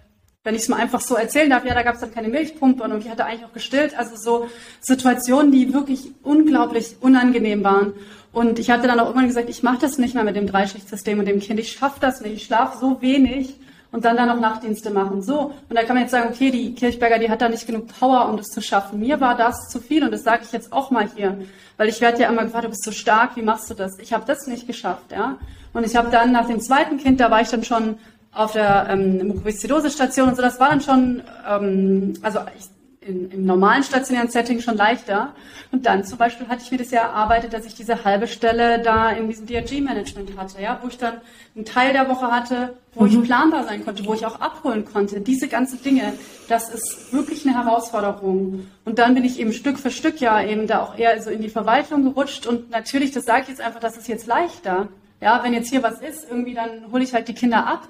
wenn 0.45 0.55
ich 0.55 0.63
es 0.63 0.69
mal 0.69 0.81
einfach 0.81 1.01
so 1.01 1.17
erzählen 1.17 1.51
darf, 1.51 1.65
ja, 1.65 1.75
da 1.75 1.83
gab 1.83 1.95
es 1.95 2.01
dann 2.01 2.15
keine 2.15 2.29
Milchpumpe 2.29 2.85
und 2.85 2.99
ich 2.99 3.11
hatte 3.11 3.25
eigentlich 3.25 3.45
auch 3.45 3.53
gestillt. 3.53 3.99
Also 3.99 4.17
so 4.17 4.49
Situationen, 4.81 5.51
die 5.51 5.73
wirklich 5.73 6.13
unglaublich 6.23 6.97
unangenehm 7.01 7.65
waren. 7.65 7.95
Und 8.33 8.59
ich 8.59 8.71
hatte 8.71 8.87
dann 8.87 8.99
auch 9.01 9.07
irgendwann 9.07 9.29
gesagt, 9.29 9.49
ich 9.49 9.63
mache 9.63 9.79
das 9.79 9.99
nicht 9.99 10.15
mehr 10.15 10.25
mit 10.25 10.37
dem 10.37 10.47
Dreischichtsystem 10.47 11.19
und 11.19 11.27
dem 11.27 11.41
Kind. 11.41 11.59
Ich 11.61 11.73
schaffe 11.73 12.01
das 12.01 12.21
nicht. 12.21 12.35
Ich 12.35 12.45
schlafe 12.45 12.79
so 12.79 13.01
wenig 13.01 13.55
und 13.95 14.05
dann 14.05 14.17
da 14.17 14.27
noch 14.27 14.41
Nachtdienste 14.41 14.91
machen. 14.91 15.23
So, 15.23 15.53
und 15.69 15.77
da 15.77 15.85
kann 15.85 15.95
man 15.95 16.03
jetzt 16.03 16.11
sagen, 16.11 16.29
okay, 16.29 16.51
die 16.51 16.75
Kirchberger, 16.75 17.21
die 17.21 17.31
hat 17.31 17.41
da 17.41 17.49
nicht 17.49 17.65
genug 17.65 17.87
Power, 17.87 18.29
um 18.29 18.37
das 18.37 18.49
zu 18.49 18.61
schaffen. 18.61 18.99
Mir 18.99 19.21
war 19.21 19.37
das 19.37 19.69
zu 19.69 19.79
viel 19.79 20.03
und 20.03 20.11
das 20.11 20.25
sage 20.25 20.43
ich 20.45 20.51
jetzt 20.51 20.73
auch 20.73 20.91
mal 20.91 21.09
hier, 21.15 21.39
weil 21.77 21.89
ich 21.89 22.01
werde 22.01 22.21
ja 22.21 22.29
immer 22.29 22.43
gefragt, 22.43 22.65
du 22.65 22.71
bist 22.71 22.83
so 22.83 22.91
stark, 22.91 23.37
wie 23.37 23.43
machst 23.43 23.71
du 23.71 23.75
das? 23.75 23.97
Ich 24.01 24.13
habe 24.13 24.25
das 24.27 24.49
nicht 24.49 24.67
geschafft, 24.67 25.13
ja. 25.13 25.39
Und 25.73 25.87
ich 25.87 25.95
habe 25.95 26.11
dann 26.11 26.33
nach 26.33 26.49
dem 26.49 26.59
zweiten 26.59 26.99
Kind, 26.99 27.21
da 27.21 27.31
war 27.31 27.41
ich 27.41 27.51
dann 27.51 27.63
schon 27.63 27.97
auf 28.33 28.51
der 28.55 28.89
ähm, 28.91 29.29
Mukoviszidose-Station 29.29 30.31
und 30.31 30.35
so, 30.35 30.43
das 30.43 30.59
war 30.59 30.71
dann 30.71 30.81
schon, 30.81 31.23
ähm, 31.49 32.15
also 32.21 32.41
ich, 32.59 32.65
in, 33.07 33.31
im 33.31 33.45
normalen 33.45 33.83
stationären 33.83 34.29
Setting 34.29 34.61
schon 34.61 34.77
leichter. 34.77 35.35
Und 35.73 35.87
dann 35.87 36.05
zum 36.05 36.19
Beispiel 36.19 36.49
hatte 36.49 36.63
ich 36.65 36.71
mir 36.71 36.79
das 36.79 36.91
ja 36.91 37.03
erarbeitet, 37.03 37.53
dass 37.53 37.67
ich 37.67 37.75
diese 37.75 38.05
halbe 38.05 38.27
Stelle 38.27 38.83
da 38.83 39.11
in 39.11 39.29
diesem 39.29 39.47
DRG-Management 39.47 40.37
hatte, 40.37 40.63
ja, 40.63 40.79
wo 40.83 40.89
ich 40.89 40.99
dann 40.99 41.21
einen 41.55 41.65
Teil 41.65 41.93
der 41.93 42.09
Woche 42.09 42.27
hatte, 42.27 42.75
wo 42.95 43.05
mhm. 43.05 43.23
ich 43.23 43.23
planbar 43.25 43.65
sein 43.65 43.85
konnte, 43.85 44.05
wo 44.07 44.15
ich 44.15 44.25
auch 44.27 44.41
abholen 44.41 44.85
konnte. 44.85 45.21
Diese 45.21 45.49
ganzen 45.49 45.83
Dinge, 45.83 46.13
das 46.49 46.69
ist 46.69 47.13
wirklich 47.13 47.47
eine 47.47 47.57
Herausforderung. 47.57 48.69
Und 48.85 48.99
dann 48.99 49.15
bin 49.15 49.25
ich 49.25 49.39
eben 49.39 49.53
Stück 49.53 49.79
für 49.79 49.91
Stück 49.91 50.21
ja 50.21 50.43
eben 50.43 50.67
da 50.67 50.83
auch 50.83 50.97
eher 50.97 51.21
so 51.23 51.31
in 51.31 51.43
die 51.43 51.51
Verwaltung 51.51 52.05
gerutscht. 52.05 52.47
Und 52.47 52.71
natürlich, 52.71 53.13
das 53.13 53.25
sage 53.25 53.43
ich 53.43 53.49
jetzt 53.49 53.61
einfach, 53.61 53.81
das 53.81 53.97
ist 53.97 54.09
jetzt 54.09 54.27
leichter. 54.27 54.89
Ja, 55.21 55.43
wenn 55.43 55.55
jetzt 55.55 55.71
hier 55.71 55.83
was 55.83 56.01
ist, 56.01 56.27
irgendwie 56.29 56.55
dann 56.55 56.93
hole 56.93 57.03
ich 57.03 57.15
halt 57.15 57.29
die 57.29 57.35
Kinder 57.35 57.67
ab 57.67 57.89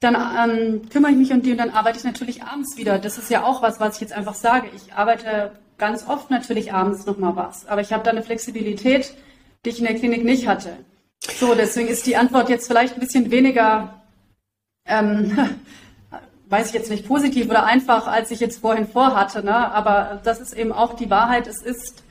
dann 0.00 0.14
ähm, 0.16 0.88
kümmere 0.88 1.12
ich 1.12 1.18
mich 1.18 1.32
um 1.32 1.42
die 1.42 1.52
und 1.52 1.58
dann 1.58 1.70
arbeite 1.70 1.98
ich 1.98 2.04
natürlich 2.04 2.42
abends 2.42 2.76
wieder. 2.76 2.98
Das 2.98 3.18
ist 3.18 3.30
ja 3.30 3.44
auch 3.44 3.62
was, 3.62 3.80
was 3.80 3.96
ich 3.96 4.00
jetzt 4.00 4.12
einfach 4.14 4.34
sage. 4.34 4.68
Ich 4.74 4.94
arbeite 4.94 5.52
ganz 5.76 6.06
oft 6.08 6.30
natürlich 6.30 6.72
abends 6.72 7.06
nochmal 7.06 7.36
was, 7.36 7.66
aber 7.66 7.82
ich 7.82 7.92
habe 7.92 8.02
da 8.02 8.10
eine 8.10 8.22
Flexibilität, 8.22 9.14
die 9.64 9.70
ich 9.70 9.78
in 9.78 9.84
der 9.84 9.94
Klinik 9.94 10.24
nicht 10.24 10.48
hatte. 10.48 10.72
So, 11.38 11.54
deswegen 11.54 11.88
ist 11.88 12.06
die 12.06 12.16
Antwort 12.16 12.48
jetzt 12.48 12.66
vielleicht 12.66 12.94
ein 12.94 13.00
bisschen 13.00 13.30
weniger, 13.30 14.02
ähm, 14.86 15.36
weiß 16.48 16.68
ich 16.68 16.74
jetzt 16.74 16.90
nicht, 16.90 17.06
positiv 17.06 17.50
oder 17.50 17.64
einfach, 17.64 18.06
als 18.06 18.30
ich 18.30 18.40
jetzt 18.40 18.60
vorhin 18.60 18.88
vorhatte. 18.88 19.44
Ne? 19.44 19.54
Aber 19.54 20.20
das 20.24 20.40
ist 20.40 20.54
eben 20.54 20.72
auch 20.72 20.94
die 20.94 21.10
Wahrheit. 21.10 21.46
Es 21.46 21.62
ist 21.62 22.02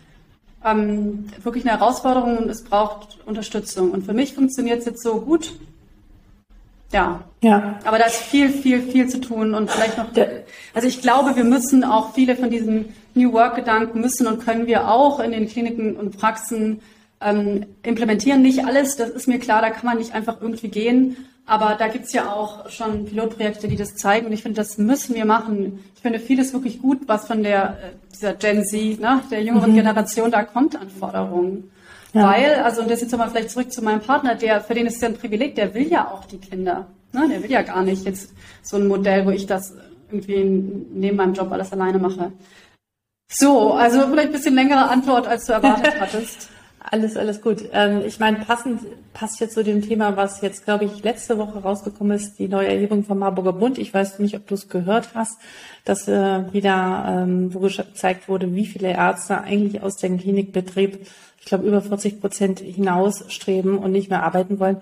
ähm, 0.63 1.27
wirklich 1.41 1.67
eine 1.67 1.79
Herausforderung 1.79 2.37
und 2.37 2.49
es 2.49 2.63
braucht 2.63 3.17
Unterstützung. 3.25 3.91
Und 3.91 4.05
für 4.05 4.13
mich 4.13 4.35
funktioniert 4.35 4.79
es 4.79 4.85
jetzt 4.85 5.01
so 5.01 5.21
gut, 5.21 5.53
ja. 6.91 7.23
Ja. 7.41 7.79
Aber 7.85 7.99
da 7.99 8.05
ist 8.05 8.17
viel, 8.17 8.49
viel, 8.49 8.81
viel 8.81 9.07
zu 9.07 9.21
tun 9.21 9.53
und 9.53 9.71
vielleicht 9.71 9.97
noch, 9.97 10.07
also 10.73 10.87
ich 10.87 11.01
glaube, 11.01 11.35
wir 11.37 11.45
müssen 11.45 11.85
auch 11.85 12.13
viele 12.13 12.35
von 12.35 12.49
diesen 12.49 12.93
New 13.13 13.31
Work 13.31 13.55
Gedanken 13.55 14.01
müssen 14.01 14.27
und 14.27 14.43
können 14.43 14.67
wir 14.67 14.89
auch 14.89 15.19
in 15.19 15.31
den 15.31 15.47
Kliniken 15.47 15.95
und 15.95 16.17
Praxen 16.17 16.81
ähm, 17.21 17.65
implementieren. 17.83 18.41
Nicht 18.41 18.65
alles, 18.65 18.97
das 18.97 19.09
ist 19.09 19.27
mir 19.27 19.39
klar, 19.39 19.61
da 19.61 19.69
kann 19.69 19.85
man 19.85 19.97
nicht 19.97 20.13
einfach 20.13 20.41
irgendwie 20.41 20.67
gehen. 20.67 21.17
Aber 21.49 21.75
da 21.79 21.87
gibt's 21.87 22.13
ja 22.13 22.31
auch 22.31 22.69
schon 22.69 23.05
Pilotprojekte, 23.05 23.67
die 23.67 23.75
das 23.75 23.95
zeigen. 23.95 24.27
Und 24.27 24.33
ich 24.33 24.43
finde, 24.43 24.57
das 24.57 24.77
müssen 24.77 25.15
wir 25.15 25.25
machen. 25.25 25.83
Ich 25.95 26.01
finde 26.01 26.19
vieles 26.19 26.53
wirklich 26.53 26.79
gut, 26.79 27.07
was 27.07 27.25
von 27.25 27.41
der, 27.41 27.77
äh, 27.81 28.13
dieser 28.13 28.33
Gen 28.33 28.63
Z, 28.63 28.99
ne, 28.99 29.23
der 29.31 29.43
jüngeren 29.43 29.71
mhm. 29.71 29.77
Generation 29.77 30.29
da 30.29 30.43
kommt 30.43 30.79
an 30.79 30.91
Forderungen. 30.91 31.71
Ja. 32.13 32.29
Weil, 32.29 32.55
also 32.63 32.83
und 32.83 32.91
das 32.91 33.01
jetzt 33.01 33.11
nochmal 33.11 33.31
vielleicht 33.31 33.49
zurück 33.49 33.71
zu 33.71 33.83
meinem 33.83 34.01
Partner, 34.01 34.35
der, 34.35 34.61
für 34.61 34.75
den 34.75 34.85
ist 34.85 34.97
es 34.97 35.01
ja 35.01 35.07
ein 35.07 35.17
Privileg, 35.17 35.55
der 35.55 35.73
will 35.73 35.87
ja 35.87 36.11
auch 36.11 36.25
die 36.25 36.37
Kinder. 36.37 36.85
Ne? 37.13 37.27
Der 37.27 37.41
will 37.41 37.49
ja 37.49 37.63
gar 37.63 37.81
nicht 37.81 38.05
jetzt 38.05 38.31
so 38.61 38.77
ein 38.77 38.87
Modell, 38.87 39.25
wo 39.25 39.31
ich 39.31 39.47
das 39.47 39.73
irgendwie 40.11 40.43
neben 40.43 41.17
meinem 41.17 41.33
Job 41.33 41.51
alles 41.51 41.71
alleine 41.71 41.97
mache. 41.97 42.31
So, 43.31 43.73
also 43.73 44.01
vielleicht 44.07 44.29
ein 44.29 44.33
bisschen 44.33 44.55
längere 44.55 44.87
Antwort, 44.87 45.25
als 45.25 45.45
du 45.45 45.53
erwartet 45.53 45.95
hattest. 45.99 46.49
Alles, 46.79 47.17
alles 47.17 47.41
gut. 47.41 47.63
Ähm, 47.73 48.03
ich 48.05 48.19
meine, 48.19 48.37
passend 48.39 48.81
passt 49.13 49.39
jetzt 49.41 49.53
zu 49.53 49.63
dem 49.63 49.81
Thema, 49.81 50.15
was 50.15 50.41
jetzt, 50.41 50.63
glaube 50.63 50.85
ich, 50.85 51.03
letzte 51.03 51.37
Woche 51.37 51.59
rausgekommen 51.59 52.15
ist, 52.15 52.39
die 52.39 52.47
neue 52.47 52.69
Erhebung 52.69 53.03
vom 53.03 53.19
Marburger 53.19 53.53
Bund. 53.53 53.77
Ich 53.77 53.93
weiß 53.93 54.19
nicht, 54.19 54.35
ob 54.35 54.47
du 54.47 54.55
es 54.55 54.69
gehört 54.69 55.09
hast, 55.13 55.39
dass 55.83 56.07
äh, 56.07 56.53
wieder 56.53 57.05
ähm, 57.07 57.53
wo 57.53 57.59
gezeigt 57.59 58.29
wurde, 58.29 58.55
wie 58.55 58.65
viele 58.65 58.93
Ärzte 58.93 59.41
eigentlich 59.41 59.81
aus 59.81 59.97
dem 59.97 60.17
Klinikbetrieb 60.17 61.05
ich 61.39 61.45
glaube, 61.45 61.67
über 61.67 61.81
40 61.81 62.21
Prozent 62.21 62.59
hinausstreben 62.59 63.77
und 63.77 63.91
nicht 63.91 64.09
mehr 64.09 64.23
arbeiten 64.23 64.59
wollen. 64.59 64.77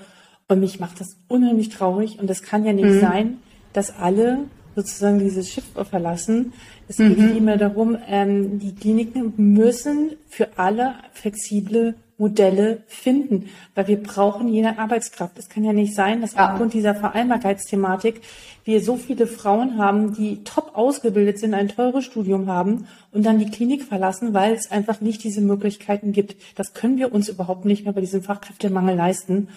Und 0.48 0.60
mich 0.60 0.80
macht 0.80 1.00
das 1.00 1.18
unheimlich 1.28 1.70
traurig. 1.70 2.20
Und 2.20 2.30
es 2.30 2.42
kann 2.42 2.66
ja 2.66 2.74
nicht 2.74 2.86
mhm. 2.86 3.00
sein, 3.00 3.38
dass 3.74 3.96
alle 3.96 4.46
sozusagen 4.78 5.18
dieses 5.18 5.52
Schiff 5.52 5.64
verlassen. 5.90 6.54
Es 6.88 6.98
geht 6.98 7.18
mhm. 7.18 7.32
vielmehr 7.32 7.58
darum, 7.58 7.98
ähm, 8.08 8.60
die 8.60 8.76
Kliniken 8.76 9.34
müssen 9.36 10.18
für 10.30 10.50
alle 10.56 10.94
flexible 11.14 11.96
Modelle 12.20 12.84
finden, 12.86 13.50
weil 13.74 13.88
wir 13.88 14.04
brauchen 14.04 14.48
jede 14.48 14.78
Arbeitskraft. 14.78 15.40
Es 15.40 15.50
kann 15.50 15.64
ja 15.64 15.74
nicht 15.74 15.96
sein, 15.96 16.22
dass 16.22 16.36
ja. 16.36 16.52
aufgrund 16.52 16.76
dieser 16.76 16.94
Vereinbarkeitsthematik 16.94 18.22
wir 18.66 18.82
so 18.82 18.98
viele 18.98 19.26
Frauen 19.26 19.80
haben, 19.80 20.14
die 20.14 20.44
top 20.44 20.72
ausgebildet 20.76 21.40
sind, 21.40 21.56
ein 21.56 21.70
teures 21.70 22.06
Studium 22.06 22.48
haben 22.48 22.86
und 23.12 23.26
dann 23.26 23.40
die 23.40 23.50
Klinik 23.50 23.82
verlassen, 23.82 24.36
weil 24.36 24.54
es 24.54 24.70
einfach 24.70 25.02
nicht 25.02 25.24
diese 25.24 25.42
Möglichkeiten 25.42 26.12
gibt. 26.12 26.36
Das 26.56 26.76
können 26.76 26.98
wir 26.98 27.14
uns 27.14 27.30
überhaupt 27.30 27.66
nicht 27.66 27.84
mehr 27.84 27.94
bei 27.94 28.02
diesem 28.02 28.22
Fachkräftemangel 28.22 28.96
leisten. 28.96 29.48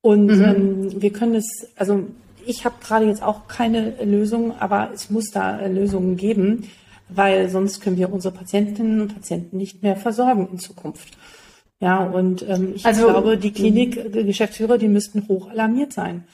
Und 0.00 0.26
mhm. 0.26 0.42
ähm, 0.42 1.02
wir 1.02 1.12
können 1.12 1.36
es, 1.36 1.68
also 1.76 2.06
ich 2.46 2.64
habe 2.64 2.76
gerade 2.80 3.06
jetzt 3.06 3.22
auch 3.22 3.48
keine 3.48 3.94
Lösung, 4.04 4.58
aber 4.58 4.90
es 4.92 5.10
muss 5.10 5.30
da 5.30 5.64
Lösungen 5.66 6.16
geben, 6.16 6.70
weil 7.08 7.48
sonst 7.48 7.80
können 7.80 7.96
wir 7.96 8.12
unsere 8.12 8.34
Patientinnen 8.34 9.00
und 9.00 9.14
Patienten 9.14 9.56
nicht 9.56 9.82
mehr 9.82 9.96
versorgen 9.96 10.48
in 10.50 10.58
Zukunft. 10.58 11.16
Ja, 11.80 12.04
und 12.04 12.42
ähm, 12.48 12.72
ich 12.74 12.86
also, 12.86 13.08
glaube, 13.08 13.36
die 13.36 13.52
Klinik-Geschäftsführer, 13.52 14.78
die 14.78 14.88
müssten 14.88 15.28
hoch 15.28 15.50
alarmiert 15.50 15.92
sein. 15.92 16.24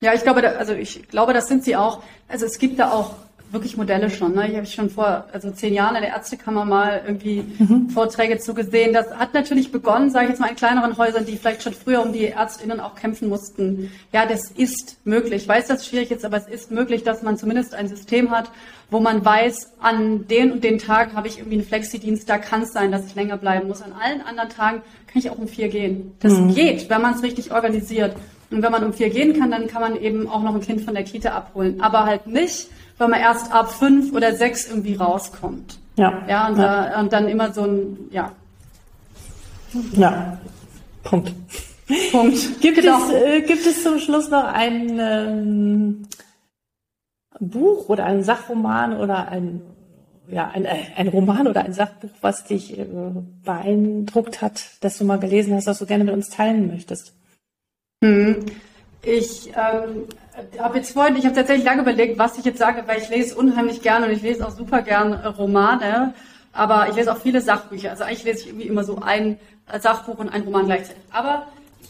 Ja, 0.00 0.14
ich 0.14 0.22
glaube, 0.22 0.42
da, 0.42 0.52
also 0.52 0.72
ich 0.72 1.08
glaube, 1.08 1.32
das 1.32 1.48
sind 1.48 1.64
sie 1.64 1.76
auch. 1.76 2.02
Also 2.28 2.46
es 2.46 2.58
gibt 2.58 2.78
da 2.78 2.92
auch 2.92 3.16
wirklich 3.50 3.76
Modelle 3.76 4.10
schon. 4.10 4.34
Ne? 4.34 4.50
Ich 4.50 4.56
habe 4.56 4.66
schon 4.66 4.90
vor 4.90 5.26
also 5.32 5.50
zehn 5.50 5.72
Jahren 5.74 5.96
in 5.96 6.02
der 6.02 6.12
Ärztekammer 6.12 6.64
mal 6.64 7.02
irgendwie 7.06 7.44
mhm. 7.58 7.90
Vorträge 7.90 8.38
zugesehen. 8.38 8.92
Das 8.92 9.10
hat 9.16 9.34
natürlich 9.34 9.72
begonnen, 9.72 10.10
sage 10.10 10.26
ich 10.26 10.30
jetzt 10.30 10.40
mal, 10.40 10.48
in 10.48 10.56
kleineren 10.56 10.96
Häusern, 10.96 11.24
die 11.24 11.36
vielleicht 11.36 11.62
schon 11.62 11.72
früher 11.72 12.02
um 12.02 12.12
die 12.12 12.26
ÄrztInnen 12.26 12.80
auch 12.80 12.94
kämpfen 12.94 13.28
mussten. 13.28 13.90
Ja, 14.12 14.26
das 14.26 14.50
ist 14.50 14.98
möglich. 15.04 15.42
Ich 15.42 15.48
weiß, 15.48 15.68
dass 15.68 15.80
es 15.80 15.86
schwierig 15.86 16.10
ist, 16.10 16.24
aber 16.24 16.36
es 16.36 16.46
ist 16.46 16.70
möglich, 16.70 17.02
dass 17.04 17.22
man 17.22 17.36
zumindest 17.36 17.74
ein 17.74 17.88
System 17.88 18.30
hat, 18.30 18.50
wo 18.90 19.00
man 19.00 19.24
weiß, 19.24 19.72
an 19.80 20.26
den 20.28 20.52
und 20.52 20.64
den 20.64 20.78
Tagen 20.78 21.14
habe 21.14 21.28
ich 21.28 21.38
irgendwie 21.38 21.58
einen 21.58 21.66
Flexidienst, 21.66 22.28
da 22.28 22.38
kann 22.38 22.62
es 22.62 22.72
sein, 22.72 22.90
dass 22.90 23.06
ich 23.06 23.14
länger 23.14 23.36
bleiben 23.36 23.68
muss. 23.68 23.82
An 23.82 23.92
allen 23.92 24.22
anderen 24.22 24.48
Tagen 24.48 24.82
kann 25.06 25.20
ich 25.20 25.30
auch 25.30 25.38
um 25.38 25.48
vier 25.48 25.68
gehen. 25.68 26.12
Das 26.20 26.32
mhm. 26.32 26.54
geht, 26.54 26.88
wenn 26.88 27.02
man 27.02 27.14
es 27.14 27.22
richtig 27.22 27.52
organisiert. 27.52 28.16
Und 28.50 28.62
wenn 28.62 28.72
man 28.72 28.82
um 28.82 28.94
vier 28.94 29.10
gehen 29.10 29.38
kann, 29.38 29.50
dann 29.50 29.66
kann 29.66 29.82
man 29.82 29.96
eben 30.00 30.26
auch 30.26 30.42
noch 30.42 30.54
ein 30.54 30.62
Kind 30.62 30.80
von 30.80 30.94
der 30.94 31.04
Kita 31.04 31.32
abholen. 31.32 31.82
Aber 31.82 32.06
halt 32.06 32.26
nicht, 32.26 32.70
weil 32.98 33.08
man 33.08 33.20
erst 33.20 33.52
ab 33.52 33.72
fünf 33.72 34.12
oder 34.12 34.34
sechs 34.34 34.68
irgendwie 34.68 34.94
rauskommt. 34.94 35.78
Ja. 35.96 36.22
Ja, 36.28 36.48
und, 36.48 36.58
ja. 36.58 36.90
Da, 36.90 37.00
und 37.00 37.12
dann 37.12 37.28
immer 37.28 37.52
so 37.52 37.62
ein, 37.62 37.96
ja. 38.10 38.32
Ja, 39.92 40.38
Punkt. 41.02 41.32
Punkt. 42.12 42.60
Gibt, 42.60 42.80
genau. 42.80 42.98
es, 43.06 43.12
äh, 43.12 43.40
gibt 43.42 43.66
es 43.66 43.82
zum 43.82 43.98
Schluss 43.98 44.30
noch 44.30 44.44
ein 44.44 44.98
ähm, 45.00 46.08
Buch 47.40 47.88
oder 47.88 48.04
ein 48.04 48.22
Sachroman 48.22 48.96
oder 48.96 49.28
ein, 49.28 49.62
ja, 50.28 50.48
ein, 50.48 50.66
ein 50.66 51.08
Roman 51.08 51.46
oder 51.46 51.64
ein 51.64 51.72
Sachbuch, 51.72 52.10
was 52.20 52.44
dich 52.44 52.78
äh, 52.78 52.86
beeindruckt 53.44 54.42
hat, 54.42 54.62
das 54.80 54.98
du 54.98 55.04
mal 55.04 55.18
gelesen 55.18 55.54
hast, 55.54 55.66
das 55.66 55.78
du 55.78 55.86
gerne 55.86 56.04
mit 56.04 56.14
uns 56.14 56.28
teilen 56.28 56.66
möchtest? 56.68 57.14
Hm. 58.04 58.44
Ich 59.02 59.48
ähm, 59.48 60.04
habe 60.58 60.78
jetzt 60.78 60.92
vorhin, 60.92 61.16
ich 61.16 61.24
habe 61.24 61.34
tatsächlich 61.34 61.64
lange 61.64 61.82
überlegt, 61.82 62.18
was 62.18 62.38
ich 62.38 62.44
jetzt 62.44 62.58
sage, 62.58 62.84
weil 62.86 63.00
ich 63.00 63.08
lese 63.08 63.36
unheimlich 63.36 63.82
gerne 63.82 64.06
und 64.06 64.12
ich 64.12 64.22
lese 64.22 64.46
auch 64.46 64.50
super 64.50 64.82
gern 64.82 65.14
Romane, 65.14 66.14
aber 66.52 66.88
ich 66.88 66.96
lese 66.96 67.12
auch 67.12 67.18
viele 67.18 67.40
Sachbücher. 67.40 67.90
Also 67.90 68.04
eigentlich 68.04 68.24
lese 68.24 68.40
ich 68.40 68.46
irgendwie 68.48 68.66
immer 68.66 68.84
so 68.84 69.00
ein 69.00 69.38
Sachbuch 69.80 70.18
und 70.18 70.28
ein 70.28 70.42
Roman 70.42 70.66
gleichzeitig. 70.66 71.02
Aber 71.12 71.46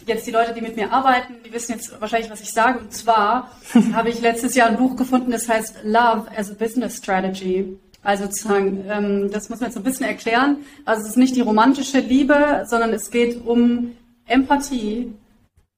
jetzt 0.07 0.26
die 0.26 0.30
Leute, 0.30 0.53
die 0.55 0.61
mit 0.61 0.76
mir 0.76 0.92
arbeiten, 0.92 1.36
die 1.44 1.53
wissen 1.53 1.72
jetzt 1.72 2.01
wahrscheinlich, 2.01 2.30
was 2.30 2.40
ich 2.40 2.53
sage. 2.53 2.80
Und 2.80 2.92
zwar 2.92 3.51
habe 3.92 4.09
ich 4.09 4.20
letztes 4.20 4.55
Jahr 4.55 4.68
ein 4.68 4.76
Buch 4.76 4.96
gefunden, 4.96 5.30
das 5.30 5.49
heißt 5.49 5.84
Love 5.84 6.26
as 6.36 6.51
a 6.51 6.55
Business 6.55 6.96
Strategy. 6.96 7.78
Also 8.03 8.24
sozusagen, 8.24 8.84
ähm, 8.88 9.30
das 9.30 9.49
muss 9.51 9.61
man 9.61 9.70
jetzt 9.70 9.76
ein 9.76 9.82
bisschen 9.82 10.07
erklären. 10.07 10.59
Also 10.84 11.03
es 11.03 11.11
ist 11.11 11.16
nicht 11.16 11.36
die 11.36 11.40
romantische 11.40 11.99
Liebe, 12.01 12.64
sondern 12.66 12.92
es 12.92 13.11
geht 13.11 13.44
um 13.44 13.96
Empathie 14.26 15.12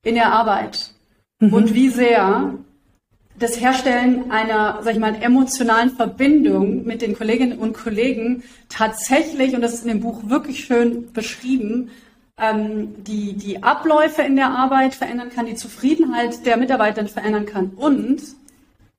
in 0.02 0.14
der 0.14 0.32
Arbeit 0.32 0.92
mhm. 1.40 1.52
und 1.52 1.74
wie 1.74 1.88
sehr 1.88 2.54
das 3.38 3.58
Herstellen 3.58 4.30
einer, 4.30 4.80
sag 4.82 4.92
ich 4.92 5.00
mal, 5.00 5.14
emotionalen 5.20 5.90
Verbindung 5.90 6.84
mit 6.84 7.02
den 7.02 7.16
Kolleginnen 7.16 7.58
und 7.58 7.72
Kollegen 7.72 8.42
tatsächlich, 8.68 9.54
und 9.54 9.62
das 9.62 9.74
ist 9.74 9.82
in 9.82 9.88
dem 9.88 10.00
Buch 10.00 10.28
wirklich 10.28 10.64
schön 10.64 11.10
beschrieben, 11.12 11.90
ähm, 12.38 12.94
die, 13.04 13.32
die 13.34 13.62
Abläufe 13.62 14.22
in 14.22 14.36
der 14.36 14.50
Arbeit 14.50 14.94
verändern 14.94 15.30
kann, 15.30 15.46
die 15.46 15.54
Zufriedenheit 15.54 16.44
der 16.46 16.56
Mitarbeiter 16.56 17.06
verändern 17.06 17.46
kann 17.46 17.70
und 17.76 18.20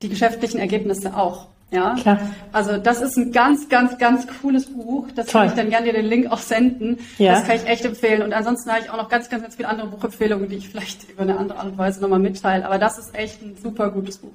die 0.01 0.09
geschäftlichen 0.09 0.59
Ergebnisse 0.59 1.15
auch. 1.15 1.47
Ja, 1.71 1.95
Klar. 1.95 2.19
also 2.51 2.77
das 2.77 3.01
ist 3.01 3.17
ein 3.17 3.31
ganz, 3.31 3.69
ganz, 3.69 3.97
ganz 3.97 4.27
cooles 4.41 4.65
Buch. 4.65 5.07
Das 5.15 5.27
Toll. 5.27 5.41
kann 5.41 5.49
ich 5.49 5.55
dann 5.55 5.69
gerne 5.69 5.85
dir 5.85 5.93
den 5.93 6.05
Link 6.05 6.29
auch 6.29 6.39
senden. 6.39 6.99
Ja. 7.17 7.33
Das 7.33 7.47
kann 7.47 7.55
ich 7.55 7.65
echt 7.65 7.85
empfehlen. 7.85 8.21
Und 8.23 8.33
ansonsten 8.33 8.69
habe 8.69 8.81
ich 8.81 8.89
auch 8.89 8.97
noch 8.97 9.07
ganz, 9.07 9.29
ganz, 9.29 9.41
ganz 9.41 9.55
viele 9.55 9.69
andere 9.69 9.87
Buchempfehlungen, 9.87 10.49
die 10.49 10.57
ich 10.57 10.67
vielleicht 10.67 11.09
über 11.09 11.21
eine 11.21 11.37
andere 11.37 11.59
Art 11.59 11.67
und 11.67 11.77
Weise 11.77 12.01
nochmal 12.01 12.19
mitteile. 12.19 12.65
Aber 12.65 12.77
das 12.77 12.97
ist 12.97 13.15
echt 13.15 13.41
ein 13.41 13.55
super 13.55 13.89
gutes 13.89 14.17
Buch. 14.17 14.33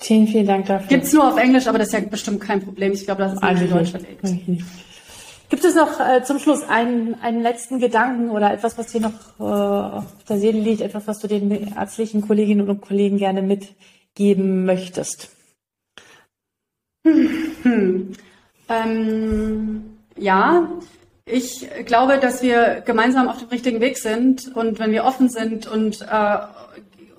Vielen, 0.00 0.26
vielen 0.26 0.46
Dank 0.46 0.66
dafür. 0.66 0.88
Gibt's 0.88 1.12
nur 1.12 1.28
auf 1.28 1.38
Englisch, 1.38 1.68
aber 1.68 1.78
das 1.78 1.88
ist 1.88 1.94
ja 1.94 2.00
bestimmt 2.00 2.40
kein 2.40 2.60
Problem. 2.60 2.92
Ich 2.92 3.04
glaube, 3.04 3.22
das 3.22 3.34
ist 3.34 3.42
nicht 3.42 3.62
in 3.62 3.70
Deutsch 3.70 3.90
verlegt. 3.90 4.20
Gibt 5.48 5.64
es 5.64 5.76
noch 5.76 6.00
äh, 6.00 6.24
zum 6.24 6.40
Schluss 6.40 6.64
einen, 6.68 7.14
einen 7.22 7.40
letzten 7.40 7.78
Gedanken 7.78 8.30
oder 8.30 8.52
etwas, 8.52 8.76
was 8.76 8.88
dir 8.88 9.00
noch 9.00 9.12
äh, 9.38 9.44
auf 9.44 10.04
der 10.28 10.38
Seele 10.38 10.58
liegt, 10.58 10.80
etwas, 10.80 11.06
was 11.06 11.20
du 11.20 11.28
den 11.28 11.72
ärztlichen 11.76 12.26
Kolleginnen 12.26 12.68
und 12.68 12.80
Kollegen 12.80 13.18
gerne 13.18 13.42
mitgeben 13.42 14.64
möchtest? 14.64 15.35
Hm. 17.62 18.12
Ähm, 18.68 19.84
ja, 20.16 20.68
ich 21.24 21.68
glaube, 21.84 22.18
dass 22.18 22.42
wir 22.42 22.82
gemeinsam 22.84 23.28
auf 23.28 23.38
dem 23.38 23.48
richtigen 23.48 23.80
Weg 23.80 23.98
sind 23.98 24.54
und 24.54 24.78
wenn 24.78 24.90
wir 24.90 25.04
offen 25.04 25.28
sind 25.28 25.66
und 25.66 26.02
äh, 26.02 26.38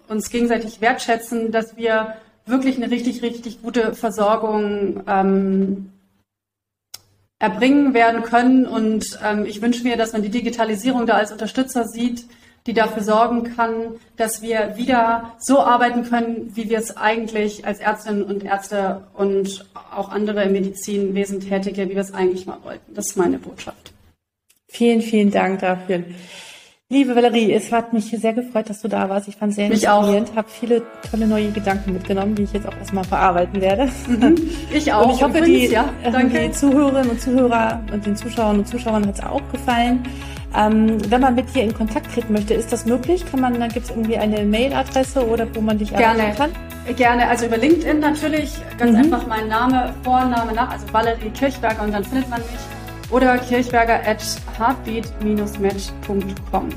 uns 0.10 0.30
gegenseitig 0.30 0.82
wertschätzen, 0.82 1.52
dass 1.52 1.78
wir 1.78 2.16
wirklich 2.46 2.78
eine 2.78 2.90
richtig, 2.90 3.22
richtig 3.22 3.62
gute 3.62 3.94
Versorgung 3.94 5.04
ähm, 5.08 5.92
erbringen 7.40 7.94
werden 7.94 8.24
können. 8.24 8.66
Und 8.66 9.20
ähm, 9.24 9.46
ich 9.46 9.62
wünsche 9.62 9.84
mir, 9.84 9.98
dass 9.98 10.14
man 10.14 10.22
die 10.22 10.30
Digitalisierung 10.30 11.06
da 11.06 11.16
als 11.16 11.32
Unterstützer 11.32 11.86
sieht, 11.86 12.26
die 12.68 12.74
dafür 12.74 13.02
sorgen 13.02 13.56
kann, 13.56 13.96
dass 14.18 14.42
wir 14.42 14.74
wieder 14.76 15.32
so 15.40 15.60
arbeiten 15.60 16.04
können, 16.04 16.52
wie 16.54 16.70
wir 16.70 16.78
es 16.78 16.96
eigentlich 16.98 17.66
als 17.66 17.80
Ärztinnen 17.80 18.24
und 18.24 18.44
Ärzte 18.44 19.08
und 19.14 19.66
auch 19.96 20.10
andere 20.10 20.44
im 20.44 20.52
Medizinwesen 20.52 21.40
Tätige, 21.40 21.90
wie 21.90 21.96
wir 21.96 22.02
es 22.02 22.14
eigentlich 22.14 22.46
mal 22.46 22.58
wollten. 22.64 22.94
Das 22.94 23.08
ist 23.08 23.18
meine 23.18 23.40
Botschaft. 23.40 23.94
Vielen, 24.68 25.02
vielen 25.02 25.32
Dank 25.32 25.62
dafür. 25.62 26.04
Liebe 26.90 27.16
Valerie, 27.16 27.52
es 27.52 27.72
hat 27.74 27.92
mich 27.92 28.06
sehr 28.06 28.34
gefreut, 28.34 28.70
dass 28.70 28.82
du 28.82 28.88
da 28.88 29.10
warst. 29.10 29.28
Ich 29.28 29.36
fand 29.36 29.50
es 29.50 29.58
sehr 29.58 29.68
mich 29.68 29.84
inspirierend, 29.84 30.34
habe 30.36 30.48
viele 30.50 30.84
tolle 31.10 31.28
neue 31.28 31.52
Gedanken 31.52 31.92
mitgenommen, 31.92 32.36
die 32.36 32.44
ich 32.44 32.54
jetzt 32.54 32.66
auch 32.66 32.78
erstmal 32.78 33.04
verarbeiten 33.04 33.60
werde. 33.60 33.90
Mhm. 34.08 34.50
Ich 34.74 34.92
auch. 34.94 35.06
Und 35.06 35.16
ich 35.16 35.22
hoffe, 35.22 35.42
die, 35.42 35.68
ja, 35.68 35.90
die 36.06 36.52
Zuhörerinnen 36.52 37.10
und 37.10 37.22
Zuhörer 37.22 37.82
und 37.92 38.06
den 38.06 38.16
Zuschauern 38.16 38.60
und 38.60 38.68
Zuschauern 38.70 39.06
hat 39.06 39.16
es 39.16 39.24
auch 39.24 39.42
gefallen. 39.52 40.04
Ähm, 40.56 40.98
wenn 41.12 41.22
man 41.22 41.36
mit 41.36 41.54
dir 41.54 41.64
in 41.64 41.74
Kontakt 41.74 42.14
treten 42.14 42.34
möchte, 42.34 42.54
ist 42.54 42.72
das 42.72 42.86
möglich? 42.86 43.26
Kann 43.30 43.42
man, 43.42 43.60
dann 43.60 43.70
gibt 43.70 43.86
es 43.86 43.92
irgendwie 43.92 44.18
eine 44.18 44.46
Mailadresse 44.46 45.28
oder 45.28 45.46
wo 45.54 45.62
man 45.62 45.78
dich 45.78 45.92
erreichen 45.92 46.38
kann? 46.38 46.52
Gerne, 46.96 47.28
also 47.28 47.48
über 47.48 47.58
LinkedIn 47.58 48.00
natürlich, 48.00 48.54
ganz 48.78 48.92
mhm. 48.92 48.98
einfach 48.98 49.28
mein 49.28 49.50
Name, 49.50 49.94
Vorname 50.04 50.54
nach, 50.54 50.72
also 50.72 50.86
Valerie 50.94 51.32
Kirchberger 51.32 51.84
und 51.84 51.94
dann 51.94 52.06
findet 52.06 52.30
man 52.30 52.40
mich. 52.40 52.48
Oder 53.10 53.38
kirchberger 53.38 54.02
at 54.06 54.22
heartbeat-match.com. 54.58 56.70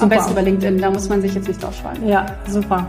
Am 0.00 0.08
besten 0.08 0.32
über 0.32 0.42
LinkedIn, 0.42 0.80
da 0.80 0.90
muss 0.90 1.08
man 1.08 1.20
sich 1.20 1.34
jetzt 1.34 1.46
nicht 1.48 1.60
draufschreiben. 1.62 2.08
Ja, 2.08 2.26
super. 2.46 2.86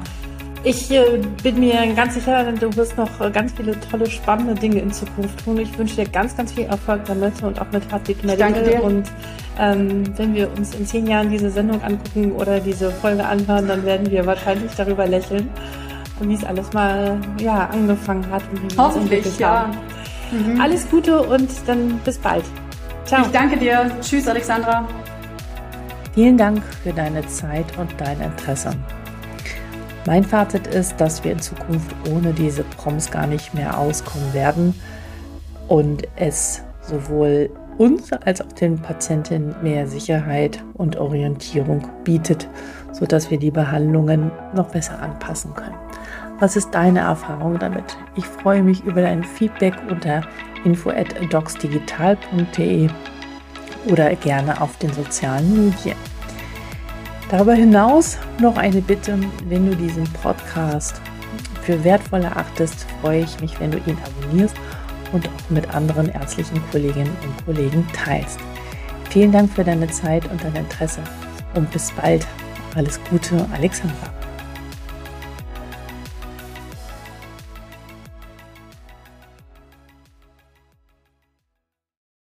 Ich 0.64 0.91
äh, 0.91 1.22
bin 1.41 1.60
mir 1.60 1.93
ganz 1.95 2.16
sicher, 2.16 2.51
du 2.51 2.76
wirst 2.76 2.97
noch 2.97 3.22
äh, 3.22 3.32
ganz 3.32 3.53
viele 3.53 3.80
tolle, 3.80 4.10
spannende 4.10 4.55
Dinge 4.55 4.80
in 4.80 4.91
Zukunft 4.91 5.43
tun. 5.43 5.57
Ich 5.57 5.78
wünsche 5.78 5.95
dir 5.95 6.10
ganz, 6.10 6.36
ganz 6.36 6.51
viel 6.51 6.66
Erfolg 6.66 7.05
damit 7.05 7.41
und 7.41 7.60
auch 7.62 7.72
mit. 7.72 7.84
Danke 8.38 8.64
dir. 8.64 8.84
Und 8.84 9.10
ähm, 9.57 10.03
wenn 10.18 10.36
wir 10.36 10.51
uns 10.57 10.76
in 10.76 10.86
zehn 10.86 11.07
Jahren 11.07 11.30
diese 11.30 11.49
Sendung 11.49 11.82
angucken 11.82 12.34
oder 12.34 12.60
diese 12.60 12.91
Folge 12.91 13.26
anhören, 13.26 13.68
dann 13.68 13.86
werden 13.86 14.12
wir 14.12 14.26
wahrscheinlich 14.26 14.72
darüber 14.76 15.07
lächeln, 15.07 15.49
wie 16.20 16.34
es 16.34 16.43
alles 16.43 16.74
mal 16.74 17.18
ja, 17.39 17.70
angefangen 17.72 18.30
hat 18.30 18.43
und 18.51 18.78
wie 18.78 18.99
entwickelt 18.99 19.39
ja. 19.39 19.72
Mhm. 20.32 20.60
Alles 20.60 20.89
Gute 20.89 21.22
und 21.22 21.49
dann 21.68 21.99
bis 22.03 22.18
bald. 22.18 22.43
Ciao. 23.05 23.22
Ich 23.22 23.32
danke 23.32 23.57
dir. 23.57 23.89
Tschüss, 24.01 24.28
Alexandra. 24.28 24.88
Vielen 26.14 26.38
Dank 26.38 26.62
für 26.84 26.91
deine 26.91 27.26
Zeit 27.28 27.66
und 27.78 27.89
dein 27.97 28.20
Interesse. 28.20 28.72
Mein 30.10 30.24
Fazit 30.24 30.66
ist, 30.66 30.99
dass 30.99 31.24
wir 31.24 31.34
in 31.34 31.39
Zukunft 31.39 31.95
ohne 32.12 32.34
diese 32.34 32.64
Proms 32.64 33.12
gar 33.12 33.28
nicht 33.28 33.53
mehr 33.53 33.78
auskommen 33.78 34.34
werden 34.34 34.74
und 35.68 36.01
es 36.16 36.64
sowohl 36.82 37.51
uns 37.78 38.12
als 38.12 38.41
auch 38.41 38.51
den 38.53 38.80
Patientinnen 38.80 39.53
mehr 39.62 39.86
Sicherheit 39.86 40.64
und 40.74 40.97
Orientierung 40.97 41.88
bietet, 42.03 42.49
sodass 42.91 43.30
wir 43.30 43.38
die 43.38 43.51
Behandlungen 43.51 44.32
noch 44.55 44.70
besser 44.70 44.99
anpassen 44.99 45.53
können. 45.53 45.78
Was 46.39 46.55
ist 46.55 46.72
deine 46.72 47.01
Erfahrung 47.01 47.60
damit? 47.60 47.95
Ich 48.16 48.26
freue 48.26 48.64
mich 48.64 48.84
über 48.84 49.03
dein 49.03 49.24
Feedback 49.24 49.76
unter 49.91 50.24
info@docsdigital.de 50.66 52.89
oder 53.91 54.16
gerne 54.16 54.60
auf 54.60 54.76
den 54.80 54.91
sozialen 54.91 55.70
Medien. 55.70 56.19
Darüber 57.30 57.54
hinaus 57.54 58.18
noch 58.40 58.58
eine 58.58 58.82
Bitte, 58.82 59.20
wenn 59.46 59.70
du 59.70 59.76
diesen 59.76 60.04
Podcast 60.14 61.00
für 61.62 61.84
wertvoll 61.84 62.24
erachtest, 62.24 62.88
freue 63.02 63.22
ich 63.22 63.40
mich, 63.40 63.60
wenn 63.60 63.70
du 63.70 63.78
ihn 63.78 63.98
abonnierst 64.04 64.56
und 65.12 65.28
auch 65.28 65.50
mit 65.50 65.70
anderen 65.74 66.10
ärztlichen 66.10 66.60
Kolleginnen 66.72 67.16
und 67.24 67.46
Kollegen 67.46 67.88
teilst. 67.94 68.40
Vielen 69.12 69.32
Dank 69.32 69.52
für 69.52 69.64
deine 69.64 69.88
Zeit 69.88 70.30
und 70.32 70.44
dein 70.44 70.56
Interesse 70.56 71.02
und 71.54 71.70
bis 71.70 71.92
bald. 71.92 72.26
Alles 72.76 73.00
Gute, 73.12 73.46
Alexandra. 73.54 74.19